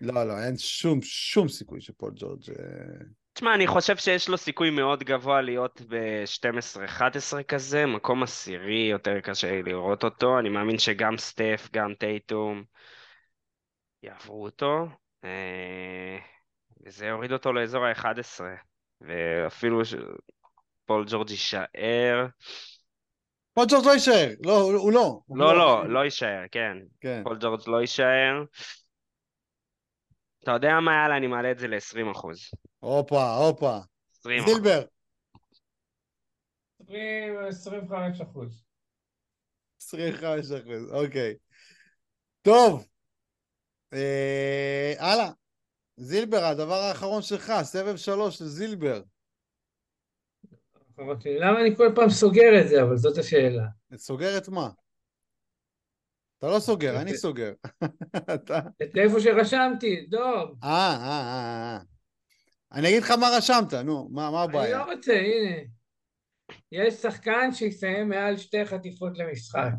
לא, 0.00 0.24
לא, 0.24 0.38
אין 0.38 0.58
שום, 0.58 1.02
שום 1.02 1.48
סיכוי 1.48 1.80
שפול 1.80 2.12
ג'ורג'... 2.14 2.50
אה, 2.50 3.06
תשמע, 3.32 3.54
אני 3.54 3.66
חושב 3.66 3.96
שיש 3.96 4.28
לו 4.28 4.36
סיכוי 4.36 4.70
מאוד 4.70 5.04
גבוה 5.04 5.40
להיות 5.40 5.82
ב-12-11 5.88 7.42
כזה, 7.48 7.86
מקום 7.86 8.22
עשירי, 8.22 8.88
יותר 8.90 9.20
קשה 9.20 9.62
לראות 9.62 10.04
אותו. 10.04 10.38
אני 10.38 10.48
מאמין 10.48 10.78
שגם 10.78 11.16
סטף, 11.16 11.68
גם 11.72 11.94
טייטום 11.98 12.64
יעברו 14.02 14.44
אותו, 14.44 14.88
אה, 15.24 16.18
וזה 16.86 17.06
יוריד 17.06 17.32
אותו 17.32 17.52
לאזור 17.52 17.84
ה-11, 17.84 18.40
ואפילו 19.00 19.82
שפול 19.84 21.04
ג'ורג' 21.08 21.30
יישאר. 21.30 22.26
פול 23.54 23.64
ג'ורג' 23.68 23.86
לא 23.86 23.92
יישאר, 23.92 24.28
לא, 24.44 24.60
הוא 24.60 24.72
הוא 24.72 24.92
לא. 24.92 25.20
הוא 25.26 25.38
לא, 25.38 25.58
לא, 25.58 25.88
לא 25.88 26.04
יישאר, 26.04 26.42
כן. 26.52 26.76
כן. 27.00 27.20
פול 27.24 27.38
ג'ורג' 27.40 27.60
לא 27.66 27.80
יישאר. 27.80 28.44
אתה 30.46 30.54
יודע 30.54 30.80
מה, 30.80 30.92
יאללה, 30.92 31.16
אני 31.16 31.26
מעלה 31.26 31.50
את 31.50 31.58
זה 31.58 31.68
ל-20 31.68 32.10
אחוז. 32.12 32.38
הופה, 32.78 33.36
הופה. 33.36 33.78
20 34.18 34.42
אחוז. 34.42 34.54
זילבר, 34.54 34.86
25 37.48 38.20
אחוז. 38.20 38.64
25 39.82 40.50
אחוז, 40.50 40.92
אוקיי. 40.92 41.34
טוב. 42.42 42.86
אה, 43.92 44.94
הלאה. 44.98 45.30
זילבר, 45.96 46.44
הדבר 46.44 46.74
האחרון 46.74 47.22
שלך, 47.22 47.52
סבב 47.62 47.96
שלוש 47.96 48.42
לזילבר. 48.42 49.02
למה 50.98 51.60
אני 51.60 51.76
כל 51.76 51.92
פעם 51.94 52.10
סוגר 52.10 52.60
את 52.60 52.68
זה, 52.68 52.82
אבל 52.82 52.96
זאת 52.96 53.18
השאלה. 53.18 53.66
סוגר 53.96 54.38
את 54.38 54.48
מה? 54.48 54.68
אתה 56.38 56.46
לא 56.46 56.58
סוגר, 56.58 57.00
אני 57.00 57.16
סוגר. 57.16 57.52
את 58.82 58.96
איפה 58.96 59.20
שרשמתי, 59.20 60.06
דוב. 60.08 60.58
אה, 60.64 60.68
אה, 60.68 60.96
אה, 61.02 61.76
אה. 61.76 61.78
אני 62.72 62.88
אגיד 62.88 63.02
לך 63.02 63.10
מה 63.10 63.26
רשמת, 63.36 63.74
נו, 63.74 64.08
מה, 64.12 64.30
מה 64.30 64.44
אני 64.44 64.50
הבעיה? 64.50 64.78
לא 64.78 64.92
רוצה, 64.92 65.12
הנה. 65.12 65.56
יש 66.72 66.94
שחקן 66.94 67.52
שיסיים 67.52 68.08
מעל 68.08 68.36
שתי 68.36 68.64
חטיפות 68.64 69.18
למשחק. 69.18 69.70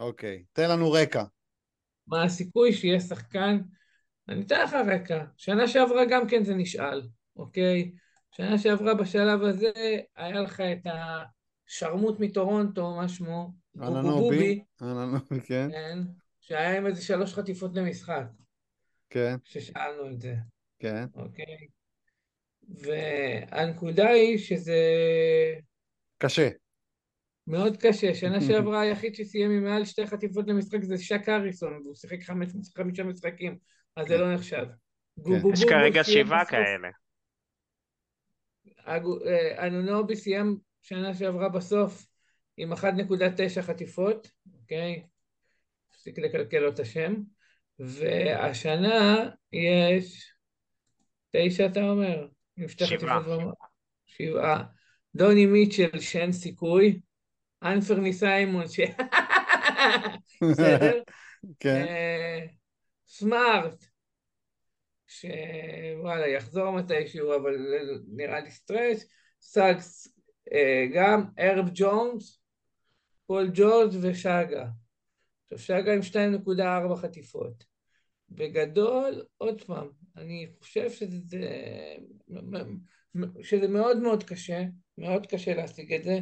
אוקיי, 0.00 0.44
תן 0.52 0.70
לנו 0.70 0.92
רקע. 0.92 1.24
מה 2.06 2.22
הסיכוי 2.22 2.72
שיהיה 2.72 3.00
שחקן? 3.00 3.58
אני 4.28 4.42
אתן 4.42 4.64
לך 4.64 4.72
רקע. 4.72 5.24
שנה 5.36 5.68
שעברה 5.68 6.04
גם 6.10 6.28
כן 6.28 6.44
זה 6.44 6.54
נשאל, 6.54 7.02
אוקיי? 7.36 7.92
שנה 8.30 8.58
שעברה 8.58 8.94
בשלב 8.94 9.42
הזה 9.42 9.70
היה 10.16 10.40
לך 10.40 10.60
את 10.60 10.86
השרמוט 11.66 12.20
מטורונטו, 12.20 12.94
מה 12.96 13.08
שמו? 13.08 13.52
אננובי, 13.82 14.64
כן, 15.46 15.70
כן, 15.70 15.98
שהיה 16.40 16.76
עם 16.76 16.86
איזה 16.86 17.02
שלוש 17.02 17.34
חטיפות 17.34 17.70
למשחק, 17.74 18.24
כן, 19.10 19.36
ששאלנו 19.44 20.10
את 20.10 20.20
זה, 20.20 20.34
כן. 20.78 21.04
אוקיי? 21.14 21.66
והנקודה 22.68 24.08
היא 24.08 24.38
שזה 24.38 24.74
קשה. 26.18 26.48
מאוד 27.46 27.76
קשה. 27.76 28.14
שנה 28.14 28.40
שעברה 28.46 28.80
היחיד 28.80 29.14
שסיים 29.14 29.50
עם 29.50 29.64
מעל 29.64 29.84
שתי 29.84 30.06
חטיפות 30.06 30.48
למשחק 30.48 30.82
זה 30.82 30.98
שק 30.98 31.28
אריסון, 31.28 31.80
והוא 31.82 31.94
שיחק 31.94 32.22
חמש, 32.22 32.48
חמישה 32.76 33.04
משחקים, 33.04 33.58
אז 33.96 34.06
זה 34.08 34.14
כן. 34.14 34.20
לא 34.20 34.34
נחשב. 34.34 34.64
יש 35.18 35.24
גובובו 35.24 35.66
כרגע 35.68 36.02
סיים 36.02 36.26
שבעה 36.26 36.44
כאלה. 36.44 36.88
אה, 38.86 39.66
אנונובי 39.66 40.16
סיים 40.16 40.56
שנה 40.82 41.14
שעברה 41.14 41.48
בסוף 41.48 42.06
עם 42.58 42.72
1.9 42.72 43.62
חטיפות, 43.62 44.30
אוקיי? 44.60 45.02
הפסיק 45.90 46.18
לקלקל 46.18 46.58
לו 46.58 46.68
את 46.68 46.80
השם. 46.80 47.14
והשנה 47.78 49.30
יש 49.52 50.32
תשע, 51.30 51.66
אתה 51.66 51.80
אומר? 51.80 52.26
שבעה. 52.68 53.20
שבעה. 54.06 54.64
דוני 55.14 55.46
מיטשל, 55.46 56.00
שאין 56.00 56.32
סיכוי. 56.32 57.00
אנפרני 57.62 58.12
סיימון, 58.12 58.68
ש... 58.68 58.80
בסדר? 60.50 61.02
כן, 61.60 61.84
אה, 61.88 62.46
סמארט, 63.06 63.84
שוואלה, 65.06 66.28
יחזור 66.28 66.70
מתישהו, 66.70 67.36
אבל 67.36 67.54
נראה 68.08 68.40
לי 68.40 68.50
סטרץ', 68.50 69.04
סאגס 69.40 70.14
אה, 70.52 70.86
גם, 70.94 71.24
הרב 71.38 71.70
ג'ונס, 71.74 72.37
פול 73.28 73.50
ג'ורג' 73.54 73.92
ושגה. 74.02 74.66
עכשיו, 75.52 75.58
שגה 75.58 75.92
עם 75.94 76.00
2.4 76.90 76.96
חטיפות. 76.96 77.64
בגדול, 78.28 79.22
עוד 79.36 79.62
פעם, 79.62 79.88
אני 80.16 80.46
חושב 80.60 80.90
שזה, 80.90 81.48
שזה 83.42 83.68
מאוד 83.68 83.98
מאוד 83.98 84.24
קשה, 84.24 84.62
מאוד 84.98 85.26
קשה 85.26 85.54
להשיג 85.54 85.92
את 85.92 86.04
זה. 86.04 86.18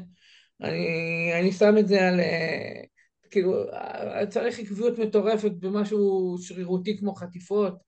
אני, 0.61 1.31
אני 1.41 1.53
שם 1.53 1.79
את 1.79 1.89
זה 1.89 2.09
על... 2.09 2.21
אה, 2.21 2.83
כאילו, 3.31 3.73
אה, 3.73 4.27
צריך 4.27 4.59
עקביות 4.59 4.99
מטורפת 4.99 5.51
במשהו 5.51 6.37
שרירותי 6.41 6.99
כמו 6.99 7.15
חטיפות. 7.15 7.83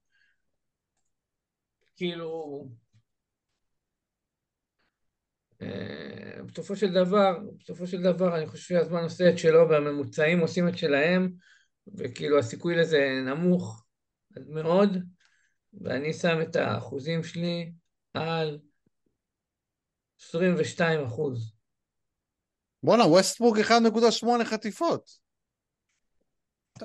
כאילו... 1.95 2.69
בסופו 6.45 6.75
של 6.75 6.93
דבר, 6.93 7.39
בסופו 7.59 7.87
של 7.87 8.01
דבר, 8.01 8.37
אני 8.37 8.47
חושב 8.47 8.63
שהזמן 8.63 9.03
עושה 9.03 9.29
את 9.29 9.37
שלו 9.37 9.69
והממוצעים 9.69 10.39
עושים 10.39 10.67
את 10.67 10.77
שלהם, 10.77 11.31
וכאילו 11.97 12.39
הסיכוי 12.39 12.75
לזה 12.75 13.21
נמוך 13.25 13.85
מאוד, 14.47 14.89
ואני 15.73 16.13
שם 16.13 16.41
את 16.41 16.55
האחוזים 16.55 17.23
שלי 17.23 17.71
על 18.13 18.59
22 20.21 21.05
אחוז. 21.05 21.53
בואנה, 22.83 23.03
ווסטבורג 23.03 23.59
1.8 23.59 24.45
חטיפות. 24.45 25.09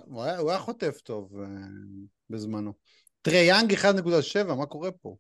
הוא 0.05 0.23
היה, 0.23 0.39
הוא 0.39 0.51
היה 0.51 0.59
חוטף 0.59 1.01
טוב 1.01 1.41
אה, 1.41 1.47
בזמנו. 2.31 2.73
טרי 3.23 3.45
יאנג 3.49 3.73
1.7, 3.73 4.55
מה 4.55 4.67
קורה 4.67 4.93
פה? 4.93 5.17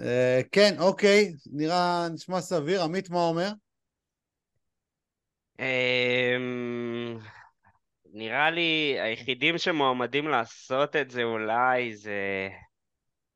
אה. 0.00 0.40
כן, 0.52 0.74
אוקיי, 0.78 1.32
נראה, 1.52 2.08
נשמע 2.14 2.40
סביר. 2.40 2.82
עמית, 2.82 3.10
מה 3.10 3.18
אומר? 3.18 3.48
אמ, 5.58 7.18
נראה 8.12 8.50
לי 8.50 8.96
היחידים 9.00 9.58
שמועמדים 9.58 10.28
לעשות 10.28 10.96
את 10.96 11.10
זה 11.10 11.22
אולי 11.22 11.96
זה 11.96 12.48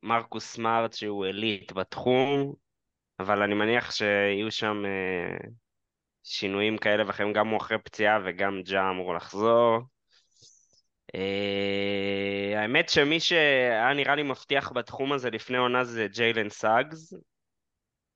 מרקוס 0.02 0.52
סמארט 0.52 0.92
שהוא 0.92 1.26
אליט 1.26 1.72
בתחום, 1.72 2.54
אבל 3.20 3.42
אני 3.42 3.54
מניח 3.54 3.90
שיהיו 3.90 4.50
שם 4.50 4.82
אה, 4.86 5.48
שינויים 6.22 6.78
כאלה 6.78 7.06
ואחרים, 7.06 7.32
גם 7.32 7.48
הוא 7.48 7.56
אחרי 7.56 7.78
פציעה 7.78 8.18
וגם 8.24 8.62
ג'ה 8.64 8.90
אמור 8.90 9.14
לחזור. 9.14 9.78
אה, 11.16 12.60
האמת 12.62 12.88
שמי 12.88 13.20
שהיה 13.20 13.94
נראה 13.94 14.14
לי 14.14 14.22
מבטיח 14.22 14.72
בתחום 14.72 15.12
הזה 15.12 15.30
לפני 15.30 15.56
עונה 15.56 15.84
זה 15.84 16.06
ג'יילן 16.10 16.48
סאגס, 16.48 17.14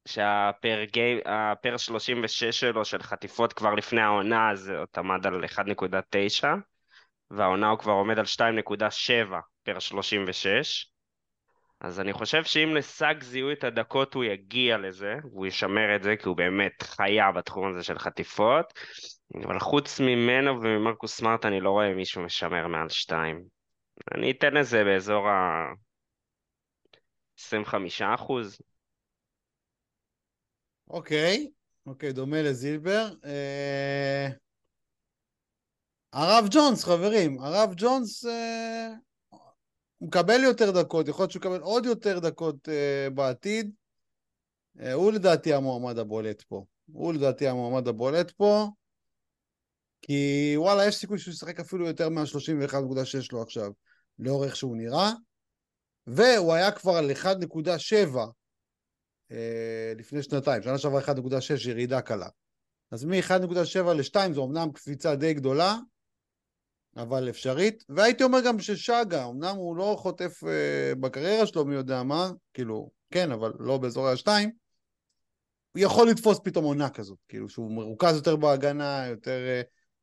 שהפר 0.08 0.84
הפר 1.24 1.76
36 1.76 2.44
שלו 2.44 2.84
של 2.84 3.02
חטיפות 3.02 3.52
כבר 3.52 3.74
לפני 3.74 4.00
העונה, 4.00 4.50
אז 4.50 4.70
עוד 4.70 4.88
עמד 4.96 5.26
על 5.26 5.44
1.9, 5.44 6.46
והעונה 7.30 7.68
הוא 7.68 7.78
כבר 7.78 7.92
עומד 7.92 8.18
על 8.18 8.24
2.7 8.24 9.34
פר 9.62 9.78
36. 9.78 10.86
אז 11.80 12.00
אני 12.00 12.12
חושב 12.12 12.44
שאם 12.44 12.74
לסאגס 12.76 13.34
יהיו 13.34 13.52
את 13.52 13.64
הדקות 13.64 14.14
הוא 14.14 14.24
יגיע 14.24 14.78
לזה, 14.78 15.14
והוא 15.22 15.46
ישמר 15.46 15.96
את 15.96 16.02
זה, 16.02 16.16
כי 16.16 16.28
הוא 16.28 16.36
באמת 16.36 16.82
חיה 16.82 17.32
בתחום 17.32 17.70
הזה 17.70 17.82
של 17.82 17.98
חטיפות, 17.98 18.72
אבל 19.36 19.58
חוץ 19.58 20.00
ממנו 20.00 20.62
וממרקוס 20.62 21.16
סמארט 21.16 21.44
אני 21.44 21.60
לא 21.60 21.70
רואה 21.70 21.94
מישהו 21.94 22.22
משמר 22.22 22.66
מעל 22.66 22.88
2. 22.88 23.44
אני 24.14 24.30
אתן 24.30 24.54
לזה 24.54 24.84
באזור 24.84 25.28
ה... 25.28 25.66
25 27.38 28.02
אחוז. 28.02 28.58
אוקיי, 30.90 31.50
אוקיי, 31.86 32.12
דומה 32.12 32.42
לזילבר. 32.42 33.08
אה... 33.24 34.28
הרב 36.12 36.44
ג'ונס, 36.50 36.84
חברים, 36.84 37.38
הרב 37.40 37.74
ג'ונס 37.76 38.26
אה... 38.26 38.88
מקבל 40.00 40.40
יותר 40.42 40.70
דקות, 40.82 41.08
יכול 41.08 41.22
להיות 41.22 41.30
שהוא 41.30 41.40
יקבל 41.40 41.60
עוד 41.60 41.86
יותר 41.86 42.18
דקות 42.18 42.68
אה, 42.68 43.10
בעתיד. 43.14 43.70
אה, 44.80 44.92
הוא 44.92 45.12
לדעתי 45.12 45.54
המועמד 45.54 45.98
הבולט 45.98 46.42
פה. 46.42 46.64
הוא 46.92 47.12
לדעתי 47.12 47.48
המועמד 47.48 47.88
הבולט 47.88 48.30
פה, 48.30 48.68
כי 50.02 50.52
וואלה, 50.56 50.86
יש 50.86 50.96
סיכוי 50.96 51.18
שהוא 51.18 51.32
ישחק 51.32 51.60
אפילו 51.60 51.86
יותר 51.86 52.08
מה-31.6 52.08 53.28
לו 53.32 53.42
עכשיו, 53.42 53.72
לאור 54.18 54.44
איך 54.44 54.56
שהוא 54.56 54.76
נראה. 54.76 55.12
והוא 56.06 56.52
היה 56.52 56.72
כבר 56.72 56.92
על 56.92 57.10
1.7 57.10 58.18
אה, 59.32 59.92
לפני 59.96 60.22
שנתיים, 60.22 60.62
שנה 60.62 60.78
שעברה 60.78 61.00
1.6 61.00 61.68
ירידה 61.68 62.00
קלה. 62.00 62.28
אז 62.90 63.04
מ-1.7 63.04 63.92
ל-2 63.92 64.32
זו 64.32 64.44
אמנם 64.44 64.72
קפיצה 64.72 65.16
די 65.16 65.34
גדולה, 65.34 65.76
אבל 66.96 67.28
אפשרית. 67.28 67.84
והייתי 67.88 68.24
אומר 68.24 68.38
גם 68.46 68.60
ששגה, 68.60 69.26
אמנם 69.26 69.56
הוא 69.56 69.76
לא 69.76 69.96
חוטף 69.98 70.44
אה, 70.44 70.94
בקריירה 71.00 71.46
שלו 71.46 71.64
מי 71.64 71.74
יודע 71.74 72.02
מה, 72.02 72.30
כאילו, 72.54 72.90
כן, 73.10 73.32
אבל 73.32 73.52
לא 73.58 73.78
באזורי 73.78 74.12
השתיים, 74.12 74.50
הוא 75.72 75.82
יכול 75.82 76.08
לתפוס 76.08 76.38
פתאום 76.44 76.64
עונה 76.64 76.90
כזאת, 76.90 77.18
כאילו 77.28 77.48
שהוא 77.48 77.72
מרוכז 77.72 78.16
יותר 78.16 78.36
בהגנה, 78.36 79.06
יותר... 79.06 79.38
אה, 79.48 79.62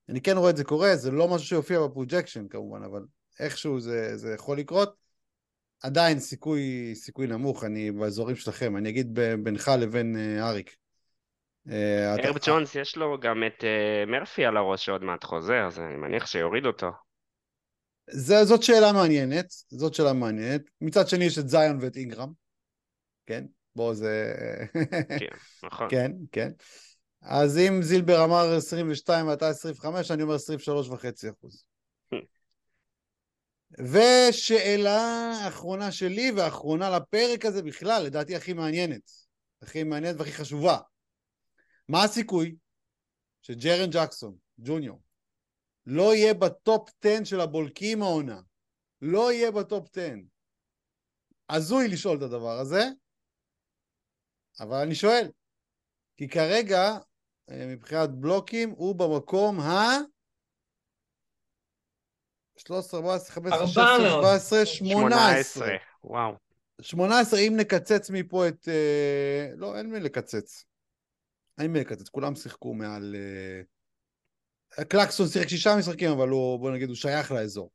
אני 0.09 0.21
כן 0.21 0.37
רואה 0.37 0.49
את 0.49 0.57
זה 0.57 0.63
קורה, 0.63 0.95
זה 0.95 1.11
לא 1.11 1.27
משהו 1.27 1.47
שיופיע 1.47 1.79
ב 1.79 1.85
projection 1.85 2.47
כמובן, 2.47 2.83
אבל 2.83 3.05
איכשהו 3.39 3.79
זה, 3.79 4.17
זה 4.17 4.33
יכול 4.33 4.57
לקרות. 4.57 4.95
עדיין 5.83 6.19
סיכוי, 6.19 6.91
סיכוי 6.95 7.27
נמוך, 7.27 7.63
אני 7.63 7.91
באזורים 7.91 8.35
שלכם, 8.35 8.77
אני 8.77 8.89
אגיד 8.89 9.19
בינך 9.43 9.71
לבין 9.79 10.15
אה, 10.17 10.49
אריק. 10.49 10.75
אה, 11.69 12.13
הרב 12.13 12.37
ג'ונס 12.45 12.75
יש 12.75 12.97
לו 12.97 13.19
גם 13.19 13.43
את 13.47 13.63
אה, 13.63 14.05
מרפי 14.07 14.45
על 14.45 14.57
הראש 14.57 14.85
שעוד 14.85 15.03
מעט 15.03 15.23
חוזר, 15.23 15.67
אז 15.67 15.79
אני 15.79 15.95
מניח 15.95 16.25
שיוריד 16.25 16.65
אותו. 16.65 16.91
זה, 18.09 18.45
זאת 18.45 18.63
שאלה 18.63 18.93
מעניינת, 18.93 19.45
זאת 19.69 19.93
שאלה 19.93 20.13
מעניינת. 20.13 20.61
מצד 20.81 21.07
שני 21.07 21.25
יש 21.25 21.37
את 21.37 21.49
זיון 21.49 21.77
ואת 21.81 21.95
אינגרם, 21.95 22.31
כן? 23.25 23.45
בואו 23.75 23.93
זה... 23.93 24.33
כן, 25.19 25.35
נכון. 25.63 25.87
כן, 25.89 26.11
כן. 26.31 26.51
אז 27.29 27.57
אם 27.57 27.81
זילבר 27.81 28.23
אמר 28.23 28.55
22 28.57 29.27
ואתה 29.27 29.49
25, 29.49 30.11
אני 30.11 30.23
אומר 30.23 30.35
23 30.35 30.89
וחצי 30.89 31.29
אחוז. 31.29 31.65
ושאלה 33.71 35.31
אחרונה 35.47 35.91
שלי 35.91 36.31
ואחרונה 36.31 36.89
לפרק 36.89 37.45
הזה 37.45 37.63
בכלל, 37.63 38.03
לדעתי 38.03 38.35
הכי 38.35 38.53
מעניינת. 38.53 39.11
הכי 39.61 39.83
מעניינת 39.83 40.15
והכי 40.19 40.31
חשובה. 40.31 40.77
מה 41.89 42.03
הסיכוי 42.03 42.55
שג'רן 43.41 43.89
ג'קסון, 43.91 44.35
ג'וניור, 44.59 45.01
לא 45.85 46.15
יהיה 46.15 46.33
בטופ 46.33 46.89
10 47.05 47.23
של 47.23 47.41
הבלוקים 47.41 48.01
העונה? 48.01 48.41
לא 49.01 49.31
יהיה 49.31 49.51
בטופ 49.51 49.87
10. 49.97 50.09
הזוי 51.49 51.87
לשאול 51.87 52.17
את 52.17 52.21
הדבר 52.21 52.59
הזה, 52.59 52.83
אבל 54.59 54.77
אני 54.77 54.95
שואל. 54.95 55.29
כי 56.17 56.27
כרגע, 56.27 56.97
מבחינת 57.49 58.09
בלוקים, 58.09 58.69
הוא 58.69 58.95
במקום 58.95 59.59
ה... 59.59 59.97
13, 62.57 62.99
14, 62.99 63.35
15, 63.35 63.67
16, 63.67 64.09
17, 64.09 64.65
18. 64.65 65.67
וואו. 66.03 66.33
18, 66.81 67.39
אם 67.39 67.53
נקצץ 67.57 68.09
מפה 68.09 68.47
את... 68.47 68.67
אה, 68.67 69.49
לא, 69.55 69.77
אין 69.77 69.91
מי 69.91 69.99
לקצץ. 69.99 70.65
אין 71.59 71.71
מי 71.71 71.79
לקצץ, 71.79 72.09
כולם 72.09 72.35
שיחקו 72.35 72.73
מעל... 72.73 73.15
אה, 73.15 73.61
קלקסטון 74.85 75.27
שיחק 75.27 75.47
שישה 75.47 75.75
משחקים, 75.75 76.09
אבל 76.09 76.29
הוא, 76.29 76.59
בוא 76.59 76.71
נגיד, 76.71 76.89
הוא 76.89 76.95
שייך 76.95 77.31
לאזור. 77.31 77.71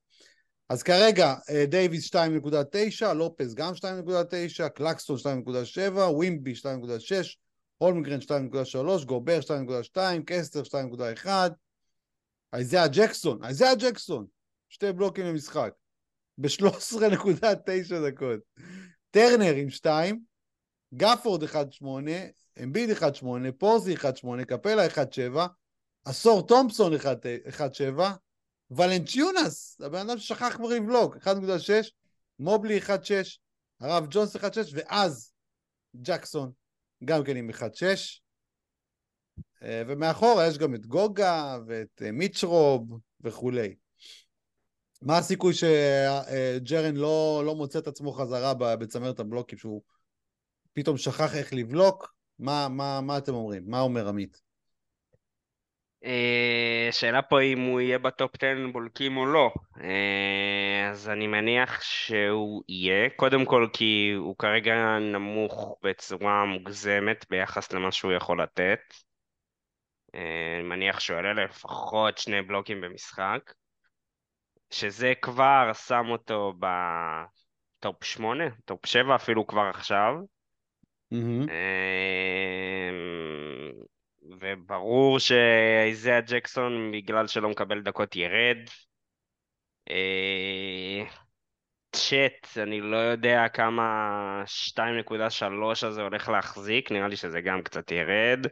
אז 0.68 0.82
כרגע 0.82 1.34
אה, 1.50 1.66
דייוויס 1.66 2.14
2.9, 2.14 3.12
לופז 3.12 3.54
גם 3.54 3.72
2.9, 3.74 4.68
קלקסטון 4.68 5.16
2.7, 5.16 5.80
ווימבי 5.98 6.52
2.6, 6.52 6.66
הולמגרן 7.82 8.18
2.3, 8.20 9.04
גובר 9.04 9.38
2.2, 9.94 9.98
קסלר 10.26 10.62
2.1, 11.24 11.28
איזאה 12.52 12.88
ג'קסון, 12.88 13.44
איזאה 13.44 13.74
ג'קסון, 13.74 14.26
שתי 14.68 14.92
בלוקים 14.92 15.26
למשחק, 15.26 15.72
ב-13.9 16.38 18.10
דקות. 18.10 18.40
טרנר 19.10 19.54
עם 19.54 19.70
2, 19.70 20.22
גפורד 20.94 21.42
1.8, 21.42 21.54
אמביד 22.62 22.90
1.8, 22.90 23.26
פורזי 23.58 23.94
1.8, 23.94 24.44
קפלה 24.46 24.86
1.7, 24.86 25.38
עשור 26.04 26.46
תומפסון 26.46 26.92
1.7, 26.94 28.00
ולנצ'יונס, 28.70 29.80
הבן 29.80 30.10
אדם 30.10 30.18
ששכח 30.18 30.56
כבר 30.56 30.68
לבלוק, 30.68 31.16
1.6, 31.16 31.28
מובלי 32.38 32.78
1.6, 32.78 32.90
הרב 33.80 34.06
ג'ונס 34.10 34.36
1.6, 34.36 34.40
ואז 34.72 35.32
ג'קסון, 35.96 36.52
גם 37.04 37.24
כן 37.24 37.36
עם 37.36 37.50
1.6. 37.50 38.22
אה, 39.62 39.82
ומאחורה 39.86 40.46
יש 40.46 40.58
גם 40.58 40.74
את 40.74 40.86
גוגה 40.86 41.58
ואת 41.66 42.02
אה, 42.04 42.12
מיצ'רוב 42.12 42.98
וכולי. 43.20 43.74
מה 45.02 45.18
הסיכוי 45.18 45.54
שג'רן 45.54 46.96
לא, 46.96 47.42
לא 47.46 47.54
מוצא 47.54 47.78
את 47.78 47.86
עצמו 47.86 48.12
חזרה 48.12 48.54
בצמרת 48.54 49.20
הבלוקים, 49.20 49.58
שהוא 49.58 49.82
פתאום 50.72 50.96
שכח 50.96 51.34
איך 51.34 51.52
לבלוק? 51.52 52.14
מה, 52.38 52.68
מה, 52.68 53.00
מה 53.00 53.18
אתם 53.18 53.34
אומרים? 53.34 53.62
מה 53.66 53.80
אומר 53.80 54.08
עמית? 54.08 54.41
השאלה 56.88 57.16
אה, 57.16 57.22
פה 57.22 57.40
אם 57.40 57.60
הוא 57.60 57.80
יהיה 57.80 57.98
בטופ 57.98 58.30
10 58.36 58.46
בולקים 58.72 59.16
או 59.16 59.26
לא. 59.26 59.50
אה, 59.80 60.90
אז 60.90 61.08
אני 61.08 61.26
מניח 61.26 61.82
שהוא 61.82 62.62
יהיה, 62.68 63.10
קודם 63.16 63.44
כל 63.44 63.68
כי 63.72 64.12
הוא 64.16 64.36
כרגע 64.38 64.98
נמוך 64.98 65.78
בצורה 65.82 66.44
מוגזמת 66.44 67.26
ביחס 67.30 67.72
למה 67.72 67.92
שהוא 67.92 68.12
יכול 68.12 68.42
לתת. 68.42 68.80
אה, 70.14 70.54
אני 70.56 70.68
מניח 70.68 71.00
שהוא 71.00 71.16
יעלה 71.16 71.44
לפחות 71.44 72.18
שני 72.18 72.42
בלוקים 72.42 72.80
במשחק, 72.80 73.52
שזה 74.70 75.12
כבר 75.22 75.70
שם 75.72 76.06
אותו 76.08 76.52
בטופ 76.58 78.04
8, 78.04 78.44
טופ 78.64 78.86
7 78.86 79.14
אפילו 79.14 79.46
כבר 79.46 79.70
עכשיו. 79.74 80.14
Mm-hmm. 81.14 81.50
וברור 84.40 85.18
שאיזאה 85.18 86.20
ג'קסון, 86.20 86.92
בגלל 86.92 87.26
שלא 87.26 87.48
מקבל 87.48 87.80
דקות, 87.80 88.16
ירד. 88.16 88.56
אה, 89.90 91.04
צ'אט, 91.92 92.58
אני 92.62 92.80
לא 92.80 92.96
יודע 92.96 93.48
כמה 93.48 94.42
2.3 94.46 95.86
הזה 95.86 96.02
הולך 96.02 96.28
להחזיק, 96.28 96.92
נראה 96.92 97.08
לי 97.08 97.16
שזה 97.16 97.40
גם 97.40 97.62
קצת 97.62 97.90
ירד. 97.90 98.46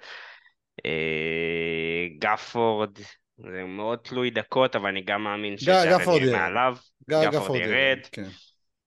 אה, 0.86 2.06
גפורד, 2.18 2.98
זה 3.38 3.64
מאוד 3.64 3.98
תלוי 3.98 4.30
דקות, 4.30 4.76
אבל 4.76 4.88
אני 4.88 5.02
גם 5.02 5.24
מאמין 5.24 5.58
שג'ארד 5.58 6.20
יהיה 6.22 6.32
מעליו. 6.32 6.76
גפורד 7.10 7.60
ירד. 7.60 7.98
כן. 8.12 8.28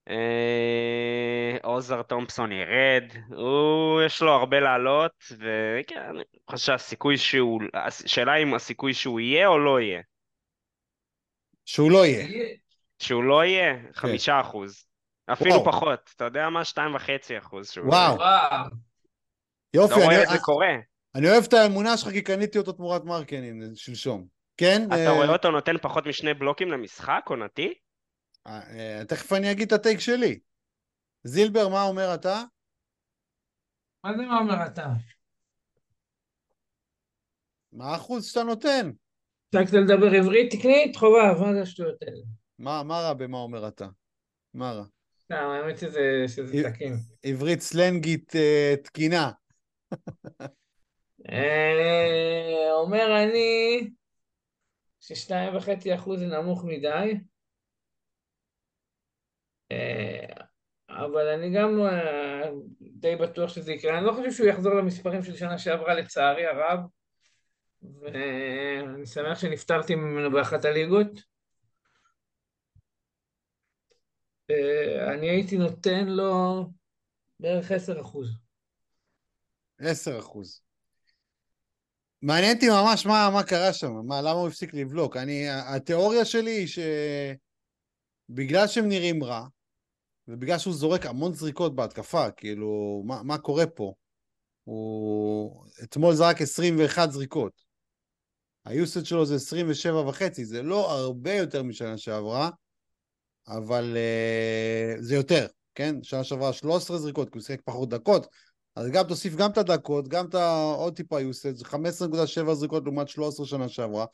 אה, 0.09 1.57
עוזר 1.63 2.01
תומפסון 2.01 2.51
ירד, 2.51 3.03
הוא, 3.29 4.01
יש 4.01 4.21
לו 4.21 4.31
הרבה 4.31 4.59
לעלות, 4.59 5.11
וכן, 5.31 6.01
אני 6.09 6.23
חושב 6.49 6.65
שהסיכוי 6.65 7.17
שהוא, 7.17 7.61
השאלה 7.73 8.35
אם 8.35 8.53
הסיכוי 8.53 8.93
שהוא 8.93 9.19
יהיה 9.19 9.47
או 9.47 9.59
לא 9.59 9.79
יהיה. 9.79 10.01
שהוא 11.65 11.91
לא 11.91 12.05
יהיה. 12.05 12.27
שהוא 12.99 13.23
לא 13.23 13.45
יהיה, 13.45 13.75
כן. 13.75 13.93
חמישה 13.93 14.41
אחוז. 14.41 14.85
אפילו 15.33 15.51
וואו. 15.51 15.65
פחות, 15.65 16.11
אתה 16.15 16.25
יודע 16.25 16.49
מה? 16.49 16.65
שתיים 16.65 16.95
וחצי 16.95 17.37
אחוז 17.37 17.69
שהוא 17.69 17.87
וואו. 17.87 18.15
וואו. 18.15 18.65
יופי, 19.73 19.99
לא 19.99 20.05
רואה 20.05 20.23
את 20.23 20.29
זה 20.29 20.39
קורה. 20.39 20.75
אני 21.15 21.29
אוהב 21.29 21.43
את 21.47 21.53
האמונה 21.53 21.97
שלך 21.97 22.09
כי 22.09 22.21
קניתי 22.21 22.57
אותו 22.57 22.71
תמורת 22.71 23.03
מרקנין 23.03 23.71
שלשום. 23.75 24.25
כן? 24.57 24.81
אתה 24.87 24.95
אה, 24.95 25.11
רואה 25.11 25.33
אותו 25.33 25.51
נותן 25.51 25.77
פחות 25.77 26.05
משני 26.07 26.33
בלוקים 26.33 26.71
למשחק, 26.71 27.21
עונתי? 27.25 27.73
אה, 28.47 29.01
תכף 29.07 29.33
אני 29.33 29.51
אגיד 29.51 29.73
את 29.73 29.79
הטייק 29.79 29.99
שלי. 29.99 30.39
זילבר, 31.23 31.69
מה 31.69 31.83
אומר 31.83 32.15
אתה? 32.15 32.43
מה 34.03 34.17
זה 34.17 34.23
מה 34.25 34.37
אומר 34.39 34.65
אתה? 34.65 34.87
מה 37.71 37.85
האחוז 37.85 38.25
שאתה 38.25 38.43
נותן? 38.43 38.91
הפסקת 39.55 39.73
לדבר 39.73 40.13
עברית 40.13 40.51
תקנית? 40.51 40.95
חובב, 40.95 41.41
מה 41.41 41.53
זה 41.53 41.61
השטויות 41.61 42.01
האלה? 42.01 42.21
מה, 42.59 42.83
מה 42.83 42.99
רע 42.99 43.13
במה 43.13 43.37
אומר 43.37 43.67
אתה? 43.67 43.87
מה 44.53 44.71
רע? 44.71 44.85
סתם, 45.23 45.35
האמת 45.35 45.77
שזה 45.77 46.23
שזה 46.27 46.63
תקין. 46.71 46.93
עברית 47.23 47.61
סלנגית 47.61 48.35
אה, 48.35 48.75
תקינה. 48.83 49.31
אה, 51.31 52.71
אומר 52.71 53.23
אני 53.23 53.89
ששתיים 54.99 55.55
וחצי 55.55 55.95
אחוז 55.95 56.19
זה 56.19 56.25
נמוך 56.25 56.63
מדי, 56.65 57.13
אבל 60.89 61.27
אני 61.27 61.49
גם 61.49 61.81
אה, 61.81 62.51
די 62.81 63.15
בטוח 63.15 63.49
שזה 63.49 63.73
יקרה. 63.73 63.97
אני 63.97 64.05
לא 64.05 64.11
חושב 64.11 64.31
שהוא 64.31 64.47
יחזור 64.47 64.73
למספרים 64.73 65.23
של 65.23 65.35
שנה 65.35 65.57
שעברה, 65.57 65.93
לצערי 65.93 66.45
הרב, 66.45 66.79
ואני 67.81 69.05
שמח 69.05 69.39
שנפטרתי 69.39 69.95
ממנו 69.95 70.31
באחת 70.31 70.65
הליגות. 70.65 71.21
אה, 74.51 75.13
אני 75.13 75.29
הייתי 75.29 75.57
נותן 75.57 76.07
לו 76.07 76.65
בערך 77.39 77.71
עשר 77.71 78.01
אחוז. 78.01 78.29
10 79.79 80.19
אחוז. 80.19 80.61
מעניין 82.21 82.55
אותי 82.55 82.69
ממש 82.69 83.05
מה, 83.05 83.29
מה 83.33 83.43
קרה 83.43 83.73
שם, 83.73 83.91
מה, 84.05 84.21
למה 84.21 84.31
הוא 84.31 84.47
הפסיק 84.47 84.73
לבלוק. 84.73 85.17
אני, 85.17 85.49
התיאוריה 85.49 86.25
שלי 86.25 86.51
היא 86.51 86.67
שבגלל 88.29 88.67
שהם 88.67 88.87
נראים 88.87 89.23
רע, 89.23 89.47
ובגלל 90.27 90.57
שהוא 90.57 90.73
זורק 90.73 91.05
המון 91.05 91.33
זריקות 91.33 91.75
בהתקפה, 91.75 92.31
כאילו, 92.31 93.03
מה, 93.05 93.23
מה 93.23 93.37
קורה 93.37 93.67
פה? 93.67 93.93
הוא 94.63 95.65
אתמול 95.83 96.13
זרק 96.13 96.41
21 96.41 97.11
זריקות. 97.11 97.63
היוסד 98.65 99.05
שלו 99.05 99.25
זה 99.25 99.35
27 99.35 99.99
וחצי, 100.07 100.45
זה 100.45 100.61
לא 100.61 100.91
הרבה 100.91 101.33
יותר 101.33 101.63
משנה 101.63 101.97
שעברה, 101.97 102.49
אבל 103.47 103.97
uh, 103.97 105.01
זה 105.01 105.15
יותר, 105.15 105.47
כן? 105.75 105.95
שנה 106.03 106.23
שעברה 106.23 106.53
13 106.53 106.97
זריקות, 106.97 107.29
כי 107.29 107.37
הוא 107.37 107.43
שיחק 107.43 107.61
פחות 107.65 107.89
דקות, 107.89 108.27
אז 108.75 108.89
גם 108.89 109.03
תוסיף 109.07 109.35
גם 109.35 109.51
את 109.51 109.57
הדקות, 109.57 110.07
גם 110.07 110.25
את 110.25 110.35
העוד 110.35 110.95
טיפה 110.95 111.21
יוסד, 111.21 111.55
זה 111.55 111.65
15.7 111.65 112.53
זריקות 112.53 112.83
לעומת 112.83 113.07
13 113.07 113.45
שנה 113.45 113.69
שעברה, 113.69 114.05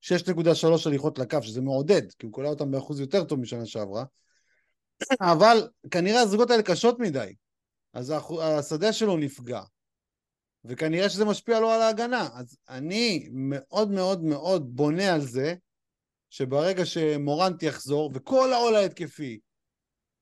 6.3 0.00 0.86
הליכות 0.86 1.18
לקו, 1.18 1.42
שזה 1.42 1.60
מעודד, 1.60 2.12
כי 2.18 2.26
הוא 2.26 2.32
קולע 2.32 2.48
אותם 2.48 2.70
באחוז 2.70 3.00
יותר 3.00 3.24
טוב 3.24 3.40
משנה 3.40 3.66
שעברה, 3.66 4.04
אבל 5.20 5.68
כנראה 5.90 6.20
הזריקות 6.20 6.50
האלה 6.50 6.62
קשות 6.62 6.98
מדי, 6.98 7.34
אז 7.92 8.14
השדה 8.42 8.92
שלו 8.92 9.16
נפגע, 9.16 9.62
וכנראה 10.64 11.08
שזה 11.08 11.24
משפיע 11.24 11.60
לו 11.60 11.70
על 11.70 11.82
ההגנה. 11.82 12.28
אז 12.34 12.58
אני 12.68 13.28
מאוד 13.32 13.90
מאוד 13.90 14.22
מאוד 14.22 14.76
בונה 14.76 15.14
על 15.14 15.20
זה, 15.20 15.54
שברגע 16.30 16.86
שמורנט 16.86 17.62
יחזור, 17.62 18.10
וכל 18.14 18.52
העול 18.52 18.76
ההתקפי 18.76 19.40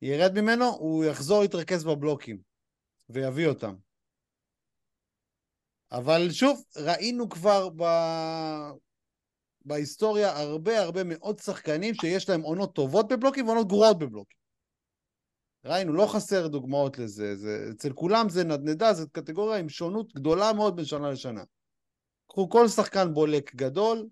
ירד 0.02 0.40
ממנו, 0.40 0.64
הוא 0.64 1.04
יחזור 1.04 1.42
להתרכז 1.42 1.84
בבלוקים, 1.84 2.38
ויביא 3.08 3.46
אותם. 3.46 3.74
אבל 5.92 6.30
שוב, 6.30 6.64
ראינו 6.76 7.28
כבר 7.28 7.68
ב... 7.76 7.82
בהיסטוריה 9.64 10.38
הרבה 10.38 10.80
הרבה 10.82 11.04
מאוד 11.04 11.38
שחקנים 11.38 11.94
שיש 11.94 12.28
להם 12.28 12.42
עונות 12.42 12.74
טובות 12.74 13.08
בבלוקים 13.08 13.46
ועונות 13.46 13.68
גרועות 13.68 13.98
בבלוקים. 13.98 14.45
ראינו, 15.66 15.92
לא 15.92 16.06
חסר 16.06 16.46
דוגמאות 16.46 16.98
לזה. 16.98 17.36
זה, 17.36 17.68
אצל 17.70 17.92
כולם 17.92 18.28
זה 18.28 18.44
נדנדה, 18.44 18.92
זו 18.92 19.04
קטגוריה 19.12 19.58
עם 19.58 19.68
שונות 19.68 20.14
גדולה 20.14 20.52
מאוד 20.52 20.76
בין 20.76 20.84
שנה 20.84 21.10
לשנה. 21.10 21.44
קחו 22.28 22.48
כל 22.48 22.68
שחקן 22.68 23.14
בולק 23.14 23.54
גדול, 23.54 24.06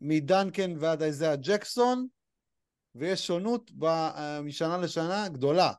מדנקן 0.00 0.74
ועד 0.78 1.02
איזאה 1.02 1.36
ג'קסון, 1.36 2.06
ויש 2.94 3.26
שונות 3.26 3.70
ב, 3.70 3.84
אה, 3.84 4.40
משנה 4.42 4.78
לשנה 4.78 5.28
גדולה 5.28 5.72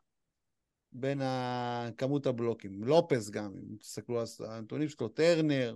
בין 0.92 1.22
כמות 1.98 2.26
הבלוקים. 2.26 2.84
לופס 2.84 3.30
גם, 3.30 3.52
אם 3.72 3.78
תסתכלו 3.78 4.20
על 4.20 4.26
הנתונים 4.50 4.90
שלו, 4.90 5.08
טרנר, 5.08 5.76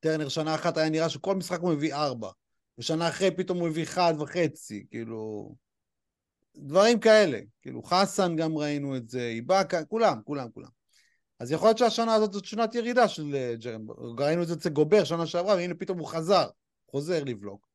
טרנר 0.00 0.28
שנה 0.28 0.54
אחת 0.54 0.76
היה 0.76 0.90
נראה 0.90 1.08
שכל 1.08 1.36
משחק 1.36 1.60
הוא 1.60 1.72
מביא 1.72 1.94
ארבע, 1.94 2.30
ושנה 2.78 3.08
אחרי 3.08 3.36
פתאום 3.36 3.58
הוא 3.58 3.68
מביא 3.68 3.82
אחד 3.82 4.14
וחצי, 4.18 4.86
כאילו... 4.90 5.54
דברים 6.58 7.00
כאלה. 7.00 7.40
כאילו, 7.62 7.82
חסן 7.82 8.36
גם 8.36 8.58
ראינו 8.58 8.96
את 8.96 9.08
זה, 9.08 9.28
איבאקה, 9.28 9.84
כולם, 9.84 10.20
כולם, 10.24 10.50
כולם. 10.50 10.68
אז 11.40 11.52
יכול 11.52 11.68
להיות 11.68 11.78
שהשנה 11.78 12.14
הזאת 12.14 12.32
זאת 12.32 12.44
שנת 12.44 12.74
ירידה 12.74 13.08
של 13.08 13.34
אה, 13.34 13.54
ג'רן. 13.58 13.86
ראינו 14.18 14.42
את 14.42 14.48
זה 14.48 14.54
אצל 14.54 14.68
גובר 14.68 15.04
שנה 15.04 15.26
שעברה, 15.26 15.54
והנה 15.54 15.74
פתאום 15.74 15.98
הוא 15.98 16.06
חזר, 16.06 16.48
חוזר 16.90 17.24
לבלוק. 17.24 17.68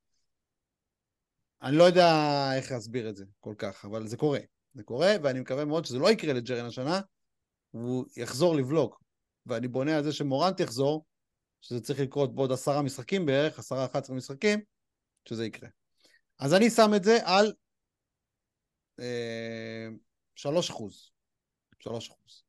אני 1.62 1.78
לא 1.78 1.84
יודע 1.84 2.08
איך 2.56 2.72
להסביר 2.72 3.10
את 3.10 3.16
זה 3.16 3.26
כל 3.40 3.54
כך, 3.58 3.86
אבל 3.86 4.08
זה 4.08 4.18
קורה. 4.18 4.40
זה 4.74 4.84
קורה, 4.84 5.16
ואני 5.24 5.40
מקווה 5.40 5.66
מאוד 5.66 5.86
שזה 5.86 6.00
לא 6.00 6.12
יקרה 6.12 6.34
לג'רן 6.34 6.66
השנה, 6.66 7.02
והוא 7.74 8.06
יחזור 8.18 8.56
לבלוק. 8.56 9.04
ואני 9.46 9.68
בונה 9.68 9.98
על 9.98 10.04
זה 10.04 10.14
שמורנט 10.14 10.60
יחזור, 10.60 11.06
שזה 11.62 11.82
צריך 11.82 12.00
לקרות 12.00 12.36
בעוד 12.36 12.52
עשרה 12.52 12.82
משחקים 12.82 13.26
בערך, 13.26 13.60
עשרה, 13.60 13.86
אחת 13.86 14.04
עשרה 14.04 14.16
משחקים, 14.16 14.60
שזה 15.30 15.46
יקרה. 15.46 15.70
אז 16.40 16.54
אני 16.54 16.70
שם 16.70 16.92
את 16.96 17.04
זה 17.04 17.20
על 17.24 17.54
שלוש 20.36 20.70
אחוז. 20.70 21.12
שלוש 21.80 22.10
אחוז. 22.10 22.44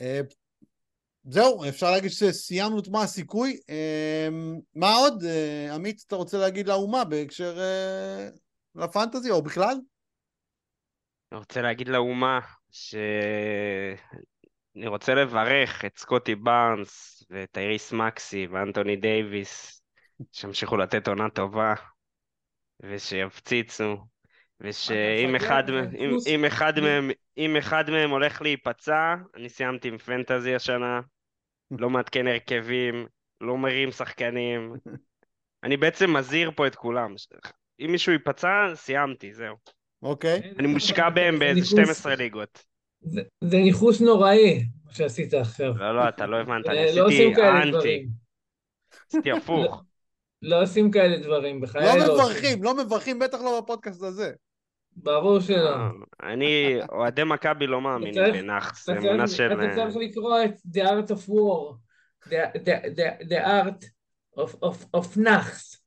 אה, 0.00 0.20
זהו, 1.24 1.68
אפשר 1.68 1.90
להגיד 1.90 2.10
שסיימנו 2.10 2.78
את 2.78 2.88
מה 2.88 3.02
הסיכוי. 3.02 3.60
אה, 3.70 4.28
מה 4.74 4.94
עוד? 4.94 5.24
אה, 5.24 5.74
עמית, 5.74 6.04
אתה 6.06 6.16
רוצה 6.16 6.38
להגיד 6.38 6.68
לאומה 6.68 7.04
בהקשר 7.04 7.58
לפנטזי, 8.74 9.30
או 9.30 9.42
בכלל? 9.42 9.76
אני 11.32 11.38
רוצה 11.38 11.62
להגיד 11.62 11.88
לאומה 11.88 12.40
שאני 12.70 13.96
רוצה 14.86 15.14
לברך 15.14 15.84
את 15.84 15.98
סקוטי 15.98 16.34
בארנס 16.34 17.22
ואת 17.30 17.58
איריס 17.58 17.92
מקסי 17.92 18.46
ואנטוני 18.46 18.96
דייוויס, 18.96 19.82
שימשיכו 20.32 20.76
לתת 20.76 21.08
עונה 21.08 21.30
טובה 21.30 21.74
ושיפציצו, 22.82 23.96
ושאם 24.60 25.34
אחד, 25.36 25.62
אתה 25.64 25.72
מ- 25.72 25.96
אם. 25.96 26.16
אם 26.26 26.44
אחד 26.44 26.80
מהם, 26.80 27.10
אם 27.38 27.56
אחד 27.56 27.90
מהם 27.90 28.10
הולך 28.10 28.42
להיפצע, 28.42 29.14
אני 29.36 29.48
סיימתי 29.48 29.88
עם 29.88 29.98
פנטזי 29.98 30.54
השנה, 30.54 31.00
לא 31.70 31.90
מעדכן 31.90 32.26
הרכבים, 32.26 33.06
לא 33.40 33.56
מרים 33.58 33.90
שחקנים, 33.90 34.72
אני 35.64 35.76
בעצם 35.76 36.16
מזהיר 36.16 36.50
פה 36.56 36.66
את 36.66 36.74
כולם. 36.74 37.14
אם 37.80 37.92
מישהו 37.92 38.12
ייפצע, 38.12 38.48
סיימתי, 38.74 39.34
זהו. 39.34 39.56
אוקיי. 40.02 40.52
אני 40.58 40.66
מושקע 40.68 41.10
בהם 41.10 41.34
זה 41.34 41.38
באיזה 41.40 41.60
ניכוס- 41.60 41.70
12 41.70 42.14
ליגות. 42.14 42.64
זה 43.00 43.22
זה 43.44 43.56
ניכוס 43.56 44.00
נוראי, 44.00 44.64
מה 44.84 44.94
שעשית 44.94 45.34
עכשיו. 45.34 45.78
לא, 45.78 45.96
לא, 45.96 46.08
אתה 46.08 46.26
לא 46.26 46.40
הבנת, 46.40 46.66
אני 46.66 46.78
אה, 46.78 46.96
לא 46.96 47.06
עשיתי 47.06 47.42
אנטי. 47.42 48.06
עשיתי 49.08 49.30
הפוך. 49.30 49.82
לא 50.42 50.62
עושים 50.62 50.90
כאלה 50.90 51.18
דברים, 51.18 51.60
בחיי 51.60 51.82
לא 51.98 52.06
לא. 52.06 52.14
מברכים, 52.14 52.62
לא 52.62 52.76
מברכים, 52.84 53.18
בטח 53.18 53.38
לא 53.40 53.60
בפודקאסט 53.60 54.02
הזה. 54.02 54.32
ברור 54.96 55.40
שלא. 55.40 55.70
אה, 55.76 55.88
אני, 56.32 56.78
אוהדי 56.92 57.24
מכבי 57.24 57.66
לא 57.66 57.80
מאמינים 57.80 58.32
בנאחס, 58.32 58.86
זה 58.86 58.92
אתה 58.92 59.00
אמונה 59.00 59.26
צריך- 59.26 59.36
של... 59.36 59.52
אתה 59.52 59.74
צריך 59.74 59.96
לקרוא 59.96 60.38
את 60.44 60.54
The 60.76 60.80
Art 60.80 61.10
of 61.10 61.28
War, 61.28 61.76
The- 62.28 62.56
The- 62.56 62.86
The- 62.96 63.26
The 63.28 63.46
Art 63.46 63.84
of- 64.38 64.56
of- 64.64 64.96
of 64.96 65.18
נאחס. 65.18 65.78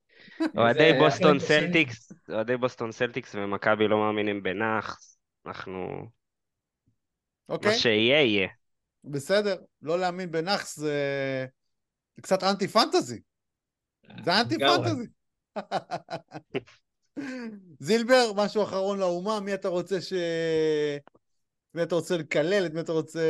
אוהדי 0.57 0.91
בוסטון. 0.99 1.39
סלטיקס, 1.39 2.11
אוהדי 2.29 2.57
בוסטון 2.57 2.91
סלטיקס 2.91 3.35
ומכבי 3.35 3.87
לא 3.87 3.97
מאמינים 3.97 4.43
בנאחס, 4.43 5.17
אנחנו... 5.45 5.81
מה 7.49 7.55
אוקיי? 7.55 7.73
שיהיה, 7.75 8.21
יהיה. 8.21 8.47
בסדר. 9.03 9.55
לא 9.81 9.99
להאמין 9.99 10.31
בנאחס 10.31 10.79
זה 10.79 10.87
זה 12.15 12.21
קצת 12.21 12.43
אנטי 12.43 12.67
פנטזי. 12.67 13.21
זה 14.25 14.41
אנטי. 14.41 14.55
פנטזי. 14.59 15.07
זילבר, 17.79 18.31
משהו 18.35 18.63
אחרון 18.63 18.99
לאומה, 18.99 19.39
מי 19.39 19.53
אתה 19.53 19.67
רוצה 19.67 20.01
ש... 20.01 20.13
מי 21.73 21.83
אתה 21.83 21.95
רוצה 21.95 22.17
לקלל, 22.17 22.65
את 22.65 22.73
מי 22.73 22.79
אתה 22.79 22.91
רוצה... 22.91 23.21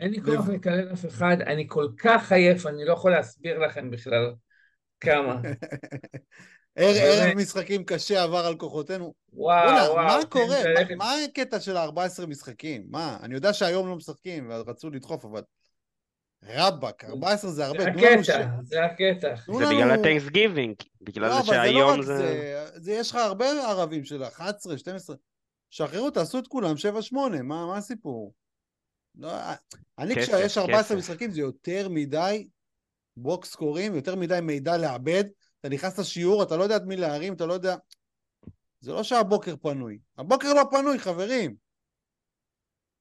אין 0.00 0.10
לי 0.10 0.22
כוח 0.22 0.48
לקלל 0.48 0.92
אף 0.92 1.06
אחד, 1.06 1.36
אני 1.46 1.64
כל 1.68 1.88
כך 1.98 2.32
עייף, 2.32 2.66
אני 2.66 2.84
לא 2.84 2.92
יכול 2.92 3.10
להסביר 3.10 3.58
לכם 3.58 3.90
בכלל 3.90 4.34
כמה. 5.00 5.40
ערב 6.76 7.34
משחקים 7.36 7.84
קשה 7.84 8.22
עבר 8.22 8.46
על 8.46 8.56
כוחותינו. 8.56 9.14
וואו, 9.32 9.92
וואו. 9.92 9.96
מה 9.96 10.18
קורה? 10.28 10.58
מה 10.96 11.14
הקטע 11.24 11.60
של 11.60 11.76
ה-14 11.76 12.26
משחקים? 12.26 12.86
מה? 12.90 13.16
אני 13.22 13.34
יודע 13.34 13.52
שהיום 13.52 13.88
לא 13.88 13.96
משחקים, 13.96 14.50
ורצו 14.50 14.90
לדחוף, 14.90 15.24
אבל... 15.24 15.42
רבאק, 16.44 17.04
14 17.04 17.50
זה 17.50 17.56
זה 17.56 17.66
הרבה. 17.66 17.84
תנו 17.84 18.02
לנו 18.02 18.24
ש- 18.24 18.28
הקטע, 18.30 18.48
זה 18.62 18.84
הקטע. 18.84 19.34
זה 19.36 19.52
לנו- 19.52 19.68
בגלל 19.68 19.90
ה-Thanksgiving, 19.90 20.86
בגלל 21.00 21.28
לא, 21.28 21.34
זה 21.34 21.38
אבל 21.40 21.46
זה 21.46 21.52
לא 21.52 21.62
שהיום 21.64 21.90
רק 22.00 22.00
זה... 22.06 22.16
זה, 22.16 22.66
זה, 22.74 22.92
יש 22.92 23.10
לך 23.10 23.16
הרבה 23.16 23.46
ערבים 23.68 24.04
של 24.04 24.24
11, 24.24 24.78
12. 24.78 25.16
שחררו, 25.70 26.10
תעשו 26.10 26.38
את 26.38 26.46
כולם 26.48 26.74
7-8, 27.12 27.16
מה, 27.42 27.66
מה 27.66 27.76
הסיפור? 27.76 28.34
לא, 29.14 29.32
אני 29.98 30.14
כסף, 30.16 30.32
כשיש 30.32 30.58
14 30.58 30.82
כסף. 30.82 30.94
משחקים 30.94 31.30
זה 31.30 31.40
יותר 31.40 31.88
מדי 31.90 32.48
box 33.16 33.50
score 33.50 33.78
ים, 33.78 33.94
יותר 33.94 34.16
מדי 34.16 34.38
מידע 34.42 34.76
לעבד. 34.76 35.24
אתה 35.60 35.68
נכנס 35.68 35.98
לשיעור, 35.98 36.42
אתה 36.42 36.56
לא 36.56 36.62
יודע 36.62 36.76
את 36.76 36.82
מי 36.86 36.96
להרים, 36.96 37.32
אתה 37.34 37.46
לא 37.46 37.52
יודע... 37.52 37.76
זה 38.80 38.92
לא 38.92 39.02
שהבוקר 39.02 39.54
פנוי. 39.56 39.98
הבוקר 40.18 40.54
לא 40.54 40.62
פנוי, 40.70 40.98
חברים. 40.98 41.54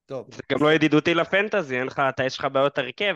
טוב, 0.05 0.27
זה 0.35 0.41
גם 0.51 0.63
לא 0.63 0.73
ידידותי 0.73 1.13
לפנטזי, 1.13 1.79
אין 1.79 1.87
לך, 1.87 2.01
אתה 2.09 2.23
יש 2.23 2.39
לך 2.39 2.47
בעיות 2.53 2.77
הרכב. 2.77 3.15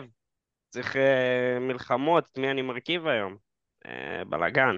צריך 0.68 0.96
אה, 0.96 1.58
מלחמות, 1.60 2.28
את 2.32 2.38
מי 2.38 2.50
אני 2.50 2.62
מרכיב 2.62 3.06
היום? 3.06 3.36
אה, 3.86 4.24
בלאגן. 4.24 4.76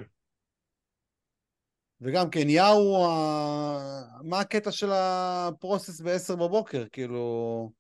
וגם 2.01 2.31
כן, 2.31 2.49
יאו, 2.49 3.07
ה- 3.07 4.19
מה 4.23 4.41
הקטע 4.41 4.73
של 4.73 4.91
הפרוסס 4.93 6.01
ב-10 6.01 6.37
בבוקר? 6.37 6.85
כאילו, 6.93 7.73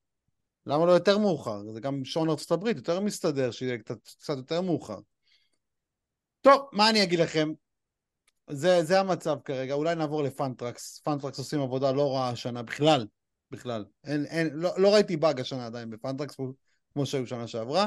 למה 0.67 0.87
לא 0.87 0.93
יותר 0.93 1.19
מאוחר? 1.19 1.63
זה 1.73 1.81
גם 1.81 2.05
שעון 2.05 2.29
ארצות 2.31 2.51
הברית, 2.51 2.77
יותר 2.77 3.01
מסתדר 3.01 3.51
שיהיה 3.51 3.79
קצת, 3.79 3.99
קצת 4.05 4.37
יותר 4.37 4.61
מאוחר. 4.61 4.99
טוב, 6.41 6.69
מה 6.73 6.91
אני 6.91 7.03
אגיד 7.03 7.19
לכם? 7.19 7.49
זה, 8.51 8.85
זה 8.85 9.01
המצב 9.01 9.37
כרגע, 9.45 9.75
אולי 9.75 9.95
נעבור 9.95 10.23
לפאנטרקס. 10.23 11.01
פאנטרקס 11.05 11.39
עושים 11.39 11.61
עבודה 11.61 11.93
לא 11.93 12.15
רעה 12.15 12.31
השנה 12.31 12.63
בכלל, 12.63 13.07
בכלל. 13.51 13.85
אין, 14.05 14.25
אין, 14.25 14.51
לא, 14.53 14.71
לא 14.77 14.95
ראיתי 14.95 15.17
באג 15.17 15.41
השנה 15.41 15.67
עדיין 15.67 15.91
בפאנטרקס, 15.91 16.37
כמו 16.93 17.07
שהיו 17.07 17.27
שנה 17.27 17.47
שעברה. 17.47 17.87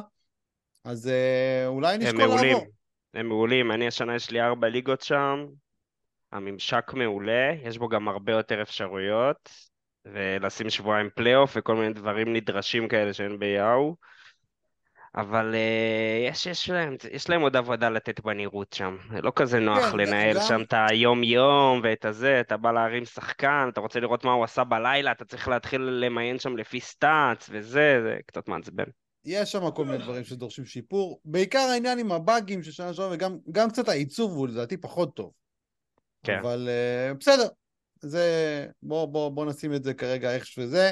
אז 0.84 1.08
אה, 1.08 1.68
אולי 1.68 1.96
הם 1.96 2.02
נשקול 2.02 2.26
מעולים. 2.26 2.52
לעבור. 2.52 2.68
הם 3.14 3.28
מעולים. 3.28 3.72
אני 3.72 3.88
השנה 3.88 4.16
יש 4.16 4.32
לי 4.32 4.42
ארבע 4.42 4.70
ליגות 4.70 5.02
שם. 5.02 5.46
הממשק 6.32 6.94
מעולה, 6.94 7.52
יש 7.64 7.78
בו 7.78 7.90
גם 7.90 8.08
הרבה 8.08 8.32
יותר 8.32 8.62
אפשרויות. 8.62 9.50
ולשים 10.06 10.70
שבועיים 10.70 11.10
פלייאוף 11.16 11.54
וכל 11.56 11.76
מיני 11.76 11.94
דברים 11.94 12.34
נדרשים 12.34 12.88
כאלה 12.88 13.14
שאין 13.14 13.40
ביאהו. 13.40 13.96
אבל 15.16 15.56
אה, 15.56 16.28
יש, 16.30 16.46
יש, 16.46 16.70
להם, 16.70 16.96
יש 17.12 17.30
להם 17.30 17.42
עוד 17.42 17.56
עבודה 17.56 17.90
לתת 17.90 18.20
בנראות 18.20 18.74
שם. 18.74 18.98
לא 19.24 19.32
כזה 19.36 19.60
נוח 19.60 19.92
כן, 19.92 19.98
לנהל 19.98 20.36
גם- 20.36 20.42
שם 20.48 20.62
את 20.62 20.74
היום-יום 20.90 21.82
ואת 21.84 22.06
הזה, 22.06 22.40
אתה 22.40 22.58
בא 22.58 22.72
להרים 22.72 23.06
שחקן, 23.06 23.70
אתה 23.74 23.82
רוצה 23.82 24.00
לראות 24.00 24.26
מה 24.26 24.32
הוא 24.32 24.44
עשה 24.44 24.64
בלילה, 24.64 25.12
אתה 25.12 25.26
צריך 25.26 25.48
להתחיל 25.48 25.82
למיין 25.82 26.40
שם 26.40 26.58
לפי 26.58 26.80
סטאצ 26.80 27.50
וזה, 27.50 28.00
זה 28.04 28.18
קצת 28.26 28.48
מעצבן. 28.48 28.84
יש 29.26 29.52
שם 29.52 29.72
כל 29.72 29.86
מיני 29.86 29.98
דברים 29.98 30.24
שדורשים 30.24 30.66
שיפור. 30.66 31.22
בעיקר 31.26 31.60
העניין 31.60 32.00
עם 32.00 32.12
הבאגים 32.12 32.64
של 32.64 32.72
שנה 32.72 32.94
שעברה, 32.94 33.14
וגם 33.14 33.38
גם 33.52 33.70
קצת 33.70 33.90
העיצוב 33.90 34.32
הוא 34.32 34.48
לדעתי 34.48 34.78
פחות 34.78 35.16
טוב. 35.16 35.32
כן. 36.24 36.40
אבל 36.42 36.70
uh, 36.70 37.18
בסדר, 37.18 37.48
זה... 38.02 38.68
בוא, 38.84 39.06
בוא, 39.06 39.30
בוא 39.30 39.46
נשים 39.46 39.74
את 39.74 39.84
זה 39.84 39.94
כרגע 39.94 40.36
איך 40.36 40.46
שזה. 40.46 40.92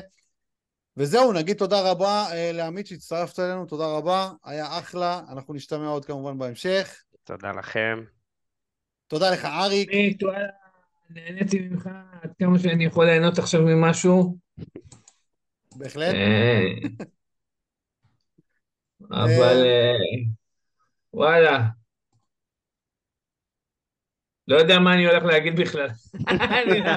וזהו, 1.00 1.34
נגיד 1.34 1.58
תודה 1.58 1.92
רבה 1.92 2.28
uh, 2.30 2.34
לעמית 2.54 2.88
שהצטרפת 2.88 3.40
אלינו, 3.40 3.66
תודה 3.66 3.86
רבה, 3.86 4.32
היה 4.44 4.80
אחלה, 4.80 5.22
אנחנו 5.30 5.54
נשתמע 5.54 5.88
עוד 5.88 6.06
כמובן 6.06 6.38
בהמשך. 6.38 7.04
תודה 7.24 7.52
לכם. 7.52 8.04
תודה 9.08 9.32
לך 9.32 9.46
אריק, 9.46 9.90
נהניתי 11.10 11.60
ממך 11.60 11.90
עד 12.22 12.34
כמה 12.40 12.60
שאני 12.60 12.86
יכול 12.86 13.06
ליהנות 13.06 13.40
עכשיו 13.40 13.62
ממשהו. 13.62 14.38
בהחלט. 15.76 16.16
אה, 16.16 16.68
אבל 19.12 19.66
אה, 19.66 19.98
וואלה, 21.14 21.68
לא 24.50 24.58
יודע 24.58 24.80
מה 24.80 24.94
אני 24.94 25.06
הולך 25.06 25.24
להגיד 25.24 25.56
בכלל. 25.60 25.88
אני 26.28 26.80
לא- 26.80 26.92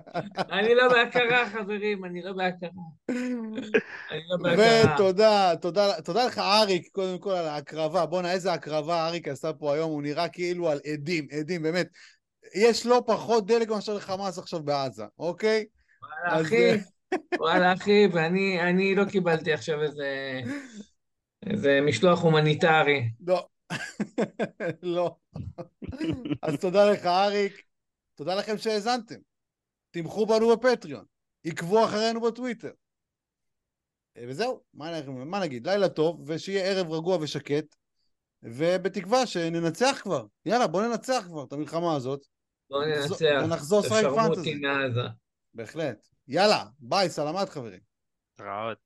אני 0.58 0.74
לא 0.74 0.88
בהכרה, 0.88 1.48
חברים, 1.50 2.04
אני 2.04 2.22
לא 2.22 2.32
בהכרה. 2.32 2.70
אני 4.10 4.20
לא 4.28 4.36
בהכרה. 4.42 4.94
ותודה, 4.94 5.52
תודה, 5.60 6.00
תודה 6.04 6.26
לך 6.26 6.38
אריק, 6.38 6.88
קודם 6.92 7.18
כל 7.18 7.30
על 7.30 7.46
ההקרבה. 7.46 8.06
בואנה, 8.06 8.32
איזה 8.32 8.52
הקרבה 8.52 9.06
אריק 9.06 9.28
עשה 9.28 9.52
פה 9.52 9.74
היום, 9.74 9.90
הוא 9.90 10.02
נראה 10.02 10.28
כאילו 10.28 10.70
על 10.70 10.80
עדים, 10.92 11.26
עדים, 11.38 11.62
באמת. 11.62 11.86
יש 12.54 12.86
לא 12.86 13.02
פחות 13.06 13.46
דלק 13.46 13.68
מאשר 13.68 13.94
לחמאס 13.94 14.38
עכשיו 14.38 14.62
בעזה, 14.62 15.04
אוקיי? 15.18 15.64
וואלה, 16.02 16.42
אחי, 16.42 16.70
וואלה, 17.38 17.72
אחי, 17.72 18.06
ואני 18.12 18.60
אני 18.60 18.94
לא 18.94 19.04
קיבלתי 19.04 19.52
עכשיו 19.52 19.82
איזה... 19.82 20.40
איזה 21.46 21.80
משלוח 21.82 22.22
הומניטרי. 22.22 23.08
לא. 23.26 23.46
לא. 24.82 25.16
אז 26.42 26.54
תודה 26.60 26.90
לך, 26.92 27.06
אריק. 27.06 27.62
תודה 28.14 28.34
לכם 28.34 28.58
שהאזנתם. 28.58 29.14
תמכו 29.90 30.26
בנו 30.26 30.56
בפטריון. 30.56 31.04
עקבו 31.44 31.84
אחרינו 31.84 32.20
בטוויטר. 32.20 32.70
אה, 34.16 34.24
וזהו, 34.28 34.60
מה, 34.74 34.90
מה 35.08 35.40
נגיד? 35.40 35.66
לילה 35.66 35.88
טוב, 35.88 36.22
ושיהיה 36.26 36.64
ערב 36.64 36.92
רגוע 36.92 37.18
ושקט, 37.20 37.76
ובתקווה 38.42 39.26
שננצח 39.26 40.00
כבר. 40.02 40.26
יאללה, 40.46 40.66
בוא 40.66 40.82
ננצח 40.82 41.24
כבר 41.26 41.44
את 41.44 41.52
המלחמה 41.52 41.96
הזאת. 41.96 42.26
נחזור- 42.70 43.16
ננצח. 43.20 43.44
ונחזור 43.44 43.80
לשחק 43.80 44.02
פנטזי. 44.14 44.60
בהחלט. 45.54 46.06
יאללה, 46.28 46.64
ביי, 46.78 47.08
סלמת 47.08 47.48
חברים. 47.48 47.80
התראות. 48.34 48.78